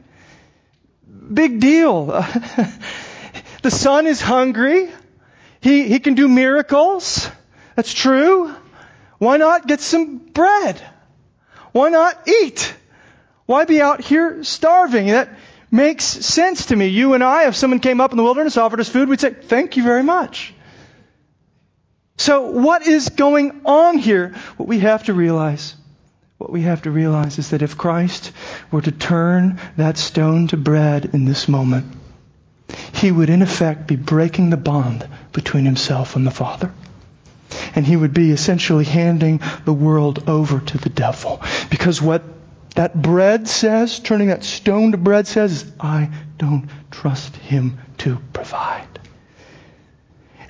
big 1.33 1.59
deal. 1.59 2.07
the 3.63 3.71
son 3.71 4.07
is 4.07 4.21
hungry. 4.21 4.89
He, 5.61 5.89
he 5.89 5.99
can 5.99 6.15
do 6.15 6.29
miracles. 6.29 7.29
That's 7.75 7.93
true. 7.93 8.55
Why 9.19 9.37
not 9.37 9.67
get 9.67 9.81
some 9.81 10.19
bread? 10.19 10.81
Why 11.73 11.89
not 11.89 12.29
eat? 12.29 12.75
Why 13.47 13.65
be 13.65 13.81
out 13.81 14.01
here 14.01 14.45
starving? 14.45 15.09
That 15.09 15.29
makes 15.71 16.05
sense 16.05 16.67
to 16.67 16.77
me. 16.77 16.87
You 16.89 17.15
and 17.15 17.23
I, 17.23 17.49
if 17.49 17.57
someone 17.57 17.81
came 17.81 18.01
up 18.01 18.13
in 18.13 18.17
the 18.17 18.23
wilderness, 18.23 18.57
offered 18.57 18.81
us 18.81 18.89
food, 18.89 19.09
we'd 19.09 19.21
say, 19.21 19.35
thank 19.35 19.77
you 19.77 19.83
very 19.83 20.03
much. 20.03 20.55
So 22.17 22.51
what 22.51 22.87
is 22.87 23.09
going 23.09 23.63
on 23.65 23.99
here? 23.99 24.35
What 24.57 24.69
we 24.69 24.79
have 24.81 25.05
to 25.05 25.15
realize, 25.15 25.75
what 26.39 26.53
we 26.53 26.63
have 26.63 26.83
to 26.83 26.91
realize 26.91 27.39
is 27.39 27.51
that 27.51 27.63
if 27.63 27.77
Christ 27.77 28.33
were 28.71 28.83
to 28.83 28.93
turn 28.93 29.61
that 29.77 29.99
stone 29.99 30.47
to 30.49 30.57
bread 30.57 31.11
in 31.13 31.25
this 31.25 31.49
moment, 31.49 31.87
he 32.93 33.11
would 33.11 33.31
in 33.31 33.43
effect 33.43 33.89
be 33.89 33.97
breaking 33.97 34.51
the 34.51 34.57
bond 34.57 35.07
between 35.33 35.65
himself 35.65 36.15
and 36.15 36.27
the 36.27 36.31
Father 36.31 36.73
and 37.75 37.87
he 37.87 37.97
would 37.97 38.15
be 38.15 38.31
essentially 38.31 38.85
handing 38.85 39.41
the 39.65 39.73
world 39.73 40.29
over 40.29 40.61
to 40.61 40.79
the 40.79 40.89
devil. 40.89 41.43
Because 41.71 42.01
what 42.01 42.23
that 42.75 43.01
bread 43.01 43.49
says, 43.49 44.01
turning 44.01 44.29
that 44.29 44.45
stone 44.45 44.93
to 44.93 44.99
bread 44.99 45.27
says, 45.27 45.71
I 45.79 46.11
don't 46.39 46.69
trust 46.91 47.37
him 47.37 47.79
to 47.99 48.19
provide. 48.33 48.89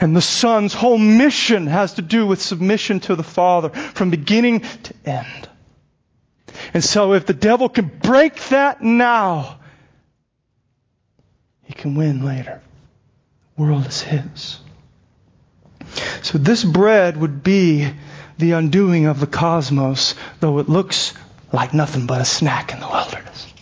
And 0.01 0.17
the 0.17 0.23
Son's 0.23 0.75
whole 0.75 0.99
mission 0.99 1.67
has 1.67 1.95
to 1.95 2.03
do 2.03 2.27
with 2.27 2.43
submission 2.43 3.01
to 3.01 3.17
the 3.17 3.23
Father 3.23 3.71
from 3.71 4.11
beginning 4.11 4.61
to 4.61 4.95
end. 5.05 5.49
And 6.73 6.83
so 6.83 7.15
if 7.15 7.27
the 7.27 7.35
devil 7.35 7.69
can 7.69 7.87
break 7.87 8.37
that 8.49 8.83
now, 8.83 9.61
he 11.63 11.75
can 11.75 11.95
win 11.95 12.25
later. 12.25 12.61
The 13.57 13.63
world 13.63 13.87
is 13.87 14.03
his. 14.03 14.59
So 16.23 16.39
this 16.39 16.65
bread 16.65 17.17
would 17.17 17.43
be 17.43 17.91
the 18.39 18.53
undoing 18.53 19.07
of 19.07 19.21
the 19.21 19.27
cosmos, 19.27 20.15
though 20.41 20.59
it 20.59 20.69
looks 20.69 21.15
like 21.53 21.73
nothing 21.73 22.07
but 22.07 22.21
a 22.21 22.25
snack 22.25 22.73
in 22.73 22.81
the 22.81 22.89
wilderness. 22.89 23.53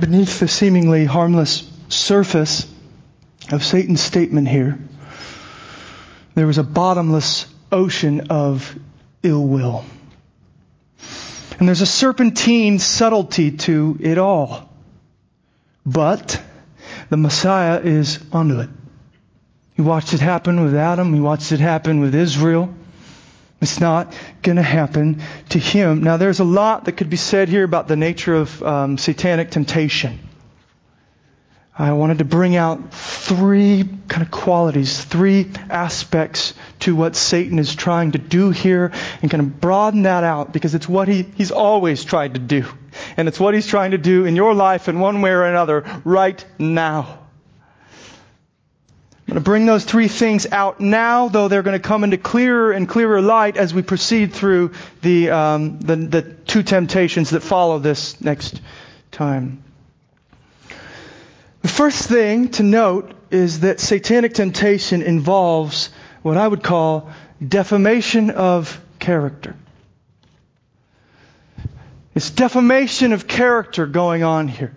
Beneath 0.00 0.40
the 0.40 0.48
seemingly 0.48 1.04
harmless 1.04 1.70
surface 1.88 2.66
of 3.50 3.64
Satan's 3.64 4.00
statement 4.00 4.48
here, 4.48 4.78
there 6.34 6.46
was 6.46 6.58
a 6.58 6.64
bottomless 6.64 7.46
ocean 7.72 8.28
of 8.30 8.76
ill 9.22 9.46
will. 9.46 9.84
And 11.58 11.66
there's 11.66 11.80
a 11.80 11.86
serpentine 11.86 12.78
subtlety 12.78 13.52
to 13.52 13.96
it 14.00 14.18
all. 14.18 14.68
But 15.86 16.42
the 17.08 17.16
Messiah 17.16 17.80
is 17.80 18.18
onto 18.32 18.58
it. 18.58 18.70
He 19.74 19.82
watched 19.82 20.12
it 20.12 20.20
happen 20.20 20.64
with 20.64 20.74
Adam. 20.74 21.14
He 21.14 21.20
watched 21.20 21.52
it 21.52 21.60
happen 21.60 22.00
with 22.00 22.14
Israel. 22.14 22.74
It's 23.60 23.80
not 23.80 24.14
going 24.42 24.56
to 24.56 24.62
happen 24.62 25.22
to 25.50 25.58
him. 25.58 26.02
Now, 26.02 26.16
there's 26.16 26.40
a 26.40 26.44
lot 26.44 26.86
that 26.86 26.92
could 26.92 27.08
be 27.08 27.16
said 27.16 27.48
here 27.48 27.64
about 27.64 27.88
the 27.88 27.96
nature 27.96 28.34
of 28.34 28.62
um, 28.62 28.98
satanic 28.98 29.50
temptation. 29.50 30.25
I 31.78 31.92
wanted 31.92 32.18
to 32.18 32.24
bring 32.24 32.56
out 32.56 32.94
three 32.94 33.84
kind 34.08 34.22
of 34.22 34.30
qualities, 34.30 35.04
three 35.04 35.50
aspects 35.68 36.54
to 36.80 36.96
what 36.96 37.16
Satan 37.16 37.58
is 37.58 37.74
trying 37.74 38.12
to 38.12 38.18
do 38.18 38.50
here 38.50 38.92
and 39.20 39.30
kind 39.30 39.42
of 39.42 39.60
broaden 39.60 40.02
that 40.02 40.24
out 40.24 40.54
because 40.54 40.74
it's 40.74 40.88
what 40.88 41.06
he, 41.06 41.22
he's 41.22 41.50
always 41.50 42.02
tried 42.02 42.32
to 42.32 42.40
do. 42.40 42.64
And 43.18 43.28
it's 43.28 43.38
what 43.38 43.52
he's 43.52 43.66
trying 43.66 43.90
to 43.90 43.98
do 43.98 44.24
in 44.24 44.36
your 44.36 44.54
life 44.54 44.88
in 44.88 45.00
one 45.00 45.20
way 45.20 45.30
or 45.30 45.44
another 45.44 45.84
right 46.02 46.42
now. 46.58 47.18
I'm 49.28 49.32
going 49.32 49.34
to 49.34 49.40
bring 49.44 49.66
those 49.66 49.84
three 49.84 50.08
things 50.08 50.46
out 50.50 50.80
now, 50.80 51.28
though 51.28 51.48
they're 51.48 51.64
going 51.64 51.78
to 51.78 51.86
come 51.86 52.04
into 52.04 52.16
clearer 52.16 52.72
and 52.72 52.88
clearer 52.88 53.20
light 53.20 53.58
as 53.58 53.74
we 53.74 53.82
proceed 53.82 54.32
through 54.32 54.72
the, 55.02 55.30
um, 55.30 55.80
the, 55.80 55.96
the 55.96 56.22
two 56.22 56.62
temptations 56.62 57.30
that 57.30 57.40
follow 57.40 57.78
this 57.80 58.18
next 58.20 58.62
time. 59.10 59.62
The 61.66 61.72
first 61.72 62.08
thing 62.08 62.50
to 62.50 62.62
note 62.62 63.12
is 63.32 63.58
that 63.60 63.80
satanic 63.80 64.34
temptation 64.34 65.02
involves 65.02 65.90
what 66.22 66.36
I 66.36 66.46
would 66.46 66.62
call 66.62 67.10
defamation 67.44 68.30
of 68.30 68.80
character. 69.00 69.56
It's 72.14 72.30
defamation 72.30 73.12
of 73.12 73.26
character 73.26 73.84
going 73.86 74.22
on 74.22 74.46
here. 74.46 74.76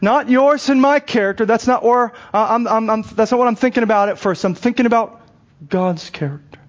Not 0.00 0.30
yours 0.30 0.68
and 0.68 0.80
my 0.80 1.00
character. 1.00 1.44
That's 1.44 1.66
not 1.66 1.82
or 1.82 2.12
uh, 2.32 2.46
I'm, 2.50 2.68
I'm, 2.68 2.88
I'm, 2.88 3.02
that's 3.02 3.32
not 3.32 3.38
what 3.38 3.48
I'm 3.48 3.56
thinking 3.56 3.82
about 3.82 4.08
at 4.10 4.20
first. 4.20 4.44
I'm 4.44 4.54
thinking 4.54 4.86
about 4.86 5.22
God's 5.68 6.08
character. 6.08 6.60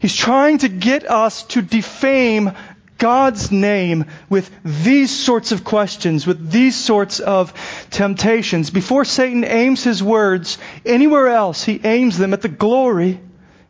He's 0.00 0.16
trying 0.16 0.58
to 0.58 0.68
get 0.68 1.08
us 1.08 1.44
to 1.44 1.62
defame 1.62 2.54
God's 2.98 3.50
name 3.50 4.06
with 4.28 4.50
these 4.64 5.10
sorts 5.10 5.52
of 5.52 5.64
questions, 5.64 6.26
with 6.26 6.50
these 6.50 6.76
sorts 6.76 7.20
of 7.20 7.52
temptations. 7.90 8.70
Before 8.70 9.04
Satan 9.04 9.44
aims 9.44 9.82
his 9.82 10.02
words 10.02 10.58
anywhere 10.86 11.28
else, 11.28 11.64
he 11.64 11.80
aims 11.82 12.18
them 12.18 12.32
at 12.32 12.42
the 12.42 12.48
glory, 12.48 13.20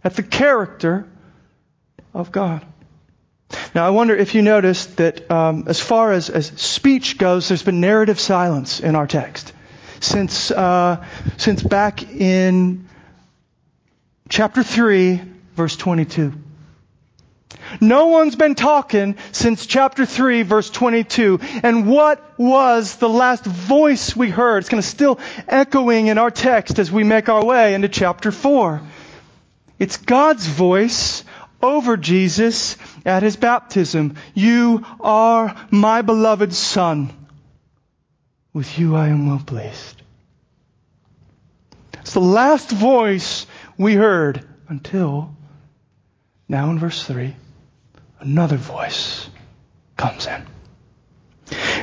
at 0.03 0.15
the 0.15 0.23
character 0.23 1.07
of 2.13 2.31
God. 2.31 2.65
Now, 3.75 3.87
I 3.87 3.91
wonder 3.91 4.17
if 4.17 4.35
you 4.35 4.43
noticed 4.43 4.97
that 4.99 5.31
um, 5.31 5.65
as 5.69 5.81
far 5.81 6.13
as, 6.13 6.31
as 6.31 6.47
speech 6.47 7.19
goes, 7.19 7.49
there's 7.49 7.63
been 7.63 7.81
narrative 7.81 8.21
silence 8.21 8.81
in 8.81 8.97
our 8.97 9.07
text. 9.07 9.53
Since, 10.01 10.51
uh, 10.51 11.05
since 11.37 11.63
back 11.63 12.03
in 12.03 12.89
chapter 14.29 14.63
3, 14.63 15.21
verse 15.55 15.77
22. 15.77 16.44
No 17.89 18.07
one's 18.07 18.35
been 18.35 18.55
talking 18.55 19.17
since 19.33 19.67
chapter 19.67 20.07
3, 20.07 20.43
verse 20.43 20.71
22. 20.71 21.41
And 21.63 21.87
what 21.87 22.39
was 22.39 22.97
the 22.97 23.09
last 23.09 23.45
voice 23.45 24.17
we 24.17 24.31
heard? 24.31 24.59
It's 24.59 24.71
kind 24.71 24.79
of 24.79 24.87
still 24.87 25.19
echoing 25.47 26.07
in 26.07 26.17
our 26.17 26.31
text 26.31 26.79
as 26.79 26.91
we 26.91 27.05
make 27.05 27.29
our 27.29 27.45
way 27.45 27.75
into 27.75 27.89
chapter 27.89 28.33
4. 28.33 28.81
It's 29.79 29.99
God's 29.99 30.47
voice 30.47 31.25
over 31.63 31.99
Jesus 31.99 32.79
at 33.05 33.23
his 33.23 33.37
baptism. 33.37 34.17
You 34.33 34.85
are 35.01 35.55
my 35.71 36.01
beloved 36.01 36.55
Son. 36.55 37.13
With 38.55 38.79
you 38.79 38.97
I 38.97 39.09
am 39.09 39.27
well 39.27 39.43
pleased. 39.45 40.01
It's 42.01 42.15
the 42.15 42.21
last 42.21 42.71
voice 42.71 43.47
we 43.77 43.95
heard 43.95 44.47
until 44.69 45.35
now 46.49 46.71
in 46.71 46.79
verse 46.79 47.05
3, 47.05 47.35
another 48.25 48.57
voice 48.57 49.29
comes 49.97 50.27
in. 50.27 50.47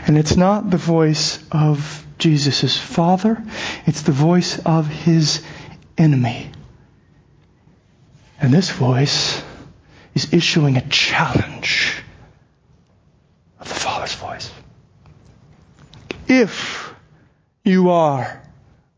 And 0.08 0.18
it's 0.18 0.36
not 0.36 0.70
the 0.70 0.78
voice 0.78 1.40
of 1.52 2.06
Jesus' 2.18 2.78
Father, 2.78 3.44
it's 3.86 4.02
the 4.04 4.12
voice 4.12 4.60
of 4.60 4.88
his 4.88 5.44
enemy. 5.98 6.52
And 8.40 8.54
this 8.54 8.72
voice 8.72 9.42
is 10.16 10.34
issuing 10.34 10.78
a 10.78 10.88
challenge 10.88 12.02
of 13.60 13.70
the 13.70 13.76
Father's 13.76 14.16
voice. 14.16 14.52
If 16.28 16.94
you 17.64 17.92
are 17.92 18.42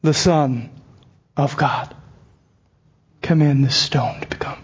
the 0.02 0.14
Son 0.14 0.70
of 1.36 1.58
God, 1.58 1.94
command 3.22 3.66
this 3.66 3.76
stone 3.76 4.22
to 4.22 4.28
become. 4.28 4.63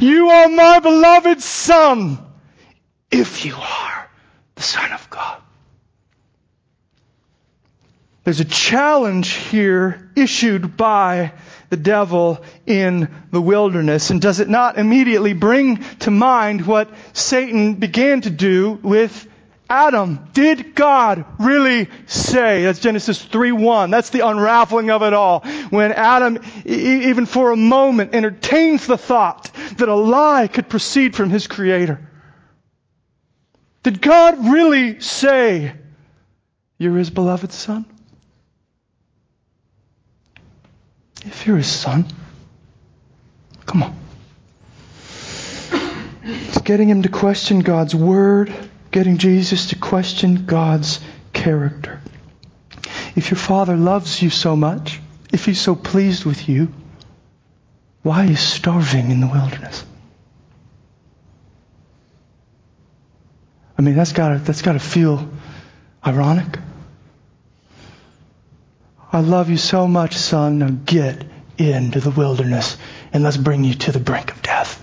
You 0.00 0.28
are 0.30 0.48
my 0.48 0.80
beloved 0.80 1.40
Son, 1.40 2.18
if 3.10 3.44
you 3.44 3.54
are 3.54 4.10
the 4.54 4.62
Son 4.62 4.92
of 4.92 5.08
God. 5.10 5.40
There's 8.24 8.40
a 8.40 8.44
challenge 8.44 9.32
here 9.32 10.10
issued 10.16 10.76
by 10.76 11.32
the 11.74 11.76
devil 11.76 12.42
in 12.66 13.08
the 13.32 13.40
wilderness? 13.40 14.10
And 14.10 14.20
does 14.20 14.40
it 14.40 14.48
not 14.48 14.78
immediately 14.78 15.32
bring 15.32 15.82
to 16.00 16.10
mind 16.10 16.66
what 16.66 16.88
Satan 17.12 17.74
began 17.74 18.20
to 18.20 18.30
do 18.30 18.78
with 18.82 19.26
Adam? 19.74 20.28
Did 20.32 20.76
God 20.76 21.24
really 21.40 21.88
say? 22.06 22.62
That's 22.62 22.78
Genesis 22.78 23.20
3:1. 23.20 23.90
That's 23.90 24.10
the 24.10 24.20
unraveling 24.20 24.90
of 24.90 25.02
it 25.02 25.12
all. 25.12 25.40
When 25.70 25.90
Adam, 25.90 26.38
even 26.64 27.26
for 27.26 27.50
a 27.50 27.56
moment, 27.56 28.14
entertains 28.14 28.86
the 28.86 28.96
thought 28.96 29.50
that 29.78 29.88
a 29.88 29.94
lie 29.94 30.46
could 30.46 30.68
proceed 30.68 31.16
from 31.16 31.28
his 31.28 31.48
creator. 31.48 32.00
Did 33.82 34.00
God 34.00 34.46
really 34.46 35.00
say, 35.00 35.72
You're 36.78 36.96
his 36.96 37.10
beloved 37.10 37.52
son? 37.52 37.84
If 41.26 41.48
you're 41.48 41.56
his 41.56 41.66
son, 41.66 42.06
come 43.66 43.82
on. 43.82 43.96
It's 46.22 46.60
getting 46.60 46.88
him 46.88 47.02
to 47.02 47.08
question 47.08 47.60
God's 47.60 47.94
word, 47.94 48.54
getting 48.94 49.18
Jesus 49.18 49.70
to 49.70 49.76
question 49.76 50.46
God's 50.46 51.00
character. 51.32 52.00
If 53.16 53.32
your 53.32 53.38
father 53.38 53.76
loves 53.76 54.22
you 54.22 54.30
so 54.30 54.54
much, 54.54 55.00
if 55.32 55.46
he's 55.46 55.60
so 55.60 55.74
pleased 55.74 56.24
with 56.24 56.48
you, 56.48 56.72
why 58.04 58.22
you 58.22 58.36
starving 58.36 59.10
in 59.10 59.18
the 59.18 59.26
wilderness? 59.26 59.84
I 63.76 63.82
mean, 63.82 63.96
that's 63.96 64.12
got 64.12 64.28
to 64.28 64.38
that's 64.38 64.62
got 64.62 64.74
to 64.74 64.78
feel 64.78 65.28
ironic. 66.06 66.56
I 69.10 69.18
love 69.18 69.50
you 69.50 69.56
so 69.56 69.88
much, 69.88 70.14
son. 70.14 70.60
Now 70.60 70.68
get 70.68 71.24
into 71.58 71.98
the 71.98 72.12
wilderness 72.12 72.76
and 73.12 73.24
let's 73.24 73.36
bring 73.36 73.64
you 73.64 73.74
to 73.74 73.90
the 73.90 73.98
brink 73.98 74.30
of 74.30 74.40
death. 74.40 74.80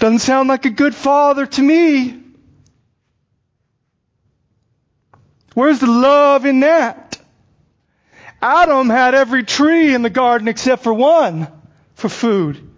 Doesn't 0.00 0.18
sound 0.18 0.48
like 0.48 0.64
a 0.64 0.70
good 0.70 0.96
father 0.96 1.46
to 1.46 1.62
me. 1.62 2.25
Where's 5.56 5.78
the 5.78 5.86
love 5.86 6.44
in 6.44 6.60
that? 6.60 7.18
Adam 8.42 8.90
had 8.90 9.14
every 9.14 9.42
tree 9.42 9.94
in 9.94 10.02
the 10.02 10.10
garden 10.10 10.48
except 10.48 10.82
for 10.82 10.92
one 10.92 11.48
for 11.94 12.10
food. 12.10 12.72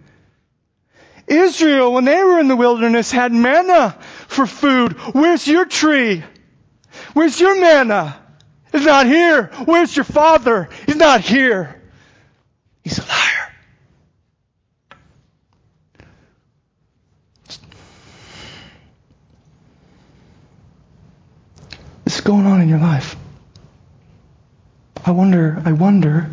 Israel, 1.27 1.91
when 1.91 2.05
they 2.05 2.23
were 2.23 2.39
in 2.39 2.47
the 2.47 2.55
wilderness, 2.55 3.11
had 3.11 3.33
manna 3.33 3.97
for 4.29 4.47
food. 4.47 4.93
Where's 5.13 5.45
your 5.45 5.65
tree? 5.65 6.23
Where's 7.11 7.37
your 7.37 7.59
manna? 7.59 8.17
He's 8.71 8.85
not 8.85 9.07
here. 9.07 9.51
Where's 9.65 9.93
your 9.93 10.05
father? 10.05 10.69
He's 10.85 10.95
not 10.95 11.19
here. 11.19 11.81
He's 12.85 12.97
a 12.97 13.01
liar. 13.01 13.51
This 22.05 22.15
is 22.15 22.18
going 22.29 22.45
on 22.45 22.61
in 22.61 22.69
your 22.69 22.77
life. 22.77 23.15
I 25.03 25.09
wonder, 25.09 25.59
I 25.65 25.71
wonder, 25.71 26.29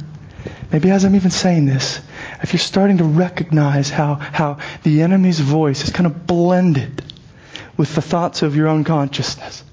maybe 0.70 0.90
as 0.90 1.06
I'm 1.06 1.16
even 1.16 1.30
saying 1.30 1.64
this, 1.64 2.02
if 2.42 2.52
you're 2.52 2.60
starting 2.60 2.98
to 2.98 3.04
recognize 3.04 3.88
how, 3.88 4.16
how 4.16 4.58
the 4.82 5.00
enemy's 5.00 5.40
voice 5.40 5.84
is 5.84 5.90
kind 5.90 6.06
of 6.06 6.26
blended 6.26 7.02
with 7.78 7.94
the 7.94 8.02
thoughts 8.02 8.42
of 8.42 8.56
your 8.56 8.68
own 8.68 8.84
consciousness 8.84 9.64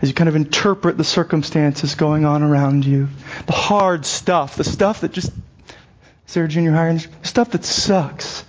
as 0.00 0.08
you 0.08 0.14
kind 0.14 0.30
of 0.30 0.36
interpret 0.36 0.96
the 0.96 1.04
circumstances 1.04 1.94
going 1.94 2.24
on 2.24 2.42
around 2.42 2.86
you. 2.86 3.08
The 3.44 3.52
hard 3.52 4.06
stuff, 4.06 4.56
the 4.56 4.64
stuff 4.64 5.02
that 5.02 5.12
just, 5.12 5.30
Sarah 6.24 6.48
Junior 6.48 6.72
the 6.72 7.06
stuff 7.28 7.50
that 7.50 7.66
sucks. 7.66 8.44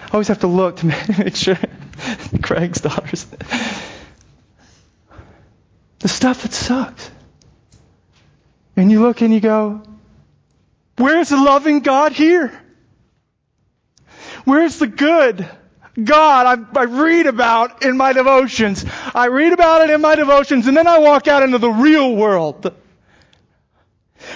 I 0.00 0.12
always 0.14 0.28
have 0.28 0.40
to 0.40 0.46
look 0.46 0.78
to 0.78 0.86
make 1.18 1.36
sure 1.36 1.58
Craig's 2.42 2.80
daughters. 2.80 3.26
The 6.00 6.08
stuff 6.08 6.42
that 6.42 6.52
sucks. 6.52 7.10
And 8.76 8.90
you 8.92 9.02
look 9.02 9.20
and 9.22 9.34
you 9.34 9.40
go, 9.40 9.82
where's 10.96 11.30
the 11.30 11.36
loving 11.36 11.80
God 11.80 12.12
here? 12.12 12.52
Where's 14.44 14.78
the 14.78 14.86
good? 14.86 15.48
God 16.02 16.46
I, 16.76 16.80
I, 16.80 16.84
read 16.84 17.26
about 17.26 17.84
in 17.84 17.96
my 17.96 18.12
devotions. 18.12 18.84
I 19.14 19.26
read 19.26 19.52
about 19.52 19.82
it 19.82 19.90
in 19.90 20.00
my 20.00 20.14
devotions 20.14 20.68
and 20.68 20.76
then 20.76 20.86
I 20.86 20.98
walk 20.98 21.26
out 21.26 21.42
into 21.42 21.58
the 21.58 21.70
real 21.70 22.14
world. 22.14 22.72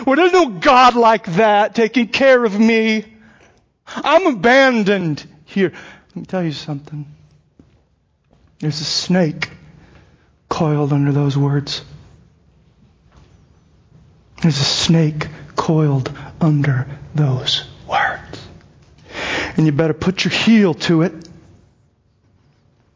Where 0.03 0.17
there's 0.17 0.33
no 0.33 0.49
God 0.49 0.97
like 0.97 1.25
that 1.35 1.77
taking 1.77 2.09
care 2.09 2.45
of 2.45 2.59
me. 2.59 3.05
I'm 3.87 4.27
abandoned 4.27 5.25
here. 5.45 5.73
Let 6.09 6.17
me 6.17 6.25
tell 6.25 6.43
you 6.43 6.53
something. 6.53 7.07
There's 8.59 8.81
a 8.81 8.85
snake 8.85 9.51
coiled 10.53 10.93
under 10.93 11.13
those 11.13 11.35
words. 11.35 11.83
There's 14.43 14.61
a 14.61 14.65
snake 14.65 15.27
coiled 15.57 16.13
under 16.43 16.87
those 17.15 17.65
words. 17.89 18.47
And 19.57 19.65
you 19.65 19.73
better 19.73 19.95
put 19.95 20.27
your 20.27 20.33
heel 20.33 20.75
to 20.75 21.03
it 21.03 21.15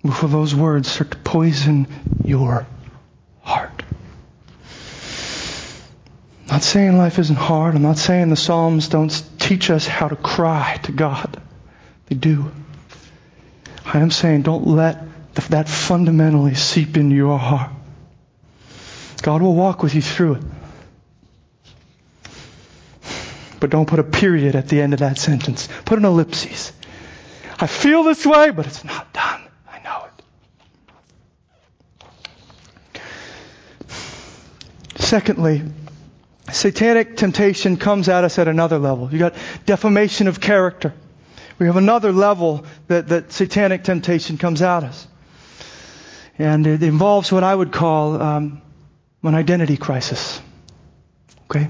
before 0.02 0.28
those 0.28 0.54
words 0.54 0.90
start 0.90 1.12
to 1.12 1.16
poison 1.16 1.86
your 2.22 2.66
heart. 3.40 3.82
I'm 6.42 6.56
not 6.56 6.62
saying 6.62 6.98
life 6.98 7.18
isn't 7.18 7.36
hard. 7.36 7.74
I'm 7.74 7.80
not 7.80 7.96
saying 7.96 8.28
the 8.28 8.36
Psalms 8.36 8.88
don't 8.88 9.24
teach 9.38 9.70
us 9.70 9.86
how 9.86 10.08
to 10.08 10.16
cry 10.16 10.78
to 10.82 10.92
God. 10.92 11.40
They 12.08 12.16
do. 12.16 12.52
I 13.82 14.00
am 14.00 14.10
saying 14.10 14.42
don't 14.42 14.66
let 14.66 15.15
that 15.44 15.68
fundamentally 15.68 16.54
seep 16.54 16.96
into 16.96 17.14
your 17.14 17.38
heart. 17.38 17.70
God 19.22 19.42
will 19.42 19.54
walk 19.54 19.82
with 19.82 19.94
you 19.94 20.02
through 20.02 20.36
it. 20.36 20.42
But 23.60 23.70
don't 23.70 23.86
put 23.86 23.98
a 23.98 24.04
period 24.04 24.54
at 24.54 24.68
the 24.68 24.80
end 24.80 24.92
of 24.92 25.00
that 25.00 25.18
sentence. 25.18 25.68
Put 25.84 25.98
an 25.98 26.04
ellipsis. 26.04 26.72
I 27.58 27.66
feel 27.66 28.02
this 28.02 28.26
way, 28.26 28.50
but 28.50 28.66
it's 28.66 28.84
not 28.84 29.12
done. 29.12 29.40
I 29.68 29.78
know 29.82 30.06
it. 32.94 33.82
Secondly, 34.96 35.62
satanic 36.52 37.16
temptation 37.16 37.76
comes 37.78 38.08
at 38.08 38.24
us 38.24 38.38
at 38.38 38.48
another 38.48 38.78
level. 38.78 39.10
You 39.10 39.18
got 39.18 39.34
defamation 39.64 40.28
of 40.28 40.40
character. 40.40 40.92
We 41.58 41.66
have 41.66 41.76
another 41.76 42.12
level 42.12 42.66
that, 42.88 43.08
that 43.08 43.32
satanic 43.32 43.84
temptation 43.84 44.36
comes 44.36 44.60
at 44.60 44.84
us. 44.84 45.08
And 46.38 46.66
it 46.66 46.82
involves 46.82 47.32
what 47.32 47.44
I 47.44 47.54
would 47.54 47.72
call 47.72 48.20
um, 48.20 48.62
an 49.22 49.34
identity 49.34 49.76
crisis. 49.76 50.40
Okay? 51.44 51.68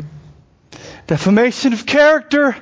Defamation 1.06 1.72
of 1.72 1.86
character. 1.86 2.56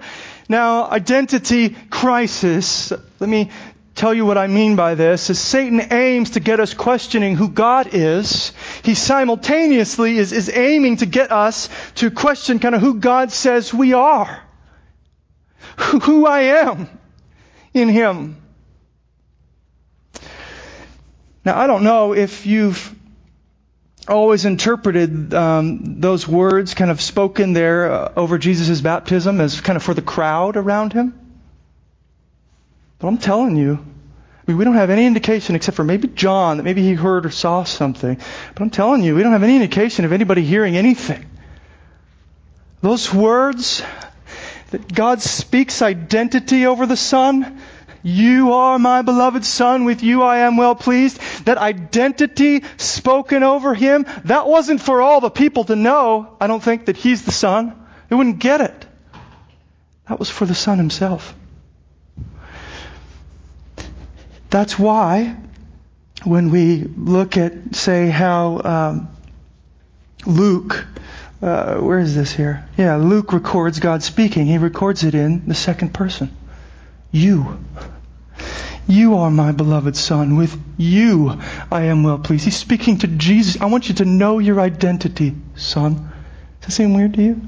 Now, 0.49 0.91
identity 0.91 1.71
crisis. 1.71 2.93
Let 3.19 3.31
me 3.31 3.51
tell 3.95 4.13
you 4.13 4.27
what 4.27 4.37
I 4.37 4.49
mean 4.49 4.77
by 4.77 4.95
this. 4.95 5.31
As 5.31 5.39
Satan 5.39 5.93
aims 5.93 6.31
to 6.31 6.41
get 6.41 6.61
us 6.61 6.75
questioning 6.75 7.37
who 7.37 7.49
God 7.49 7.89
is, 7.93 8.53
he 8.83 8.95
simultaneously 8.95 10.19
is, 10.19 10.33
is 10.33 10.51
aiming 10.51 10.99
to 10.99 11.07
get 11.07 11.33
us 11.33 11.69
to 11.97 12.11
question 12.11 12.59
kind 12.59 12.75
of 12.75 12.81
who 12.81 12.95
God 12.95 13.33
says 13.33 13.73
we 13.73 13.93
are. 13.95 14.43
Who 16.03 16.25
I 16.27 16.41
am 16.41 16.89
in 17.73 17.89
him. 17.89 18.44
Now, 21.45 21.59
I 21.59 21.67
don't 21.67 21.85
know 21.85 22.15
if 22.15 22.47
you've 22.47 22.95
always 24.09 24.45
interpreted 24.45 25.33
um, 25.35 26.01
those 26.01 26.27
words 26.29 26.75
kind 26.75 26.91
of 26.91 27.01
spoken 27.01 27.53
there 27.53 27.91
uh, 27.91 28.13
over 28.17 28.39
Jesus' 28.39 28.81
baptism 28.81 29.41
as 29.41 29.61
kind 29.61 29.77
of 29.77 29.83
for 29.83 29.95
the 29.95 30.03
crowd 30.03 30.57
around 30.57 30.93
him. 30.93 31.19
But 32.99 33.09
I'm 33.09 33.19
telling 33.19 33.57
you, 33.57 33.75
I 34.47 34.51
mean, 34.51 34.59
we 34.59 34.65
don't 34.65 34.75
have 34.75 34.91
any 34.91 35.07
indication 35.07 35.55
except 35.55 35.77
for 35.77 35.85
maybe 35.85 36.09
John 36.09 36.59
that 36.59 36.63
maybe 36.63 36.83
he 36.83 36.95
heard 36.95 37.27
or 37.27 37.31
saw 37.31 37.65
something. 37.65 38.19
But 38.55 38.63
I'm 38.63 38.71
telling 38.71 39.03
you, 39.03 39.15
we 39.15 39.23
don't 39.23 39.33
have 39.33 39.43
any 39.43 39.57
indication 39.57 40.05
of 40.05 40.13
anybody 40.13 40.43
hearing 40.43 40.77
anything. 40.77 41.25
Those 42.83 43.13
words 43.13 43.83
that 44.71 44.93
God 44.93 45.23
speaks 45.23 45.81
identity 45.81 46.67
over 46.67 46.85
the 46.85 46.97
Son, 46.97 47.61
you 48.05 48.53
are 48.53 48.79
my 48.79 49.01
beloved 49.01 49.45
son. 49.45 49.85
With 49.87 50.03
you 50.03 50.23
I 50.23 50.39
am 50.41 50.59
well 50.59 50.75
pleased. 50.75 51.19
That 51.47 51.57
identity 51.57 52.63
spoken 52.77 53.43
over 53.43 53.75
him, 53.75 54.07
that 54.27 54.47
wasn't 54.47 54.83
for 54.83 55.01
all 55.01 55.21
the 55.21 55.31
people 55.31 55.65
to 55.65 55.75
know, 55.75 56.37
I 56.39 56.47
don't 56.47 56.63
think, 56.63 56.87
that 56.87 56.99
he's 56.99 57.25
the 57.25 57.33
son. 57.33 57.75
They 58.09 58.17
wouldn't 58.17 58.39
get 58.39 58.61
it. 58.61 58.87
That 60.07 60.19
was 60.19 60.29
for 60.29 60.45
the 60.45 60.55
son 60.55 60.77
himself. 60.77 61.35
That's 64.51 64.79
why 64.79 65.37
when 66.25 66.51
we 66.51 66.85
look 66.85 67.39
at, 67.39 67.75
say, 67.75 68.09
how 68.09 68.61
um, 68.63 69.09
Luke, 70.27 70.87
uh, 71.43 71.77
where 71.77 71.99
is 71.99 72.15
this 72.15 72.33
here? 72.33 72.69
Yeah, 72.77 72.97
Luke 72.97 73.33
records 73.33 73.81
God 73.81 74.03
speaking. 74.03 74.47
He 74.47 74.59
records 74.59 75.05
it 75.05 75.15
in 75.15 75.49
the 75.49 75.55
second 75.55 75.95
person. 75.95 76.35
You. 77.11 77.59
You 78.87 79.17
are 79.17 79.31
my 79.31 79.53
beloved 79.53 79.97
son. 79.97 80.37
With 80.37 80.59
you 80.77 81.41
I 81.73 81.85
am 81.85 82.03
well 82.03 82.19
pleased. 82.19 82.45
He's 82.45 82.57
speaking 82.57 82.99
to 82.99 83.07
Jesus. 83.07 83.61
I 83.61 83.67
want 83.67 83.89
you 83.89 83.95
to 83.97 84.05
know 84.05 84.39
your 84.39 84.61
identity, 84.61 85.35
son. 85.57 85.95
Does 85.95 86.69
that 86.69 86.73
seem 86.73 86.95
weird 86.95 87.15
to 87.15 87.23
you? 87.23 87.41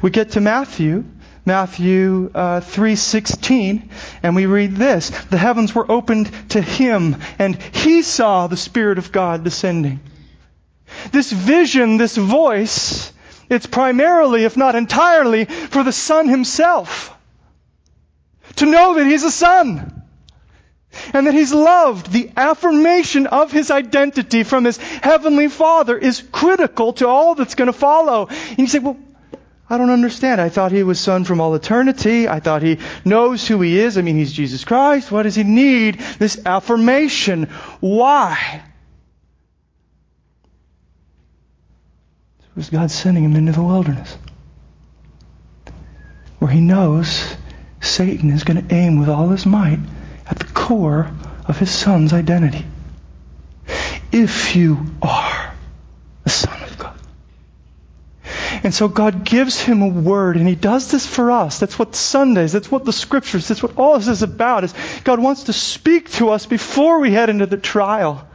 We 0.00 0.10
get 0.10 0.32
to 0.32 0.40
Matthew, 0.40 1.04
Matthew 1.44 2.30
uh, 2.34 2.60
3:16, 2.60 3.88
and 4.22 4.34
we 4.34 4.46
read 4.46 4.74
this: 4.76 5.10
"The 5.30 5.38
heavens 5.38 5.74
were 5.74 5.90
opened 5.90 6.30
to 6.50 6.60
him, 6.60 7.16
and 7.38 7.56
he 7.72 8.02
saw 8.02 8.46
the 8.46 8.56
Spirit 8.56 8.98
of 8.98 9.12
God 9.12 9.44
descending." 9.44 10.00
This 11.12 11.30
vision, 11.30 11.98
this 11.98 12.16
voice, 12.16 13.12
it's 13.48 13.66
primarily, 13.66 14.44
if 14.44 14.56
not 14.56 14.74
entirely, 14.74 15.44
for 15.44 15.84
the 15.84 15.92
Son 15.92 16.28
himself. 16.28 17.15
To 18.56 18.66
know 18.66 18.94
that 18.94 19.06
he's 19.06 19.22
a 19.22 19.30
son 19.30 20.02
and 21.12 21.26
that 21.26 21.34
he's 21.34 21.52
loved. 21.52 22.10
The 22.10 22.30
affirmation 22.36 23.26
of 23.26 23.52
his 23.52 23.70
identity 23.70 24.42
from 24.42 24.64
his 24.64 24.78
heavenly 24.78 25.48
Father 25.48 25.96
is 25.96 26.22
critical 26.32 26.94
to 26.94 27.08
all 27.08 27.34
that's 27.34 27.54
going 27.54 27.66
to 27.66 27.72
follow. 27.72 28.26
And 28.28 28.58
you 28.58 28.66
say, 28.66 28.78
well, 28.78 28.96
I 29.68 29.78
don't 29.78 29.90
understand. 29.90 30.40
I 30.40 30.48
thought 30.48 30.70
he 30.72 30.84
was 30.84 31.00
son 31.00 31.24
from 31.24 31.40
all 31.40 31.54
eternity. 31.54 32.28
I 32.28 32.40
thought 32.40 32.62
he 32.62 32.78
knows 33.04 33.46
who 33.46 33.60
he 33.60 33.78
is. 33.78 33.98
I 33.98 34.02
mean, 34.02 34.16
he's 34.16 34.32
Jesus 34.32 34.64
Christ. 34.64 35.10
Why 35.10 35.24
does 35.24 35.34
he 35.34 35.42
need 35.42 35.98
this 36.18 36.40
affirmation? 36.46 37.44
Why? 37.80 38.62
It 42.40 42.56
was 42.56 42.70
God 42.70 42.90
sending 42.90 43.24
him 43.24 43.34
into 43.34 43.52
the 43.52 43.62
wilderness 43.62 44.16
where 46.38 46.50
he 46.50 46.60
knows 46.60 47.36
Satan 47.86 48.30
is 48.30 48.44
going 48.44 48.66
to 48.66 48.74
aim 48.74 48.98
with 48.98 49.08
all 49.08 49.28
his 49.28 49.46
might 49.46 49.78
at 50.26 50.38
the 50.38 50.44
core 50.46 51.10
of 51.46 51.58
his 51.58 51.70
son's 51.70 52.12
identity. 52.12 52.64
If 54.12 54.56
you 54.56 54.84
are 55.02 55.54
the 56.24 56.30
son 56.30 56.62
of 56.62 56.78
God. 56.78 56.98
And 58.62 58.74
so 58.74 58.88
God 58.88 59.24
gives 59.24 59.60
him 59.60 59.82
a 59.82 59.88
word, 59.88 60.36
and 60.36 60.48
he 60.48 60.56
does 60.56 60.90
this 60.90 61.06
for 61.06 61.30
us. 61.30 61.60
That's 61.60 61.78
what 61.78 61.94
Sundays, 61.94 62.52
that's 62.52 62.70
what 62.70 62.84
the 62.84 62.92
scriptures, 62.92 63.46
that's 63.46 63.62
what 63.62 63.76
all 63.76 63.98
this 63.98 64.08
is 64.08 64.22
about, 64.22 64.64
is 64.64 64.74
God 65.04 65.20
wants 65.20 65.44
to 65.44 65.52
speak 65.52 66.10
to 66.12 66.30
us 66.30 66.46
before 66.46 66.98
we 66.98 67.12
head 67.12 67.30
into 67.30 67.46
the 67.46 67.56
trial. 67.56 68.26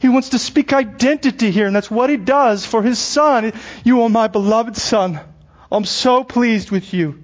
He 0.00 0.08
wants 0.08 0.30
to 0.30 0.38
speak 0.38 0.72
identity 0.72 1.50
here, 1.50 1.66
and 1.66 1.74
that's 1.74 1.90
what 1.90 2.10
he 2.10 2.16
does 2.16 2.66
for 2.66 2.82
his 2.82 2.98
son. 2.98 3.52
You 3.84 4.02
are 4.02 4.10
my 4.10 4.28
beloved 4.28 4.76
son. 4.76 5.20
I'm 5.70 5.84
so 5.84 6.24
pleased 6.24 6.70
with 6.70 6.92
you. 6.92 7.21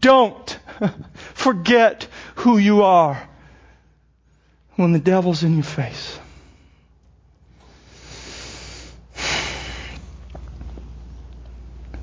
Don't 0.00 0.58
forget 1.34 2.06
who 2.36 2.58
you 2.58 2.82
are 2.82 3.28
when 4.76 4.92
the 4.92 4.98
devil's 4.98 5.42
in 5.42 5.54
your 5.54 5.64
face. 5.64 6.18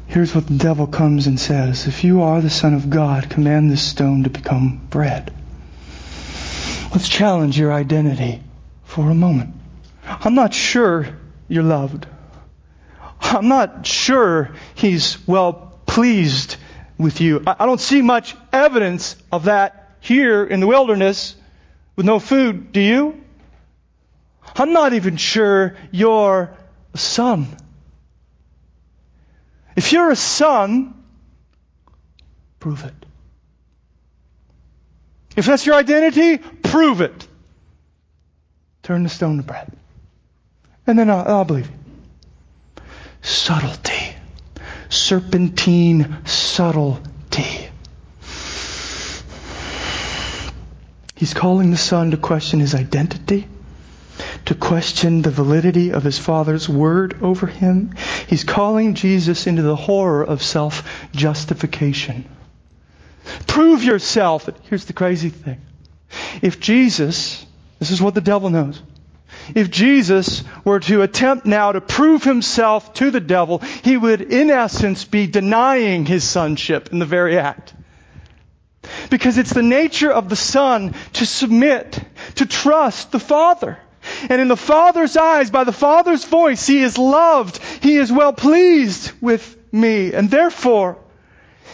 Here's 0.07 0.33
what 0.33 0.47
the 0.47 0.57
devil 0.57 0.87
comes 0.87 1.27
and 1.27 1.39
says 1.39 1.85
If 1.85 2.03
you 2.03 2.23
are 2.23 2.41
the 2.41 2.49
Son 2.49 2.73
of 2.73 2.89
God, 2.89 3.29
command 3.29 3.69
this 3.69 3.83
stone 3.83 4.23
to 4.23 4.29
become 4.29 4.87
bread. 4.89 5.33
Let's 6.91 7.09
challenge 7.09 7.59
your 7.59 7.73
identity 7.73 8.41
for 8.83 9.09
a 9.11 9.13
moment. 9.13 9.53
I'm 10.05 10.33
not 10.33 10.53
sure 10.53 11.07
you're 11.47 11.63
loved. 11.63 12.07
I'm 13.19 13.47
not 13.47 13.85
sure 13.85 14.51
he's 14.75 15.17
well 15.27 15.79
pleased 15.85 16.55
with 16.97 17.21
you. 17.21 17.43
I 17.45 17.65
don't 17.65 17.79
see 17.79 18.01
much 18.01 18.35
evidence 18.51 19.15
of 19.31 19.45
that 19.45 19.95
here 19.99 20.43
in 20.43 20.59
the 20.59 20.67
wilderness 20.67 21.35
with 21.95 22.05
no 22.05 22.19
food, 22.19 22.71
do 22.71 22.79
you? 22.79 23.21
I'm 24.55 24.73
not 24.73 24.93
even 24.93 25.17
sure 25.17 25.75
you're 25.91 26.53
a 26.93 26.97
son. 26.97 27.47
If 29.75 29.91
you're 29.91 30.09
a 30.09 30.15
son, 30.15 31.03
prove 32.59 32.83
it. 32.83 32.93
If 35.35 35.45
that's 35.45 35.65
your 35.65 35.75
identity, 35.75 36.39
prove 36.39 37.01
it. 37.01 37.27
Turn 38.81 39.03
the 39.03 39.09
stone 39.09 39.37
to 39.37 39.43
bread. 39.43 39.71
And 40.87 40.97
then 40.97 41.09
I'll, 41.11 41.27
I'll 41.27 41.45
believe 41.45 41.67
you. 41.67 42.83
Subtlety 43.21 44.06
serpentine 44.97 46.25
subtlety. 46.25 47.69
He's 51.15 51.33
calling 51.33 51.71
the 51.71 51.77
son 51.77 52.11
to 52.11 52.17
question 52.17 52.59
his 52.59 52.75
identity, 52.75 53.47
to 54.45 54.55
question 54.55 55.21
the 55.21 55.31
validity 55.31 55.91
of 55.91 56.03
his 56.03 56.19
Father's 56.19 56.69
word 56.69 57.21
over 57.23 57.47
him. 57.47 57.95
He's 58.27 58.43
calling 58.43 58.93
Jesus 58.93 59.47
into 59.47 59.63
the 59.63 59.75
horror 59.75 60.23
of 60.23 60.43
self 60.43 60.87
justification. 61.13 62.25
Prove 63.47 63.83
yourself. 63.83 64.47
Here's 64.63 64.85
the 64.85 64.93
crazy 64.93 65.29
thing. 65.29 65.59
If 66.41 66.59
Jesus, 66.59 67.45
this 67.79 67.91
is 67.91 68.01
what 68.01 68.13
the 68.13 68.21
devil 68.21 68.49
knows, 68.49 68.81
if 69.55 69.69
Jesus 69.69 70.43
were 70.63 70.79
to 70.81 71.01
attempt 71.01 71.45
now 71.45 71.71
to 71.71 71.81
prove 71.81 72.23
himself 72.23 72.93
to 72.95 73.11
the 73.11 73.19
devil, 73.19 73.59
he 73.83 73.97
would 73.97 74.21
in 74.21 74.49
essence 74.49 75.05
be 75.05 75.27
denying 75.27 76.05
his 76.05 76.23
sonship 76.23 76.91
in 76.91 76.99
the 76.99 77.05
very 77.05 77.37
act. 77.37 77.73
Because 79.09 79.37
it's 79.37 79.53
the 79.53 79.63
nature 79.63 80.11
of 80.11 80.29
the 80.29 80.35
Son 80.35 80.93
to 81.13 81.25
submit, 81.25 81.99
to 82.35 82.45
trust 82.45 83.11
the 83.11 83.19
Father. 83.19 83.77
And 84.29 84.41
in 84.41 84.47
the 84.47 84.57
Father's 84.57 85.17
eyes, 85.17 85.49
by 85.49 85.63
the 85.63 85.73
Father's 85.73 86.23
voice, 86.23 86.65
He 86.65 86.81
is 86.81 86.97
loved. 86.97 87.57
He 87.81 87.97
is 87.97 88.11
well 88.11 88.33
pleased 88.33 89.11
with 89.21 89.57
me. 89.71 90.13
And 90.13 90.31
therefore, 90.31 90.97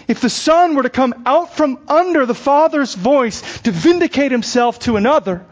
if 0.08 0.20
the 0.20 0.30
Son 0.30 0.76
were 0.76 0.84
to 0.84 0.90
come 0.90 1.24
out 1.26 1.56
from 1.56 1.80
under 1.88 2.26
the 2.26 2.36
Father's 2.36 2.96
voice 2.96 3.62
to 3.62 3.72
vindicate 3.72 4.32
Himself 4.32 4.80
to 4.80 4.98
another, 4.98 5.46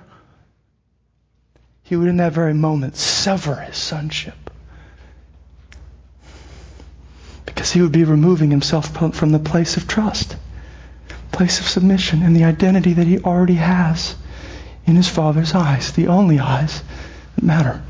He 1.91 1.97
would 1.97 2.07
in 2.07 2.15
that 2.17 2.31
very 2.31 2.53
moment 2.53 2.95
sever 2.95 3.55
His 3.55 3.75
sonship. 3.75 4.49
Because 7.45 7.73
He 7.73 7.81
would 7.81 7.91
be 7.91 8.05
removing 8.05 8.49
Himself 8.49 8.95
from 9.13 9.33
the 9.33 9.39
place 9.39 9.75
of 9.75 9.89
trust 9.89 10.37
place 11.31 11.59
of 11.59 11.67
submission 11.67 12.21
and 12.21 12.35
the 12.35 12.43
identity 12.43 12.93
that 12.93 13.07
he 13.07 13.17
already 13.19 13.55
has 13.55 14.15
in 14.85 14.95
his 14.95 15.07
Father's 15.07 15.55
eyes, 15.55 15.91
the 15.93 16.07
only 16.07 16.39
eyes 16.39 16.83
that 17.35 17.43
matter. 17.43 17.81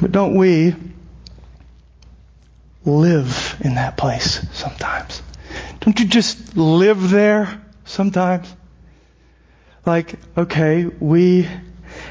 But 0.00 0.12
don't 0.12 0.36
we 0.36 0.74
live 2.84 3.56
in 3.60 3.74
that 3.74 3.96
place 3.96 4.46
sometimes? 4.52 5.20
Don't 5.80 5.98
you 5.98 6.06
just 6.06 6.56
live 6.56 7.10
there 7.10 7.60
sometimes? 7.84 8.54
Like, 9.86 10.14
okay, 10.36 10.84
we 10.84 11.48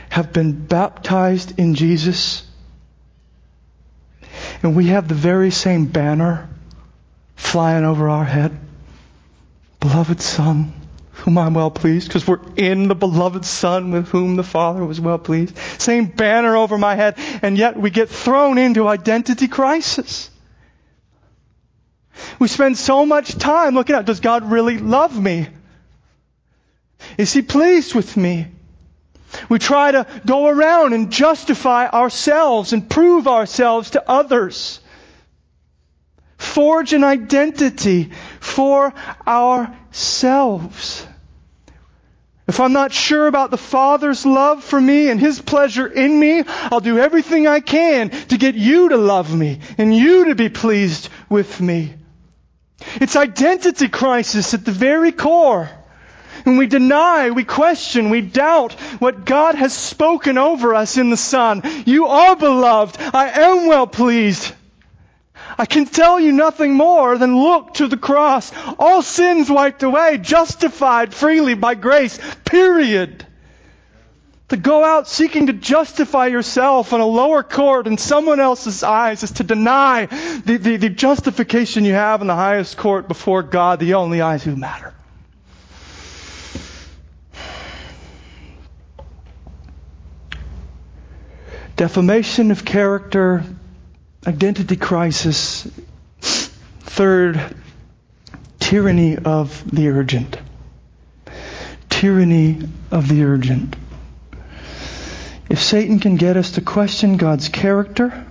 have 0.09 0.33
been 0.33 0.53
baptized 0.65 1.59
in 1.59 1.75
Jesus, 1.75 2.45
and 4.63 4.75
we 4.75 4.87
have 4.87 5.07
the 5.07 5.15
very 5.15 5.51
same 5.51 5.85
banner 5.85 6.49
flying 7.35 7.85
over 7.85 8.09
our 8.09 8.25
head. 8.25 8.57
Beloved 9.79 10.19
Son, 10.19 10.73
whom 11.11 11.37
I'm 11.37 11.53
well 11.53 11.71
pleased, 11.71 12.07
because 12.07 12.27
we're 12.27 12.39
in 12.57 12.87
the 12.87 12.95
beloved 12.95 13.45
Son 13.45 13.91
with 13.91 14.09
whom 14.09 14.35
the 14.35 14.43
Father 14.43 14.83
was 14.83 14.99
well 14.99 15.19
pleased. 15.19 15.57
Same 15.77 16.05
banner 16.05 16.57
over 16.57 16.77
my 16.77 16.95
head, 16.95 17.15
and 17.41 17.57
yet 17.57 17.77
we 17.77 17.91
get 17.91 18.09
thrown 18.09 18.57
into 18.57 18.87
identity 18.87 19.47
crisis. 19.47 20.29
We 22.39 22.47
spend 22.47 22.77
so 22.77 23.05
much 23.05 23.37
time 23.37 23.75
looking 23.75 23.95
at, 23.95 24.05
does 24.05 24.19
God 24.19 24.51
really 24.51 24.77
love 24.79 25.17
me? 25.17 25.47
Is 27.17 27.33
He 27.33 27.41
pleased 27.41 27.95
with 27.95 28.15
me? 28.17 28.47
We 29.47 29.59
try 29.59 29.91
to 29.91 30.07
go 30.25 30.47
around 30.47 30.93
and 30.93 31.11
justify 31.11 31.87
ourselves 31.87 32.73
and 32.73 32.89
prove 32.89 33.27
ourselves 33.27 33.91
to 33.91 34.09
others 34.09 34.79
forge 36.39 36.93
an 36.93 37.03
identity 37.03 38.11
for 38.39 38.93
ourselves. 39.27 41.05
If 42.47 42.59
I'm 42.59 42.73
not 42.73 42.91
sure 42.91 43.27
about 43.27 43.51
the 43.51 43.57
Father's 43.57 44.25
love 44.25 44.63
for 44.63 44.81
me 44.81 45.09
and 45.09 45.19
His 45.19 45.39
pleasure 45.39 45.85
in 45.85 46.19
me, 46.19 46.43
I'll 46.47 46.79
do 46.79 46.97
everything 46.97 47.45
I 47.45 47.59
can 47.59 48.09
to 48.09 48.37
get 48.37 48.55
you 48.55 48.89
to 48.89 48.97
love 48.97 49.35
me 49.35 49.59
and 49.77 49.95
you 49.95 50.25
to 50.25 50.35
be 50.35 50.49
pleased 50.49 51.09
with 51.29 51.61
me. 51.61 51.93
It's 52.95 53.15
identity 53.15 53.89
crisis 53.89 54.53
at 54.53 54.65
the 54.65 54.71
very 54.71 55.11
core. 55.11 55.69
When 56.43 56.57
we 56.57 56.67
deny, 56.67 57.31
we 57.31 57.43
question, 57.43 58.09
we 58.09 58.21
doubt 58.21 58.73
what 58.99 59.25
God 59.25 59.55
has 59.55 59.73
spoken 59.73 60.37
over 60.37 60.73
us 60.75 60.97
in 60.97 61.09
the 61.09 61.17
Son. 61.17 61.63
You 61.85 62.07
are 62.07 62.35
beloved. 62.35 62.97
I 62.99 63.29
am 63.29 63.67
well 63.67 63.87
pleased. 63.87 64.53
I 65.57 65.65
can 65.65 65.85
tell 65.85 66.19
you 66.19 66.31
nothing 66.31 66.73
more 66.73 67.17
than 67.17 67.37
look 67.37 67.73
to 67.75 67.87
the 67.87 67.97
cross. 67.97 68.51
All 68.77 69.01
sins 69.01 69.49
wiped 69.49 69.83
away, 69.83 70.17
justified 70.17 71.13
freely 71.13 71.53
by 71.53 71.75
grace, 71.75 72.19
period. 72.45 73.25
To 74.49 74.57
go 74.57 74.83
out 74.83 75.07
seeking 75.07 75.47
to 75.47 75.53
justify 75.53 76.27
yourself 76.27 76.91
in 76.91 77.01
a 77.01 77.05
lower 77.05 77.43
court 77.43 77.85
in 77.85 77.97
someone 77.97 78.39
else's 78.39 78.83
eyes 78.83 79.21
is 79.21 79.31
to 79.33 79.43
deny 79.43 80.07
the, 80.07 80.57
the, 80.57 80.77
the 80.77 80.89
justification 80.89 81.85
you 81.85 81.93
have 81.93 82.21
in 82.21 82.27
the 82.27 82.35
highest 82.35 82.75
court 82.77 83.07
before 83.07 83.43
God, 83.43 83.79
the 83.79 83.93
only 83.93 84.21
eyes 84.21 84.43
who 84.43 84.55
matter. 84.55 84.95
Defamation 91.79 92.51
of 92.51 92.65
character 92.65 93.41
identity 94.27 94.75
crisis. 94.75 95.65
Third, 96.19 97.55
tyranny 98.59 99.15
of 99.15 99.63
the 99.71 99.87
urgent. 99.87 100.37
Tyranny 101.89 102.67
of 102.91 103.07
the 103.07 103.23
urgent. 103.23 103.77
If 105.49 105.61
Satan 105.61 105.99
can 105.99 106.17
get 106.17 106.35
us 106.35 106.51
to 106.51 106.61
question 106.61 107.15
God's 107.15 107.47
character 107.47 108.25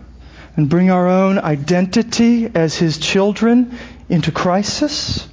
and 0.54 0.68
bring 0.68 0.90
our 0.90 1.08
own 1.08 1.38
identity 1.38 2.50
as 2.54 2.76
his 2.76 2.98
children 2.98 3.78
into 4.10 4.30
crisis, 4.30 5.26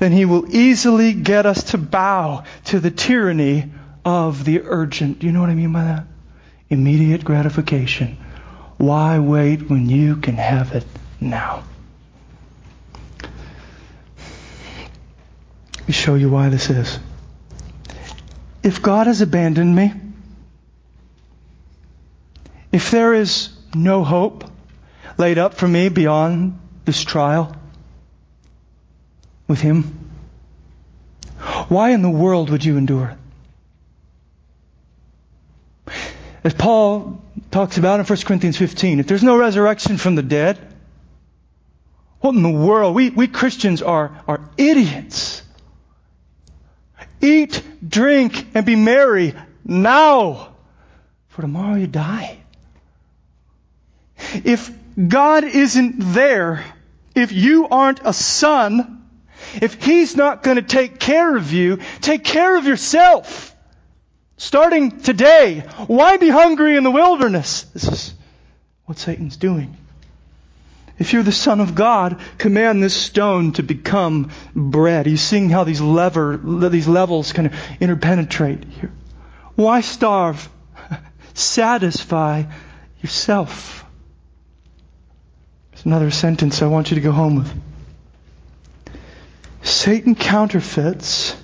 then 0.00 0.10
he 0.10 0.24
will 0.24 0.52
easily 0.52 1.12
get 1.12 1.46
us 1.46 1.62
to 1.70 1.78
bow 1.78 2.42
to 2.64 2.80
the 2.80 2.90
tyranny 2.90 3.70
of 4.04 4.44
the 4.44 4.62
urgent. 4.62 5.20
Do 5.20 5.28
you 5.28 5.32
know 5.32 5.42
what 5.42 5.50
I 5.50 5.54
mean 5.54 5.72
by 5.72 5.84
that? 5.84 6.06
Immediate 6.74 7.24
gratification 7.24 8.18
why 8.76 9.18
wait 9.18 9.70
when 9.70 9.88
you 9.88 10.16
can 10.16 10.34
have 10.34 10.72
it 10.72 10.84
now? 11.20 11.62
Let 15.78 15.88
me 15.88 15.94
show 15.94 16.14
you 16.16 16.28
why 16.28 16.48
this 16.48 16.70
is. 16.70 16.98
If 18.62 18.82
God 18.82 19.06
has 19.06 19.20
abandoned 19.20 19.74
me, 19.74 19.92
if 22.72 22.90
there 22.90 23.14
is 23.14 23.50
no 23.74 24.02
hope 24.02 24.44
laid 25.16 25.38
up 25.38 25.54
for 25.54 25.68
me 25.68 25.88
beyond 25.88 26.58
this 26.84 27.02
trial 27.02 27.54
with 29.46 29.60
Him, 29.60 29.82
why 31.68 31.90
in 31.90 32.02
the 32.02 32.10
world 32.10 32.50
would 32.50 32.64
you 32.64 32.76
endure 32.76 33.10
it? 33.10 33.23
As 36.44 36.52
Paul 36.52 37.22
talks 37.50 37.78
about 37.78 38.00
in 38.00 38.06
1 38.06 38.18
Corinthians 38.20 38.58
15. 38.58 39.00
If 39.00 39.06
there's 39.06 39.22
no 39.22 39.38
resurrection 39.38 39.96
from 39.96 40.14
the 40.14 40.22
dead, 40.22 40.58
what 42.20 42.34
in 42.34 42.42
the 42.42 42.50
world? 42.50 42.94
We, 42.94 43.10
we 43.10 43.28
Christians 43.28 43.80
are, 43.80 44.22
are 44.28 44.40
idiots. 44.58 45.42
Eat, 47.22 47.62
drink, 47.86 48.46
and 48.54 48.66
be 48.66 48.76
merry 48.76 49.34
now, 49.64 50.54
for 51.28 51.42
tomorrow 51.42 51.76
you 51.76 51.86
die. 51.86 52.38
If 54.44 54.70
God 55.08 55.44
isn't 55.44 56.12
there, 56.12 56.62
if 57.14 57.32
you 57.32 57.68
aren't 57.68 58.00
a 58.04 58.12
son, 58.12 59.02
if 59.62 59.82
He's 59.82 60.16
not 60.16 60.42
going 60.42 60.56
to 60.56 60.62
take 60.62 60.98
care 60.98 61.34
of 61.36 61.52
you, 61.52 61.78
take 62.02 62.24
care 62.24 62.58
of 62.58 62.66
yourself. 62.66 63.53
Starting 64.36 65.00
today, 65.00 65.60
why 65.86 66.16
be 66.16 66.28
hungry 66.28 66.76
in 66.76 66.84
the 66.84 66.90
wilderness? 66.90 67.62
This 67.62 67.84
is 67.84 68.14
what 68.84 68.98
Satan's 68.98 69.36
doing. 69.36 69.76
If 70.98 71.12
you're 71.12 71.22
the 71.22 71.32
Son 71.32 71.60
of 71.60 71.74
God, 71.74 72.20
command 72.38 72.82
this 72.82 72.94
stone 72.94 73.52
to 73.54 73.62
become 73.62 74.30
bread. 74.54 75.06
You 75.06 75.16
seeing 75.16 75.50
how 75.50 75.64
these 75.64 75.80
lever, 75.80 76.36
these 76.36 76.86
levels 76.86 77.32
kind 77.32 77.46
of 77.46 77.54
interpenetrate 77.80 78.64
here. 78.64 78.92
Why 79.56 79.80
starve? 79.80 80.48
Satisfy 81.34 82.44
yourself. 83.00 83.84
There's 85.72 85.86
another 85.86 86.10
sentence 86.10 86.62
I 86.62 86.66
want 86.66 86.90
you 86.90 86.96
to 86.96 87.00
go 87.00 87.12
home 87.12 87.36
with. 87.36 87.52
Satan 89.62 90.14
counterfeits 90.14 91.34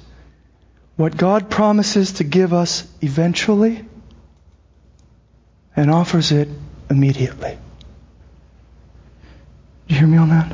what 1.01 1.17
God 1.17 1.49
promises 1.49 2.13
to 2.13 2.25
give 2.25 2.53
us 2.53 2.87
eventually 3.01 3.83
and 5.75 5.91
offers 5.91 6.31
it 6.31 6.47
immediately. 6.91 7.57
Do 9.89 9.95
you 9.95 10.01
hear 10.01 10.07
me 10.07 10.19
on 10.19 10.29
that? 10.29 10.53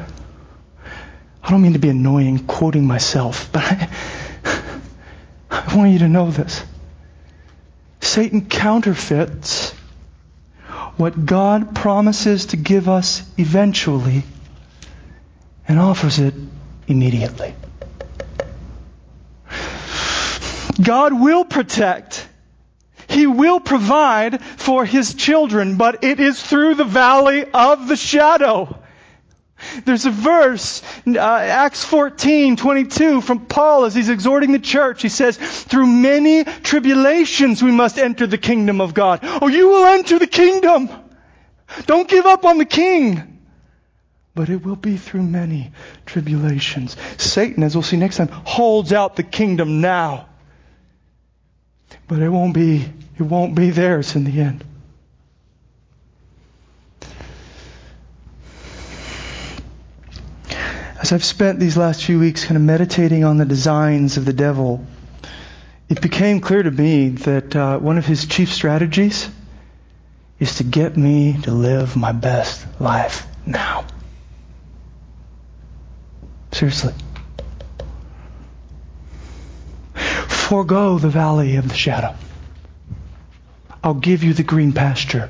I 1.42 1.50
don't 1.50 1.62
mean 1.62 1.72
to 1.72 1.80
be 1.80 1.88
annoying 1.88 2.46
quoting 2.46 2.86
myself, 2.86 3.50
but 3.50 3.64
I, 3.64 3.90
I 5.50 5.76
want 5.76 5.90
you 5.90 5.98
to 5.98 6.08
know 6.08 6.30
this. 6.30 6.62
Satan 8.00 8.46
counterfeits 8.46 9.72
what 10.96 11.26
God 11.26 11.74
promises 11.74 12.46
to 12.46 12.56
give 12.56 12.88
us 12.88 13.28
eventually 13.36 14.22
and 15.66 15.80
offers 15.80 16.20
it 16.20 16.34
immediately. 16.86 17.52
God 20.82 21.18
will 21.18 21.44
protect. 21.44 22.28
He 23.08 23.26
will 23.26 23.60
provide 23.60 24.42
for 24.42 24.84
His 24.84 25.14
children, 25.14 25.76
but 25.76 26.04
it 26.04 26.20
is 26.20 26.42
through 26.42 26.74
the 26.74 26.84
valley 26.84 27.44
of 27.52 27.88
the 27.88 27.96
shadow. 27.96 28.78
There's 29.84 30.04
a 30.04 30.10
verse, 30.10 30.82
uh, 31.06 31.18
Acts 31.18 31.84
14, 31.84 32.56
22, 32.56 33.20
from 33.20 33.46
Paul 33.46 33.86
as 33.86 33.94
he's 33.94 34.10
exhorting 34.10 34.52
the 34.52 34.58
church. 34.58 35.00
He 35.00 35.08
says, 35.08 35.38
through 35.38 35.86
many 35.86 36.44
tribulations 36.44 37.62
we 37.62 37.70
must 37.70 37.98
enter 37.98 38.26
the 38.26 38.38
kingdom 38.38 38.80
of 38.80 38.92
God. 38.92 39.20
Oh, 39.22 39.48
you 39.48 39.68
will 39.68 39.86
enter 39.86 40.18
the 40.18 40.26
kingdom. 40.26 40.90
Don't 41.86 42.08
give 42.08 42.26
up 42.26 42.44
on 42.44 42.58
the 42.58 42.66
king. 42.66 43.40
But 44.34 44.50
it 44.50 44.62
will 44.62 44.76
be 44.76 44.98
through 44.98 45.22
many 45.22 45.72
tribulations. 46.04 46.94
Satan, 47.16 47.62
as 47.62 47.74
we'll 47.74 47.82
see 47.82 47.96
next 47.96 48.18
time, 48.18 48.28
holds 48.28 48.92
out 48.92 49.16
the 49.16 49.22
kingdom 49.22 49.80
now. 49.80 50.28
But 52.08 52.20
it 52.20 52.28
won't 52.28 52.54
be, 52.54 52.84
it 53.18 53.22
won't 53.22 53.54
be 53.54 53.70
theirs 53.70 54.14
in 54.14 54.24
the 54.24 54.40
end. 54.40 54.64
As 61.00 61.12
I've 61.12 61.24
spent 61.24 61.60
these 61.60 61.76
last 61.76 62.04
few 62.04 62.18
weeks 62.18 62.44
kind 62.44 62.56
of 62.56 62.62
meditating 62.62 63.24
on 63.24 63.36
the 63.36 63.44
designs 63.44 64.16
of 64.16 64.24
the 64.24 64.32
devil, 64.32 64.84
it 65.88 66.00
became 66.00 66.40
clear 66.40 66.62
to 66.62 66.70
me 66.70 67.10
that 67.10 67.54
uh, 67.54 67.78
one 67.78 67.98
of 67.98 68.06
his 68.06 68.26
chief 68.26 68.52
strategies 68.52 69.28
is 70.38 70.56
to 70.56 70.64
get 70.64 70.96
me 70.96 71.40
to 71.42 71.52
live 71.52 71.96
my 71.96 72.12
best 72.12 72.66
life 72.80 73.26
now. 73.46 73.84
Seriously. 76.52 76.94
Forgo 80.46 80.96
the 80.96 81.08
valley 81.08 81.56
of 81.56 81.68
the 81.68 81.74
shadow. 81.74 82.14
I'll 83.82 83.94
give 83.94 84.22
you 84.22 84.32
the 84.32 84.44
green 84.44 84.72
pasture 84.72 85.28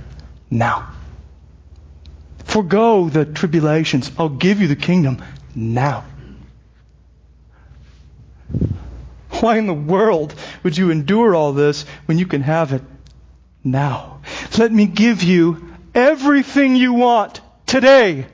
now. 0.50 0.92
Forgo 2.44 3.08
the 3.08 3.24
tribulations. 3.24 4.12
I'll 4.18 4.28
give 4.28 4.60
you 4.60 4.68
the 4.68 4.76
kingdom 4.76 5.24
now. 5.54 6.04
Why 9.40 9.56
in 9.56 9.66
the 9.66 9.72
world 9.72 10.34
would 10.62 10.76
you 10.76 10.90
endure 10.90 11.34
all 11.34 11.54
this 11.54 11.86
when 12.04 12.18
you 12.18 12.26
can 12.26 12.42
have 12.42 12.74
it 12.74 12.82
now? 13.64 14.20
Let 14.58 14.70
me 14.70 14.84
give 14.84 15.22
you 15.22 15.66
everything 15.94 16.76
you 16.76 16.92
want 16.92 17.40
today. 17.64 18.26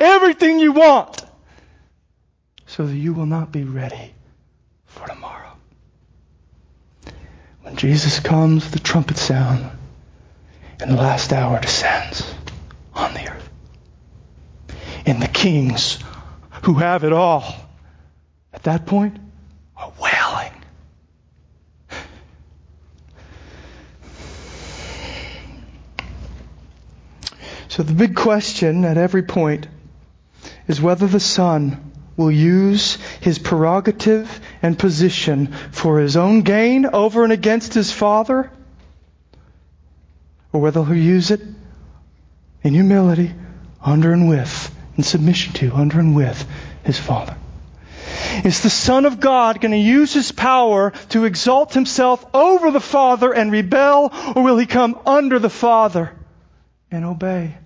Everything 0.00 0.58
you 0.58 0.72
want. 0.72 1.24
So 2.66 2.84
that 2.84 2.96
you 2.96 3.14
will 3.14 3.26
not 3.26 3.52
be 3.52 3.62
ready 3.62 4.12
for 4.86 5.06
tomorrow. 5.06 5.39
When 7.70 7.76
Jesus 7.76 8.18
comes, 8.18 8.72
the 8.72 8.80
trumpet 8.80 9.16
sound, 9.16 9.64
and 10.80 10.90
the 10.90 10.96
last 10.96 11.32
hour 11.32 11.60
descends 11.60 12.34
on 12.94 13.14
the 13.14 13.30
earth. 13.30 13.48
And 15.06 15.22
the 15.22 15.28
kings 15.28 16.00
who 16.64 16.74
have 16.74 17.04
it 17.04 17.12
all, 17.12 17.44
at 18.52 18.64
that 18.64 18.86
point, 18.86 19.16
are 19.76 19.92
wailing. 20.02 20.52
So 27.68 27.84
the 27.84 27.94
big 27.94 28.16
question 28.16 28.84
at 28.84 28.98
every 28.98 29.22
point 29.22 29.68
is 30.66 30.80
whether 30.80 31.06
the 31.06 31.20
Son 31.20 31.92
will 32.16 32.32
use 32.32 32.96
his 33.20 33.38
prerogative 33.38 34.40
and 34.62 34.78
position 34.78 35.46
for 35.72 35.98
his 35.98 36.16
own 36.16 36.42
gain 36.42 36.86
over 36.86 37.24
and 37.24 37.32
against 37.32 37.74
his 37.74 37.92
Father, 37.92 38.50
or 40.52 40.60
whether 40.60 40.84
he'll 40.84 40.96
use 40.96 41.30
it 41.30 41.40
in 42.62 42.74
humility, 42.74 43.32
under 43.82 44.12
and 44.12 44.28
with 44.28 44.74
in 44.96 45.02
submission 45.02 45.54
to, 45.54 45.72
under 45.74 45.98
and 45.98 46.14
with 46.14 46.46
his 46.84 46.98
Father. 46.98 47.36
Is 48.44 48.60
the 48.62 48.70
Son 48.70 49.06
of 49.06 49.20
God 49.20 49.60
going 49.60 49.72
to 49.72 49.78
use 49.78 50.12
his 50.12 50.32
power 50.32 50.92
to 51.10 51.24
exalt 51.24 51.72
himself 51.74 52.24
over 52.34 52.70
the 52.70 52.80
Father 52.80 53.32
and 53.32 53.50
rebel, 53.50 54.12
or 54.36 54.42
will 54.42 54.58
he 54.58 54.66
come 54.66 54.98
under 55.06 55.38
the 55.38 55.50
Father 55.50 56.12
and 56.90 57.04
obey? 57.04 57.56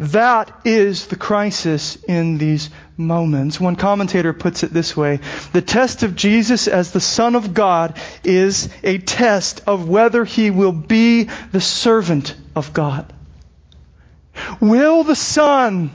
That 0.00 0.50
is 0.64 1.08
the 1.08 1.16
crisis 1.16 1.96
in 2.04 2.38
these 2.38 2.70
moments. 2.96 3.60
One 3.60 3.76
commentator 3.76 4.32
puts 4.32 4.62
it 4.62 4.72
this 4.72 4.96
way 4.96 5.20
The 5.52 5.60
test 5.60 6.02
of 6.02 6.16
Jesus 6.16 6.68
as 6.68 6.90
the 6.90 7.02
Son 7.02 7.34
of 7.34 7.52
God 7.52 7.98
is 8.24 8.70
a 8.82 8.96
test 8.96 9.60
of 9.66 9.90
whether 9.90 10.24
he 10.24 10.50
will 10.50 10.72
be 10.72 11.28
the 11.52 11.60
servant 11.60 12.34
of 12.56 12.72
God. 12.72 13.12
Will 14.58 15.04
the 15.04 15.14
Son 15.14 15.90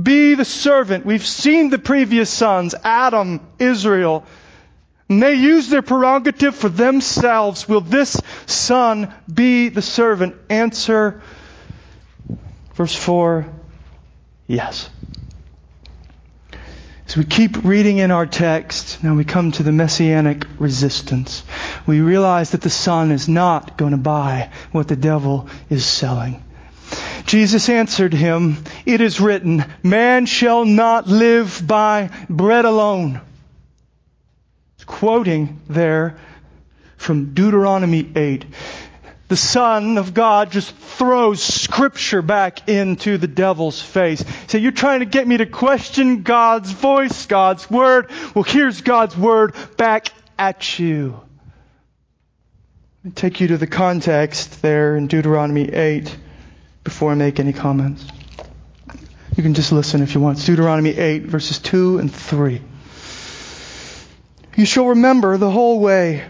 be 0.00 0.36
the 0.36 0.44
servant? 0.44 1.04
We've 1.04 1.26
seen 1.26 1.70
the 1.70 1.78
previous 1.78 2.30
sons, 2.30 2.76
Adam, 2.84 3.40
Israel. 3.58 4.26
And 5.08 5.20
they 5.20 5.34
use 5.34 5.68
their 5.68 5.82
prerogative 5.82 6.54
for 6.54 6.68
themselves. 6.68 7.68
Will 7.68 7.80
this 7.80 8.20
son 8.46 9.12
be 9.32 9.70
the 9.70 9.82
servant? 9.82 10.36
Answer, 10.50 11.20
verse 12.78 12.94
4, 12.94 13.44
yes. 14.46 14.88
As 17.08 17.16
we 17.16 17.24
keep 17.24 17.64
reading 17.64 17.98
in 17.98 18.12
our 18.12 18.24
text, 18.24 19.02
now 19.02 19.16
we 19.16 19.24
come 19.24 19.50
to 19.50 19.64
the 19.64 19.72
messianic 19.72 20.44
resistance. 20.60 21.42
We 21.88 22.00
realize 22.00 22.52
that 22.52 22.60
the 22.60 22.70
son 22.70 23.10
is 23.10 23.28
not 23.28 23.76
going 23.76 23.90
to 23.90 23.96
buy 23.96 24.52
what 24.70 24.86
the 24.86 24.94
devil 24.94 25.48
is 25.68 25.84
selling. 25.84 26.40
Jesus 27.26 27.68
answered 27.68 28.14
him, 28.14 28.62
It 28.86 29.00
is 29.00 29.20
written, 29.20 29.64
Man 29.82 30.26
shall 30.26 30.64
not 30.64 31.08
live 31.08 31.60
by 31.66 32.10
bread 32.30 32.64
alone. 32.64 33.20
Quoting 34.86 35.60
there 35.68 36.16
from 36.96 37.34
Deuteronomy 37.34 38.08
8. 38.14 38.46
The 39.28 39.36
Son 39.36 39.98
of 39.98 40.14
God 40.14 40.50
just 40.50 40.74
throws 40.74 41.42
Scripture 41.42 42.22
back 42.22 42.68
into 42.68 43.18
the 43.18 43.26
devil's 43.26 43.80
face. 43.80 44.24
So 44.46 44.56
you're 44.56 44.72
trying 44.72 45.00
to 45.00 45.06
get 45.06 45.28
me 45.28 45.36
to 45.36 45.44
question 45.44 46.22
God's 46.22 46.70
voice, 46.70 47.26
God's 47.26 47.70
Word. 47.70 48.10
Well, 48.34 48.42
here's 48.42 48.80
God's 48.80 49.16
Word 49.16 49.54
back 49.76 50.08
at 50.38 50.78
you. 50.78 51.20
Let 53.04 53.04
me 53.04 53.10
take 53.10 53.40
you 53.40 53.48
to 53.48 53.58
the 53.58 53.66
context 53.66 54.62
there 54.62 54.96
in 54.96 55.08
Deuteronomy 55.08 55.68
8 55.68 56.16
before 56.82 57.12
I 57.12 57.14
make 57.14 57.38
any 57.38 57.52
comments. 57.52 58.06
You 59.36 59.42
can 59.42 59.52
just 59.52 59.72
listen 59.72 60.02
if 60.02 60.14
you 60.14 60.22
want. 60.22 60.38
It's 60.38 60.46
Deuteronomy 60.46 60.96
8, 60.96 61.24
verses 61.24 61.58
2 61.58 61.98
and 61.98 62.12
3. 62.12 62.62
You 64.56 64.64
shall 64.64 64.86
remember 64.86 65.36
the 65.36 65.50
whole 65.50 65.80
way 65.80 66.24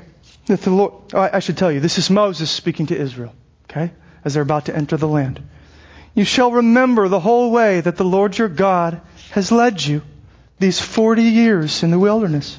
that 0.49 0.63
the 0.63 0.71
Lord, 0.71 0.93
oh, 1.15 1.31
I 1.33 1.39
should 1.39 1.57
tell 1.57 1.71
you, 1.71 1.81
this 1.81 1.99
is 1.99 2.11
Moses 2.11 2.51
speaking 2.51 2.87
to 2.87 2.99
Israel, 2.99 3.35
okay, 3.71 3.93
as 4.25 4.35
they're 4.35 4.43
about 4.43 4.67
to 4.67 4.77
enter 4.77 4.97
the 4.97 5.09
land. 5.09 5.41
You 6.15 6.25
shall 6.25 6.51
remember 6.51 7.09
the 7.09 7.21
whole 7.21 7.51
way 7.51 7.81
that 7.81 7.97
the 7.97 8.05
Lord 8.05 8.37
your 8.37 8.49
God 8.49 9.01
has 9.31 9.53
led 9.53 9.85
you 9.85 10.03
these 10.59 10.81
40 10.81 11.23
years 11.23 11.83
in 11.83 11.91
the 11.91 11.99
wilderness, 11.99 12.59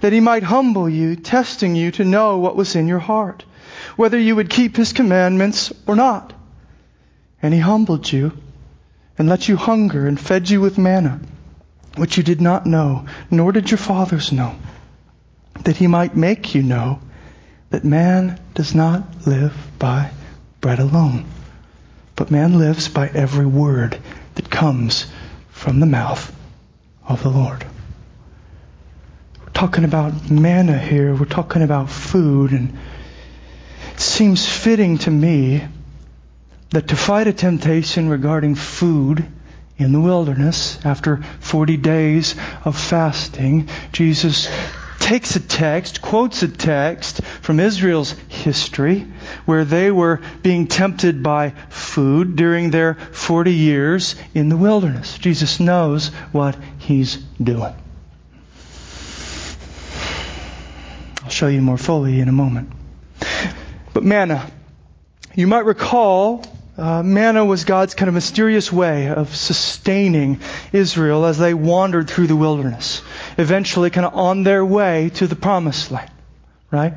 that 0.00 0.12
he 0.12 0.20
might 0.20 0.42
humble 0.42 0.88
you, 0.88 1.16
testing 1.16 1.74
you 1.74 1.90
to 1.92 2.04
know 2.04 2.38
what 2.38 2.56
was 2.56 2.76
in 2.76 2.86
your 2.86 3.00
heart, 3.00 3.44
whether 3.96 4.18
you 4.18 4.36
would 4.36 4.50
keep 4.50 4.76
his 4.76 4.92
commandments 4.92 5.72
or 5.86 5.96
not. 5.96 6.32
And 7.42 7.52
he 7.52 7.60
humbled 7.60 8.10
you 8.10 8.32
and 9.18 9.28
let 9.28 9.48
you 9.48 9.56
hunger 9.56 10.06
and 10.06 10.20
fed 10.20 10.48
you 10.48 10.60
with 10.60 10.78
manna, 10.78 11.20
which 11.96 12.16
you 12.16 12.22
did 12.22 12.40
not 12.40 12.66
know, 12.66 13.06
nor 13.30 13.50
did 13.50 13.70
your 13.70 13.78
fathers 13.78 14.30
know, 14.30 14.54
that 15.64 15.76
he 15.76 15.86
might 15.86 16.16
make 16.16 16.54
you 16.54 16.62
know 16.62 17.00
that 17.74 17.82
man 17.82 18.38
does 18.54 18.72
not 18.72 19.02
live 19.26 19.52
by 19.80 20.08
bread 20.60 20.78
alone, 20.78 21.24
but 22.14 22.30
man 22.30 22.56
lives 22.56 22.86
by 22.86 23.08
every 23.08 23.46
word 23.46 23.98
that 24.36 24.48
comes 24.48 25.06
from 25.48 25.80
the 25.80 25.86
mouth 25.86 26.32
of 27.08 27.20
the 27.24 27.28
Lord. 27.28 27.66
We're 29.40 29.52
talking 29.52 29.82
about 29.82 30.30
manna 30.30 30.78
here. 30.78 31.16
We're 31.16 31.24
talking 31.24 31.62
about 31.62 31.90
food, 31.90 32.52
and 32.52 32.78
it 33.92 33.98
seems 33.98 34.46
fitting 34.46 34.98
to 34.98 35.10
me 35.10 35.64
that 36.70 36.86
to 36.86 36.94
fight 36.94 37.26
a 37.26 37.32
temptation 37.32 38.08
regarding 38.08 38.54
food 38.54 39.26
in 39.78 39.90
the 39.90 40.00
wilderness, 40.00 40.78
after 40.84 41.24
40 41.40 41.76
days 41.78 42.36
of 42.64 42.78
fasting, 42.78 43.68
Jesus 43.90 44.48
takes 44.98 45.36
a 45.36 45.40
text, 45.40 46.00
quotes 46.00 46.42
a 46.42 46.48
text 46.48 47.22
from 47.42 47.60
Israel's 47.60 48.12
history 48.28 49.06
where 49.44 49.64
they 49.64 49.90
were 49.90 50.20
being 50.42 50.66
tempted 50.66 51.22
by 51.22 51.50
food 51.68 52.36
during 52.36 52.70
their 52.70 52.94
40 52.94 53.52
years 53.52 54.16
in 54.34 54.48
the 54.48 54.56
wilderness. 54.56 55.18
Jesus 55.18 55.60
knows 55.60 56.08
what 56.32 56.56
he's 56.78 57.16
doing. 57.42 57.74
I'll 61.22 61.30
show 61.30 61.48
you 61.48 61.62
more 61.62 61.78
fully 61.78 62.20
in 62.20 62.28
a 62.28 62.32
moment. 62.32 62.70
But 63.92 64.04
manna. 64.04 64.50
You 65.34 65.46
might 65.46 65.64
recall 65.64 66.44
uh, 66.76 67.04
manna 67.04 67.44
was 67.44 67.64
God's 67.64 67.94
kind 67.94 68.08
of 68.08 68.14
mysterious 68.14 68.72
way 68.72 69.08
of 69.08 69.34
sustaining 69.34 70.40
Israel 70.72 71.24
as 71.24 71.38
they 71.38 71.54
wandered 71.54 72.10
through 72.10 72.26
the 72.26 72.36
wilderness, 72.36 73.00
eventually 73.38 73.90
kind 73.90 74.06
of 74.06 74.14
on 74.14 74.42
their 74.42 74.64
way 74.64 75.10
to 75.14 75.26
the 75.26 75.36
promised 75.36 75.90
land, 75.90 76.10
right? 76.70 76.94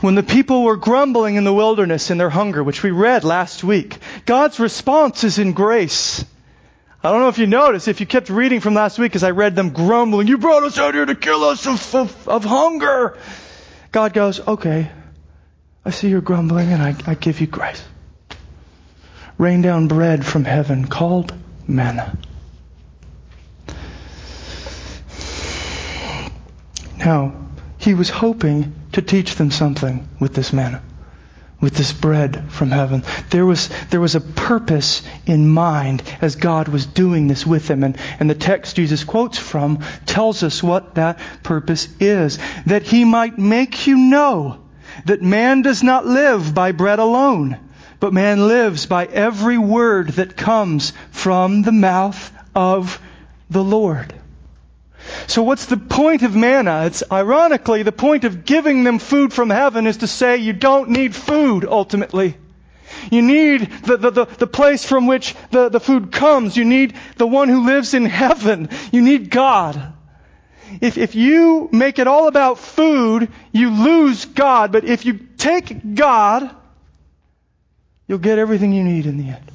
When 0.00 0.14
the 0.14 0.22
people 0.22 0.64
were 0.64 0.76
grumbling 0.76 1.36
in 1.36 1.44
the 1.44 1.52
wilderness 1.52 2.10
in 2.10 2.18
their 2.18 2.30
hunger, 2.30 2.64
which 2.64 2.82
we 2.82 2.90
read 2.90 3.24
last 3.24 3.62
week, 3.62 3.98
God's 4.24 4.58
response 4.58 5.24
is 5.24 5.38
in 5.38 5.52
grace. 5.52 6.24
I 7.02 7.10
don't 7.10 7.20
know 7.20 7.28
if 7.28 7.38
you 7.38 7.46
noticed, 7.46 7.88
if 7.88 8.00
you 8.00 8.06
kept 8.06 8.30
reading 8.30 8.60
from 8.60 8.74
last 8.74 8.98
week 8.98 9.14
as 9.16 9.24
I 9.24 9.30
read 9.30 9.56
them 9.56 9.70
grumbling, 9.70 10.26
you 10.26 10.38
brought 10.38 10.64
us 10.64 10.78
out 10.78 10.94
here 10.94 11.04
to 11.04 11.14
kill 11.14 11.44
us 11.44 11.66
of, 11.66 11.94
of, 11.94 12.28
of 12.28 12.44
hunger. 12.44 13.18
God 13.92 14.12
goes, 14.12 14.40
okay, 14.40 14.90
I 15.84 15.90
see 15.90 16.08
you're 16.08 16.20
grumbling 16.20 16.72
and 16.72 16.82
I, 16.82 16.94
I 17.06 17.14
give 17.14 17.40
you 17.40 17.46
grace 17.46 17.82
rain 19.40 19.62
down 19.62 19.88
bread 19.88 20.24
from 20.24 20.44
heaven 20.44 20.86
called 20.86 21.32
manna. 21.66 22.14
Now, 27.00 27.32
he 27.78 27.94
was 27.94 28.10
hoping 28.10 28.74
to 28.92 29.02
teach 29.02 29.34
them 29.34 29.50
something 29.50 30.06
with 30.20 30.34
this 30.34 30.52
manna, 30.52 30.82
with 31.60 31.74
this 31.74 31.92
bread 31.92 32.52
from 32.52 32.70
heaven. 32.70 33.02
There 33.30 33.46
was, 33.46 33.70
there 33.88 34.00
was 34.00 34.14
a 34.14 34.20
purpose 34.20 35.02
in 35.24 35.48
mind 35.48 36.02
as 36.20 36.36
God 36.36 36.68
was 36.68 36.84
doing 36.84 37.26
this 37.26 37.46
with 37.46 37.66
them. 37.66 37.82
And, 37.84 37.96
and 38.18 38.28
the 38.28 38.34
text 38.34 38.76
Jesus 38.76 39.02
quotes 39.02 39.38
from 39.38 39.82
tells 40.04 40.42
us 40.42 40.62
what 40.62 40.96
that 40.96 41.18
purpose 41.42 41.88
is. 42.00 42.38
That 42.66 42.82
he 42.82 43.04
might 43.04 43.38
make 43.38 43.86
you 43.86 43.96
know 43.96 44.58
that 45.06 45.22
man 45.22 45.62
does 45.62 45.82
not 45.82 46.04
live 46.06 46.54
by 46.54 46.72
bread 46.72 46.98
alone 46.98 47.58
but 48.00 48.14
man 48.14 48.48
lives 48.48 48.86
by 48.86 49.04
every 49.04 49.58
word 49.58 50.08
that 50.12 50.36
comes 50.36 50.94
from 51.10 51.60
the 51.62 51.72
mouth 51.72 52.32
of 52.54 52.98
the 53.50 53.62
Lord. 53.62 54.14
So 55.26 55.42
what's 55.42 55.66
the 55.66 55.76
point 55.76 56.22
of 56.22 56.34
manna? 56.34 56.86
It's 56.86 57.02
ironically 57.10 57.82
the 57.82 57.92
point 57.92 58.24
of 58.24 58.44
giving 58.44 58.84
them 58.84 58.98
food 58.98 59.32
from 59.32 59.50
heaven 59.50 59.86
is 59.86 59.98
to 59.98 60.06
say 60.06 60.38
you 60.38 60.52
don't 60.52 60.90
need 60.90 61.14
food 61.14 61.64
ultimately. 61.64 62.36
You 63.10 63.22
need 63.22 63.70
the, 63.84 63.96
the, 63.96 64.10
the, 64.10 64.24
the, 64.24 64.46
place 64.46 64.84
from 64.84 65.06
which 65.06 65.34
the, 65.50 65.68
the 65.68 65.80
food 65.80 66.12
comes. 66.12 66.56
You 66.56 66.64
need 66.64 66.94
the 67.16 67.26
one 67.26 67.48
who 67.48 67.64
lives 67.64 67.94
in 67.94 68.04
heaven. 68.04 68.68
You 68.92 69.00
need 69.00 69.30
God. 69.30 69.94
If, 70.80 70.98
if 70.98 71.14
you 71.14 71.68
make 71.72 71.98
it 71.98 72.06
all 72.06 72.28
about 72.28 72.58
food, 72.58 73.30
you 73.52 73.70
lose 73.70 74.24
God. 74.24 74.72
But 74.72 74.84
if 74.84 75.06
you 75.06 75.18
take 75.38 75.94
God 75.94 76.54
You'll 78.10 78.18
get 78.18 78.40
everything 78.40 78.72
you 78.72 78.82
need 78.82 79.06
in 79.06 79.18
the 79.18 79.28
end. 79.28 79.52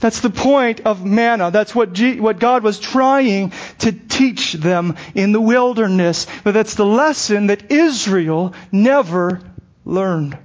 That's 0.00 0.18
the 0.18 0.30
point 0.30 0.80
of 0.80 1.04
manna. 1.04 1.52
That's 1.52 1.72
what, 1.76 1.92
G- 1.92 2.18
what 2.18 2.40
God 2.40 2.64
was 2.64 2.80
trying 2.80 3.52
to 3.78 3.92
teach 3.92 4.52
them 4.52 4.96
in 5.14 5.32
the 5.32 5.40
wilderness. 5.40 6.26
But 6.44 6.54
that's 6.54 6.74
the 6.74 6.86
lesson 6.86 7.48
that 7.48 7.70
Israel 7.70 8.54
never 8.72 9.40
learned. 9.84 10.38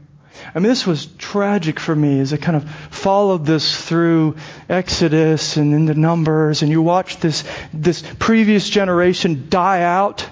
I 0.53 0.59
mean, 0.59 0.67
this 0.67 0.88
was 0.88 1.05
tragic 1.05 1.79
for 1.79 1.95
me 1.95 2.19
as 2.19 2.34
I 2.34 2.38
kind 2.38 2.57
of 2.57 2.69
followed 2.89 3.45
this 3.45 3.79
through 3.86 4.38
Exodus 4.67 5.57
and 5.57 5.73
into 5.73 5.93
Numbers, 5.93 6.61
and 6.61 6.71
you 6.71 6.82
watch 6.82 7.17
this, 7.17 7.43
this 7.73 8.03
previous 8.19 8.67
generation 8.67 9.47
die 9.49 9.84
out 9.84 10.27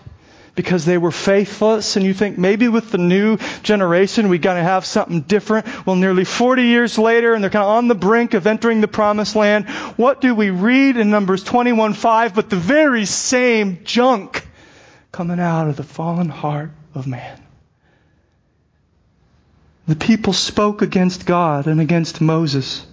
because 0.59 0.83
they 0.83 0.97
were 0.97 1.09
faithless 1.09 1.95
and 1.95 2.05
you 2.05 2.13
think 2.13 2.37
maybe 2.37 2.67
with 2.67 2.91
the 2.91 2.97
new 2.97 3.37
generation 3.63 4.27
we 4.27 4.37
got 4.37 4.55
to 4.55 4.61
have 4.61 4.85
something 4.85 5.21
different. 5.21 5.65
Well, 5.85 5.95
nearly 5.95 6.25
40 6.25 6.63
years 6.63 6.97
later 6.97 7.33
and 7.33 7.41
they're 7.41 7.49
kind 7.49 7.63
of 7.63 7.69
on 7.69 7.87
the 7.87 7.95
brink 7.95 8.33
of 8.33 8.45
entering 8.45 8.81
the 8.81 8.89
promised 8.89 9.37
land. 9.37 9.69
What 9.95 10.19
do 10.19 10.35
we 10.35 10.49
read 10.49 10.97
in 10.97 11.09
Numbers 11.09 11.45
21:5 11.45 12.35
but 12.35 12.49
the 12.49 12.57
very 12.57 13.05
same 13.05 13.85
junk 13.85 14.45
coming 15.13 15.39
out 15.39 15.69
of 15.69 15.77
the 15.77 15.83
fallen 15.83 16.27
heart 16.27 16.71
of 16.93 17.07
man? 17.07 17.41
The 19.87 19.95
people 19.95 20.33
spoke 20.33 20.81
against 20.81 21.25
God 21.25 21.67
and 21.67 21.79
against 21.79 22.19
Moses. 22.19 22.85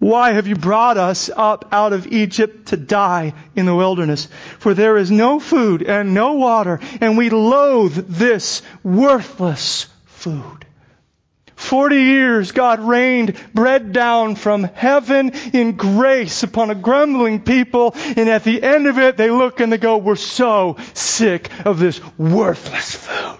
Why 0.00 0.32
have 0.32 0.46
you 0.46 0.56
brought 0.56 0.96
us 0.96 1.28
up 1.34 1.68
out 1.72 1.92
of 1.92 2.06
Egypt 2.06 2.68
to 2.68 2.78
die 2.78 3.34
in 3.54 3.66
the 3.66 3.74
wilderness? 3.74 4.28
For 4.58 4.72
there 4.72 4.96
is 4.96 5.10
no 5.10 5.38
food 5.38 5.82
and 5.82 6.14
no 6.14 6.32
water, 6.32 6.80
and 7.02 7.18
we 7.18 7.28
loathe 7.28 8.06
this 8.08 8.62
worthless 8.82 9.86
food. 10.06 10.64
Forty 11.54 12.02
years 12.02 12.52
God 12.52 12.80
rained 12.80 13.38
bread 13.52 13.92
down 13.92 14.36
from 14.36 14.64
heaven 14.64 15.32
in 15.52 15.76
grace 15.76 16.42
upon 16.42 16.70
a 16.70 16.74
grumbling 16.74 17.42
people, 17.42 17.92
and 17.94 18.30
at 18.30 18.44
the 18.44 18.62
end 18.62 18.86
of 18.86 18.98
it 18.98 19.18
they 19.18 19.30
look 19.30 19.60
and 19.60 19.70
they 19.70 19.76
go, 19.76 19.98
we're 19.98 20.16
so 20.16 20.78
sick 20.94 21.50
of 21.66 21.78
this 21.78 22.00
worthless 22.16 22.94
food. 22.94 23.39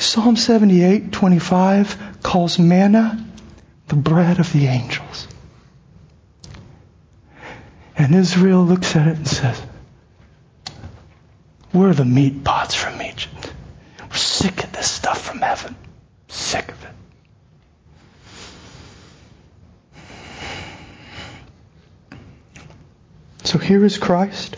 Psalm 0.00 0.34
78, 0.34 1.12
25 1.12 2.22
calls 2.22 2.58
manna 2.58 3.22
the 3.88 3.96
bread 3.96 4.40
of 4.40 4.50
the 4.50 4.66
angels. 4.66 5.28
And 7.98 8.14
Israel 8.14 8.64
looks 8.64 8.96
at 8.96 9.08
it 9.08 9.18
and 9.18 9.28
says, 9.28 9.62
We're 11.74 11.92
the 11.92 12.06
meat 12.06 12.42
pots 12.42 12.74
from 12.74 13.02
Egypt. 13.02 13.52
We're 14.10 14.16
sick 14.16 14.64
of 14.64 14.72
this 14.72 14.90
stuff 14.90 15.20
from 15.20 15.42
heaven. 15.42 15.76
Sick 16.28 16.72
of 16.72 16.82
it. 16.82 16.94
So 23.44 23.58
here 23.58 23.84
is 23.84 23.98
Christ 23.98 24.56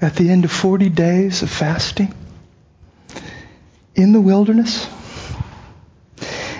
at 0.00 0.14
the 0.14 0.30
end 0.30 0.44
of 0.44 0.52
40 0.52 0.88
days 0.88 1.42
of 1.42 1.50
fasting 1.50 2.14
in 4.00 4.12
the 4.12 4.20
wilderness, 4.20 4.88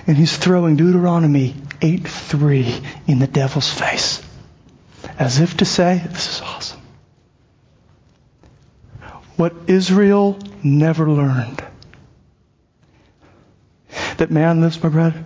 and 0.06 0.16
he's 0.16 0.36
throwing 0.36 0.76
Deuteronomy 0.76 1.54
8 1.80 2.06
3 2.06 2.82
in 3.06 3.18
the 3.18 3.26
devil's 3.26 3.72
face, 3.72 4.22
as 5.18 5.40
if 5.40 5.56
to 5.58 5.64
say, 5.64 6.02
This 6.10 6.28
is 6.28 6.40
awesome. 6.42 6.80
What 9.36 9.54
Israel 9.68 10.38
never 10.62 11.08
learned 11.10 11.64
that 14.20 14.30
man 14.30 14.60
lives 14.60 14.76
by 14.76 14.90
bread, 14.90 15.24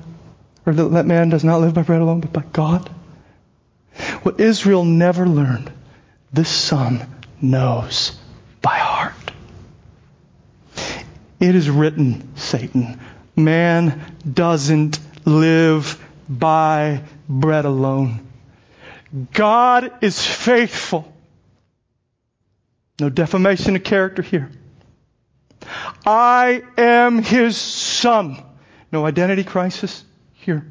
or 0.65 0.73
that 0.73 1.05
man 1.05 1.29
does 1.29 1.43
not 1.43 1.61
live 1.61 1.75
by 1.75 1.83
bread 1.83 2.01
alone, 2.01 2.21
but 2.21 2.33
by 2.33 2.45
God. 2.53 2.89
What 4.23 4.39
Israel 4.39 4.85
never 4.85 5.27
learned, 5.27 5.71
this 6.33 6.49
son 6.49 7.05
knows 7.41 8.17
by 8.63 8.77
heart. 8.77 9.15
It 11.45 11.55
is 11.55 11.69
written, 11.69 12.35
Satan, 12.37 12.99
man 13.37 14.01
doesn't 14.33 14.99
live 15.27 16.03
by 16.27 17.03
bread 17.29 17.67
alone. 17.67 18.27
God 19.35 19.93
is 20.03 20.27
faithful. 20.27 21.13
No 22.99 23.11
defamation 23.11 23.77
of 23.77 23.85
character 23.85 24.23
here. 24.23 24.51
I 26.07 26.63
am 26.79 27.23
his 27.23 27.59
son. 27.59 28.43
No 28.91 29.05
identity 29.05 29.45
crisis 29.45 30.03
here. 30.33 30.67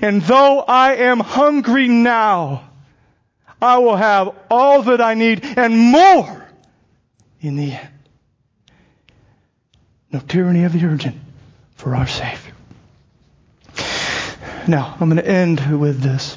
And 0.00 0.22
though 0.22 0.60
I 0.60 0.94
am 0.94 1.20
hungry 1.20 1.86
now, 1.86 2.70
I 3.60 3.76
will 3.76 3.96
have 3.96 4.34
all 4.50 4.84
that 4.84 5.02
I 5.02 5.12
need 5.12 5.44
and 5.44 5.76
more 5.76 6.46
in 7.42 7.56
the 7.56 7.72
end. 7.72 7.90
No 10.12 10.20
tyranny 10.20 10.64
of 10.64 10.72
the 10.72 10.84
urgent 10.84 11.16
for 11.74 11.94
our 11.94 12.06
Savior. 12.06 12.52
Now, 14.68 14.96
I'm 15.00 15.08
going 15.08 15.22
to 15.22 15.28
end 15.28 15.80
with 15.80 16.00
this. 16.00 16.36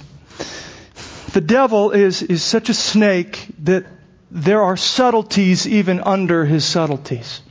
The 1.34 1.42
devil 1.42 1.92
is, 1.92 2.22
is 2.22 2.44
such 2.44 2.70
a 2.70 2.74
snake 2.74 3.48
that 3.64 3.86
there 4.32 4.62
are 4.62 4.78
subtleties 4.78 5.68
even 5.68 6.00
under 6.00 6.46
his 6.46 6.66
subtleties. 6.66 7.42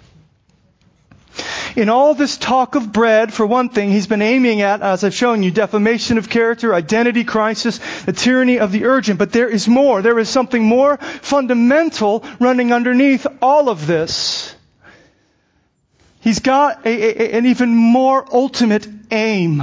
In 1.77 1.89
all 1.89 2.14
this 2.14 2.37
talk 2.37 2.75
of 2.75 2.93
bread, 2.93 3.33
for 3.33 3.47
one 3.47 3.69
thing, 3.69 3.91
he's 3.91 4.09
been 4.09 4.23
aiming 4.23 4.62
at, 4.62 4.83
as 4.83 5.05
I've 5.05 5.14
shown 5.14 5.45
you, 5.45 5.53
defamation 5.53 6.19
of 6.19 6.29
character, 6.29 6.75
identity 6.75 7.23
crisis, 7.23 7.79
the 8.05 8.12
tyranny 8.12 8.59
of 8.59 8.73
the 8.73 8.85
urgent. 8.85 9.19
But 9.19 9.33
there 9.33 9.49
is 9.49 9.69
more. 9.69 10.03
There 10.03 10.19
is 10.19 10.29
something 10.29 10.64
more 10.64 10.97
fundamental 10.97 12.25
running 12.41 12.73
underneath 12.73 13.27
all 13.41 13.69
of 13.69 13.87
this. 13.87 14.57
He's 16.21 16.41
got 16.41 16.87
a, 16.87 16.91
a, 16.91 17.39
an 17.39 17.47
even 17.47 17.75
more 17.75 18.25
ultimate 18.33 18.87
aim. 19.11 19.62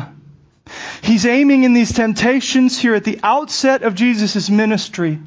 He's 1.01 1.26
aiming 1.26 1.64
in 1.64 1.74
these 1.74 1.93
temptations 1.93 2.78
here 2.78 2.95
at 2.95 3.03
the 3.03 3.20
outset 3.24 3.84
of 3.84 3.95
Jesus' 3.95 4.49
ministry 4.49 5.20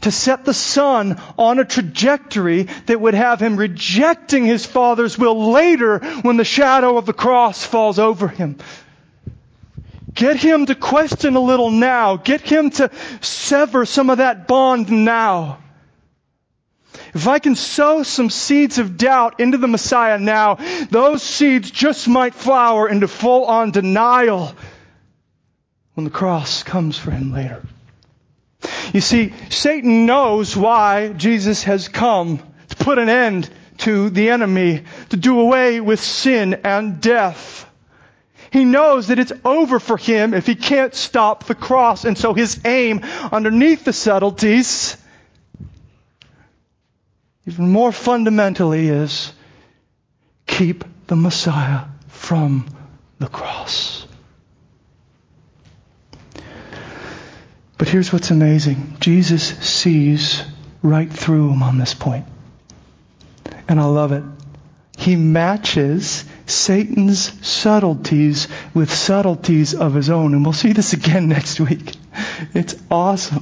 to 0.00 0.10
set 0.10 0.44
the 0.44 0.54
Son 0.54 1.20
on 1.38 1.58
a 1.58 1.64
trajectory 1.64 2.64
that 2.86 3.00
would 3.00 3.14
have 3.14 3.40
him 3.40 3.56
rejecting 3.56 4.44
his 4.44 4.64
Father's 4.64 5.18
will 5.18 5.52
later 5.52 5.98
when 6.22 6.36
the 6.36 6.44
shadow 6.44 6.96
of 6.96 7.06
the 7.06 7.12
cross 7.12 7.64
falls 7.64 7.98
over 7.98 8.26
him. 8.26 8.56
Get 10.12 10.36
him 10.36 10.66
to 10.66 10.74
question 10.74 11.36
a 11.36 11.40
little 11.40 11.70
now. 11.70 12.16
Get 12.16 12.40
him 12.40 12.70
to 12.70 12.90
sever 13.20 13.84
some 13.84 14.10
of 14.10 14.18
that 14.18 14.48
bond 14.48 14.90
now. 14.90 15.58
If 17.14 17.26
I 17.26 17.38
can 17.38 17.54
sow 17.54 18.02
some 18.02 18.30
seeds 18.30 18.78
of 18.78 18.96
doubt 18.96 19.40
into 19.40 19.58
the 19.58 19.68
Messiah 19.68 20.18
now, 20.18 20.58
those 20.90 21.22
seeds 21.22 21.70
just 21.70 22.08
might 22.08 22.34
flower 22.34 22.88
into 22.88 23.08
full 23.08 23.44
on 23.44 23.70
denial 23.70 24.52
when 25.94 26.04
the 26.04 26.10
cross 26.10 26.62
comes 26.62 26.98
for 26.98 27.10
him 27.10 27.32
later. 27.32 27.62
You 28.92 29.00
see, 29.00 29.32
Satan 29.50 30.06
knows 30.06 30.56
why 30.56 31.12
Jesus 31.12 31.64
has 31.64 31.88
come 31.88 32.38
to 32.68 32.76
put 32.76 32.98
an 32.98 33.08
end 33.08 33.48
to 33.78 34.10
the 34.10 34.30
enemy, 34.30 34.84
to 35.08 35.16
do 35.16 35.40
away 35.40 35.80
with 35.80 36.00
sin 36.00 36.60
and 36.64 37.00
death. 37.00 37.66
He 38.52 38.64
knows 38.64 39.08
that 39.08 39.18
it's 39.18 39.32
over 39.44 39.78
for 39.78 39.96
him 39.96 40.34
if 40.34 40.46
he 40.46 40.54
can't 40.54 40.94
stop 40.94 41.44
the 41.44 41.54
cross. 41.54 42.04
And 42.04 42.18
so 42.18 42.34
his 42.34 42.60
aim 42.64 43.00
underneath 43.30 43.84
the 43.84 43.92
subtleties, 43.92 44.96
even 47.46 47.68
more 47.68 47.92
fundamentally, 47.92 48.88
is 48.88 49.32
keep 50.46 50.84
the 51.06 51.16
Messiah 51.16 51.84
from 52.08 52.66
the 53.18 53.28
cross. 53.28 54.06
But 57.78 57.88
here's 57.88 58.12
what's 58.12 58.30
amazing 58.30 58.96
Jesus 59.00 59.42
sees 59.60 60.42
right 60.82 61.10
through 61.10 61.50
him 61.50 61.62
on 61.62 61.78
this 61.78 61.94
point. 61.94 62.26
And 63.68 63.80
I 63.80 63.84
love 63.84 64.12
it. 64.12 64.22
He 64.98 65.16
matches 65.16 66.26
Satan's 66.44 67.46
subtleties 67.46 68.48
with 68.74 68.92
subtleties 68.92 69.74
of 69.74 69.94
his 69.94 70.10
own. 70.10 70.34
And 70.34 70.44
we'll 70.44 70.52
see 70.52 70.74
this 70.74 70.92
again 70.92 71.28
next 71.30 71.58
week. 71.58 71.94
It's 72.52 72.74
awesome. 72.90 73.39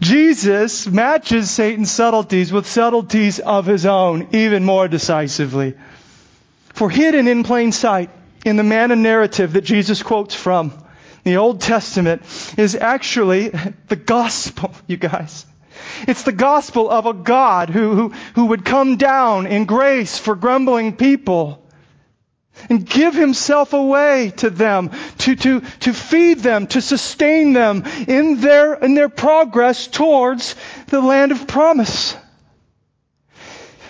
Jesus 0.00 0.86
matches 0.86 1.50
Satan's 1.50 1.90
subtleties 1.90 2.52
with 2.52 2.66
subtleties 2.66 3.38
of 3.38 3.66
his 3.66 3.84
own 3.84 4.28
even 4.32 4.64
more 4.64 4.88
decisively. 4.88 5.74
For 6.72 6.88
hidden 6.88 7.28
in 7.28 7.44
plain 7.44 7.72
sight 7.72 8.10
in 8.44 8.56
the 8.56 8.62
manna 8.62 8.96
narrative 8.96 9.52
that 9.52 9.64
Jesus 9.64 10.02
quotes 10.02 10.34
from, 10.34 10.72
the 11.24 11.36
Old 11.36 11.60
Testament 11.60 12.22
is 12.56 12.74
actually 12.74 13.50
the 13.88 13.96
gospel, 13.96 14.72
you 14.86 14.96
guys. 14.96 15.44
It's 16.08 16.22
the 16.22 16.32
gospel 16.32 16.90
of 16.90 17.04
a 17.04 17.12
God 17.12 17.68
who, 17.68 17.94
who, 17.94 18.08
who 18.34 18.46
would 18.46 18.64
come 18.64 18.96
down 18.96 19.46
in 19.46 19.66
grace 19.66 20.18
for 20.18 20.34
grumbling 20.34 20.96
people 20.96 21.59
and 22.68 22.84
give 22.86 23.14
himself 23.14 23.72
away 23.72 24.32
to 24.36 24.50
them, 24.50 24.90
to, 25.18 25.34
to, 25.36 25.60
to 25.60 25.92
feed 25.92 26.40
them, 26.40 26.66
to 26.68 26.80
sustain 26.80 27.52
them 27.52 27.84
in 28.06 28.40
their, 28.40 28.74
in 28.74 28.94
their 28.94 29.08
progress 29.08 29.86
towards 29.86 30.54
the 30.88 31.00
land 31.00 31.32
of 31.32 31.46
promise. 31.46 32.16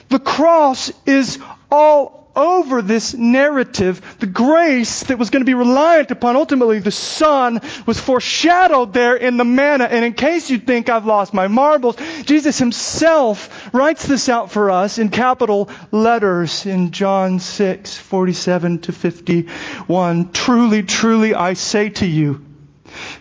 The 0.09 0.19
cross 0.19 0.93
is 1.07 1.39
all 1.71 2.20
over 2.35 2.83
this 2.83 3.15
narrative, 3.15 4.01
the 4.19 4.27
grace 4.27 5.05
that 5.05 5.19
was 5.19 5.31
going 5.31 5.41
to 5.41 5.47
be 5.47 5.55
reliant 5.55 6.11
upon 6.11 6.37
ultimately 6.37 6.79
the 6.79 6.91
Son 6.91 7.61
was 7.87 8.01
foreshadowed 8.01 8.93
there 8.93 9.17
in 9.17 9.37
the 9.37 9.45
manna. 9.45 9.85
And 9.85 10.05
in 10.05 10.15
case 10.15 10.51
you 10.51 10.59
think 10.59 10.89
I've 10.89 11.07
lost 11.07 11.35
my 11.35 11.49
marbles, 11.49 11.97
Jesus 12.25 12.59
himself 12.59 13.73
writes 13.75 14.07
this 14.07 14.29
out 14.29 14.51
for 14.51 14.71
us 14.71 14.99
in 14.99 15.09
capital 15.11 15.71
letters 15.91 16.67
in 16.67 16.91
John 16.91 17.41
6, 17.41 17.97
47 17.97 18.81
to 18.81 18.93
51. 18.93 20.33
Truly, 20.33 20.83
truly, 20.83 21.35
I 21.35 21.55
say 21.55 21.91
to 21.91 22.07
you, 22.07 22.45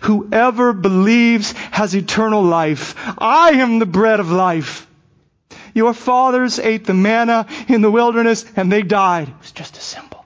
whoever 0.02 0.72
believes 0.72 1.52
has 1.52 1.94
eternal 1.94 2.42
life. 2.42 2.94
I 3.18 3.50
am 3.50 3.78
the 3.78 3.86
bread 3.86 4.20
of 4.20 4.30
life. 4.30 4.86
Your 5.74 5.94
fathers 5.94 6.58
ate 6.58 6.84
the 6.84 6.94
manna 6.94 7.46
in 7.68 7.82
the 7.82 7.90
wilderness 7.90 8.44
and 8.56 8.70
they 8.70 8.82
died. 8.82 9.28
It 9.28 9.34
was 9.40 9.52
just 9.52 9.76
a 9.76 9.80
symbol. 9.80 10.24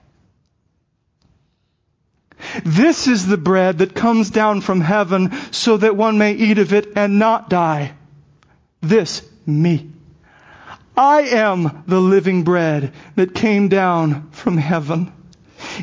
This 2.64 3.08
is 3.08 3.26
the 3.26 3.36
bread 3.36 3.78
that 3.78 3.94
comes 3.94 4.30
down 4.30 4.60
from 4.60 4.80
heaven 4.80 5.32
so 5.50 5.76
that 5.76 5.96
one 5.96 6.18
may 6.18 6.32
eat 6.32 6.58
of 6.58 6.72
it 6.72 6.92
and 6.96 7.18
not 7.18 7.50
die. 7.50 7.94
This, 8.80 9.22
me. 9.46 9.90
I 10.96 11.22
am 11.22 11.84
the 11.86 12.00
living 12.00 12.44
bread 12.44 12.92
that 13.16 13.34
came 13.34 13.68
down 13.68 14.30
from 14.30 14.56
heaven. 14.56 15.12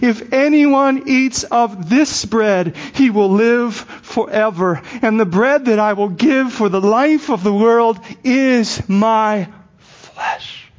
If 0.01 0.33
anyone 0.33 1.07
eats 1.07 1.43
of 1.43 1.89
this 1.89 2.25
bread, 2.25 2.75
he 2.93 3.09
will 3.09 3.31
live 3.31 3.75
forever. 3.75 4.81
And 5.01 5.19
the 5.19 5.25
bread 5.25 5.65
that 5.65 5.79
I 5.79 5.93
will 5.93 6.09
give 6.09 6.53
for 6.53 6.69
the 6.69 6.81
life 6.81 7.29
of 7.29 7.43
the 7.43 7.53
world 7.53 7.99
is 8.23 8.87
my 8.87 9.47
flesh. 9.77 10.71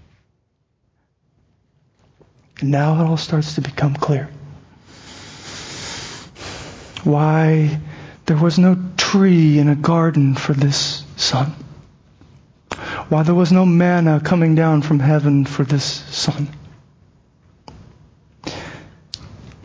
And 2.60 2.70
now 2.70 3.00
it 3.00 3.06
all 3.06 3.16
starts 3.16 3.56
to 3.56 3.60
become 3.60 3.94
clear. 3.94 4.30
Why 7.04 7.80
there 8.26 8.36
was 8.36 8.58
no 8.58 8.76
tree 8.96 9.58
in 9.58 9.68
a 9.68 9.74
garden 9.74 10.34
for 10.34 10.52
this 10.52 11.04
son. 11.16 11.52
Why 13.08 13.24
there 13.24 13.34
was 13.34 13.50
no 13.52 13.66
manna 13.66 14.20
coming 14.20 14.54
down 14.54 14.82
from 14.82 15.00
heaven 15.00 15.44
for 15.44 15.64
this 15.64 15.84
son. 15.84 16.48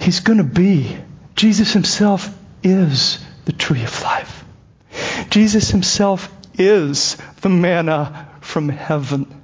He's 0.07 0.21
going 0.21 0.37
to 0.37 0.45
be. 0.45 0.95
Jesus 1.35 1.73
himself 1.73 2.33
is 2.63 3.19
the 3.43 3.51
tree 3.51 3.83
of 3.83 4.03
life. 4.03 4.45
Jesus 5.29 5.69
himself 5.69 6.31
is 6.57 7.17
the 7.41 7.49
manna 7.49 8.29
from 8.39 8.69
heaven. 8.69 9.43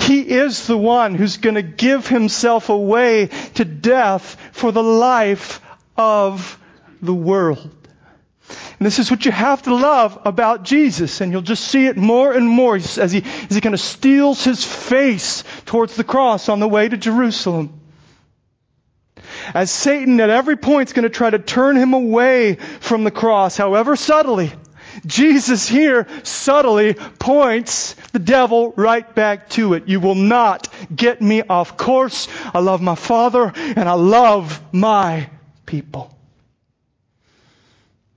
He 0.00 0.20
is 0.20 0.66
the 0.66 0.76
one 0.76 1.14
who's 1.14 1.38
going 1.38 1.54
to 1.54 1.62
give 1.62 2.06
himself 2.06 2.68
away 2.68 3.30
to 3.54 3.64
death 3.64 4.36
for 4.52 4.72
the 4.72 4.82
life 4.82 5.62
of 5.96 6.62
the 7.00 7.14
world. 7.14 7.70
And 8.78 8.86
this 8.86 8.98
is 8.98 9.10
what 9.10 9.24
you 9.24 9.32
have 9.32 9.62
to 9.62 9.74
love 9.74 10.20
about 10.26 10.64
Jesus, 10.64 11.22
and 11.22 11.32
you'll 11.32 11.40
just 11.40 11.66
see 11.66 11.86
it 11.86 11.96
more 11.96 12.30
and 12.30 12.46
more 12.46 12.76
as 12.76 12.94
he, 13.10 13.22
as 13.22 13.54
he 13.54 13.62
kind 13.62 13.74
of 13.74 13.80
steels 13.80 14.44
his 14.44 14.62
face 14.62 15.44
towards 15.64 15.96
the 15.96 16.04
cross 16.04 16.50
on 16.50 16.60
the 16.60 16.68
way 16.68 16.86
to 16.86 16.98
Jerusalem 16.98 17.80
as 19.54 19.70
Satan 19.70 20.20
at 20.20 20.30
every 20.30 20.56
point 20.56 20.88
is 20.88 20.92
going 20.92 21.04
to 21.04 21.10
try 21.10 21.30
to 21.30 21.38
turn 21.38 21.76
him 21.76 21.94
away 21.94 22.54
from 22.54 23.04
the 23.04 23.10
cross, 23.10 23.56
however 23.56 23.96
subtly, 23.96 24.52
Jesus 25.04 25.68
here 25.68 26.06
subtly 26.22 26.94
points 26.94 27.94
the 28.12 28.18
devil 28.18 28.72
right 28.76 29.14
back 29.14 29.50
to 29.50 29.74
it. 29.74 29.88
You 29.88 30.00
will 30.00 30.14
not 30.14 30.68
get 30.94 31.20
me 31.20 31.42
off 31.42 31.76
course. 31.76 32.28
I 32.54 32.60
love 32.60 32.80
my 32.80 32.94
Father 32.94 33.52
and 33.54 33.88
I 33.88 33.94
love 33.94 34.60
my 34.72 35.28
people. 35.66 36.16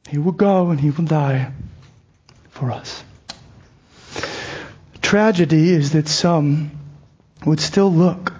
He 0.08 0.18
will 0.18 0.32
go 0.32 0.70
and 0.70 0.80
he 0.80 0.90
will 0.90 1.06
die 1.06 1.52
for 2.50 2.72
us. 2.72 3.04
Tragedy 5.02 5.72
is 5.72 5.92
that 5.92 6.08
some 6.08 6.72
would 7.46 7.60
still 7.60 7.92
look 7.92 8.34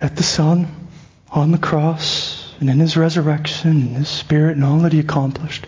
at 0.00 0.16
the 0.16 0.22
Son 0.22 0.79
on 1.30 1.52
the 1.52 1.58
cross 1.58 2.54
and 2.60 2.68
in 2.68 2.78
his 2.78 2.96
resurrection 2.96 3.70
and 3.70 3.96
his 3.96 4.08
spirit 4.08 4.56
and 4.56 4.64
all 4.64 4.80
that 4.80 4.92
he 4.92 4.98
accomplished 4.98 5.66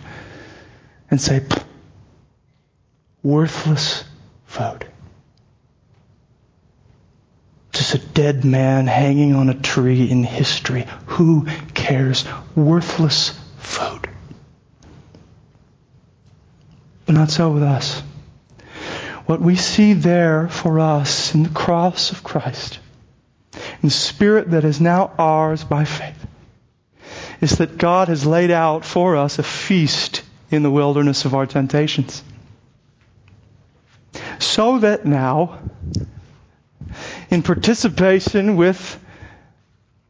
and 1.09 1.19
say, 1.19 1.45
worthless 3.21 4.03
vote. 4.47 4.85
Just 7.71 7.95
a 7.95 7.97
dead 7.97 8.45
man 8.45 8.85
hanging 8.85 9.33
on 9.33 9.49
a 9.49 9.55
tree 9.55 10.09
in 10.09 10.23
history. 10.23 10.85
Who 11.07 11.47
cares? 11.73 12.25
Worthless 12.55 13.29
vote. 13.57 14.07
But 17.05 17.15
not 17.15 17.31
so 17.31 17.51
with 17.51 17.63
us. 17.63 18.01
What 19.25 19.41
we 19.41 19.55
see 19.55 19.93
there 19.93 20.49
for 20.49 20.79
us 20.79 21.33
in 21.33 21.43
the 21.43 21.49
cross 21.49 22.11
of 22.11 22.23
Christ 22.23 22.79
and 23.83 23.91
Spirit 23.91 24.49
that 24.51 24.63
is 24.63 24.81
now 24.81 25.11
ours 25.19 25.63
by 25.63 25.83
faith 25.83 26.25
is 27.41 27.57
that 27.57 27.77
God 27.77 28.07
has 28.07 28.25
laid 28.25 28.49
out 28.49 28.85
for 28.85 29.17
us 29.17 29.37
a 29.37 29.43
feast 29.43 30.23
in 30.49 30.63
the 30.63 30.71
wilderness 30.71 31.25
of 31.25 31.35
our 31.35 31.45
temptations. 31.45 32.23
So 34.39 34.79
that 34.79 35.05
now, 35.05 35.59
in 37.29 37.43
participation 37.43 38.55
with 38.55 38.99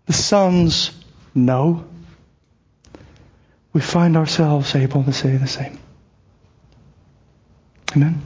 the 0.06 0.14
Son's 0.14 0.92
no, 1.34 1.86
we 3.74 3.82
find 3.82 4.16
ourselves 4.16 4.76
able 4.76 5.04
to 5.04 5.14
say 5.14 5.36
the 5.36 5.48
same. 5.48 5.80
Amen. 7.96 8.22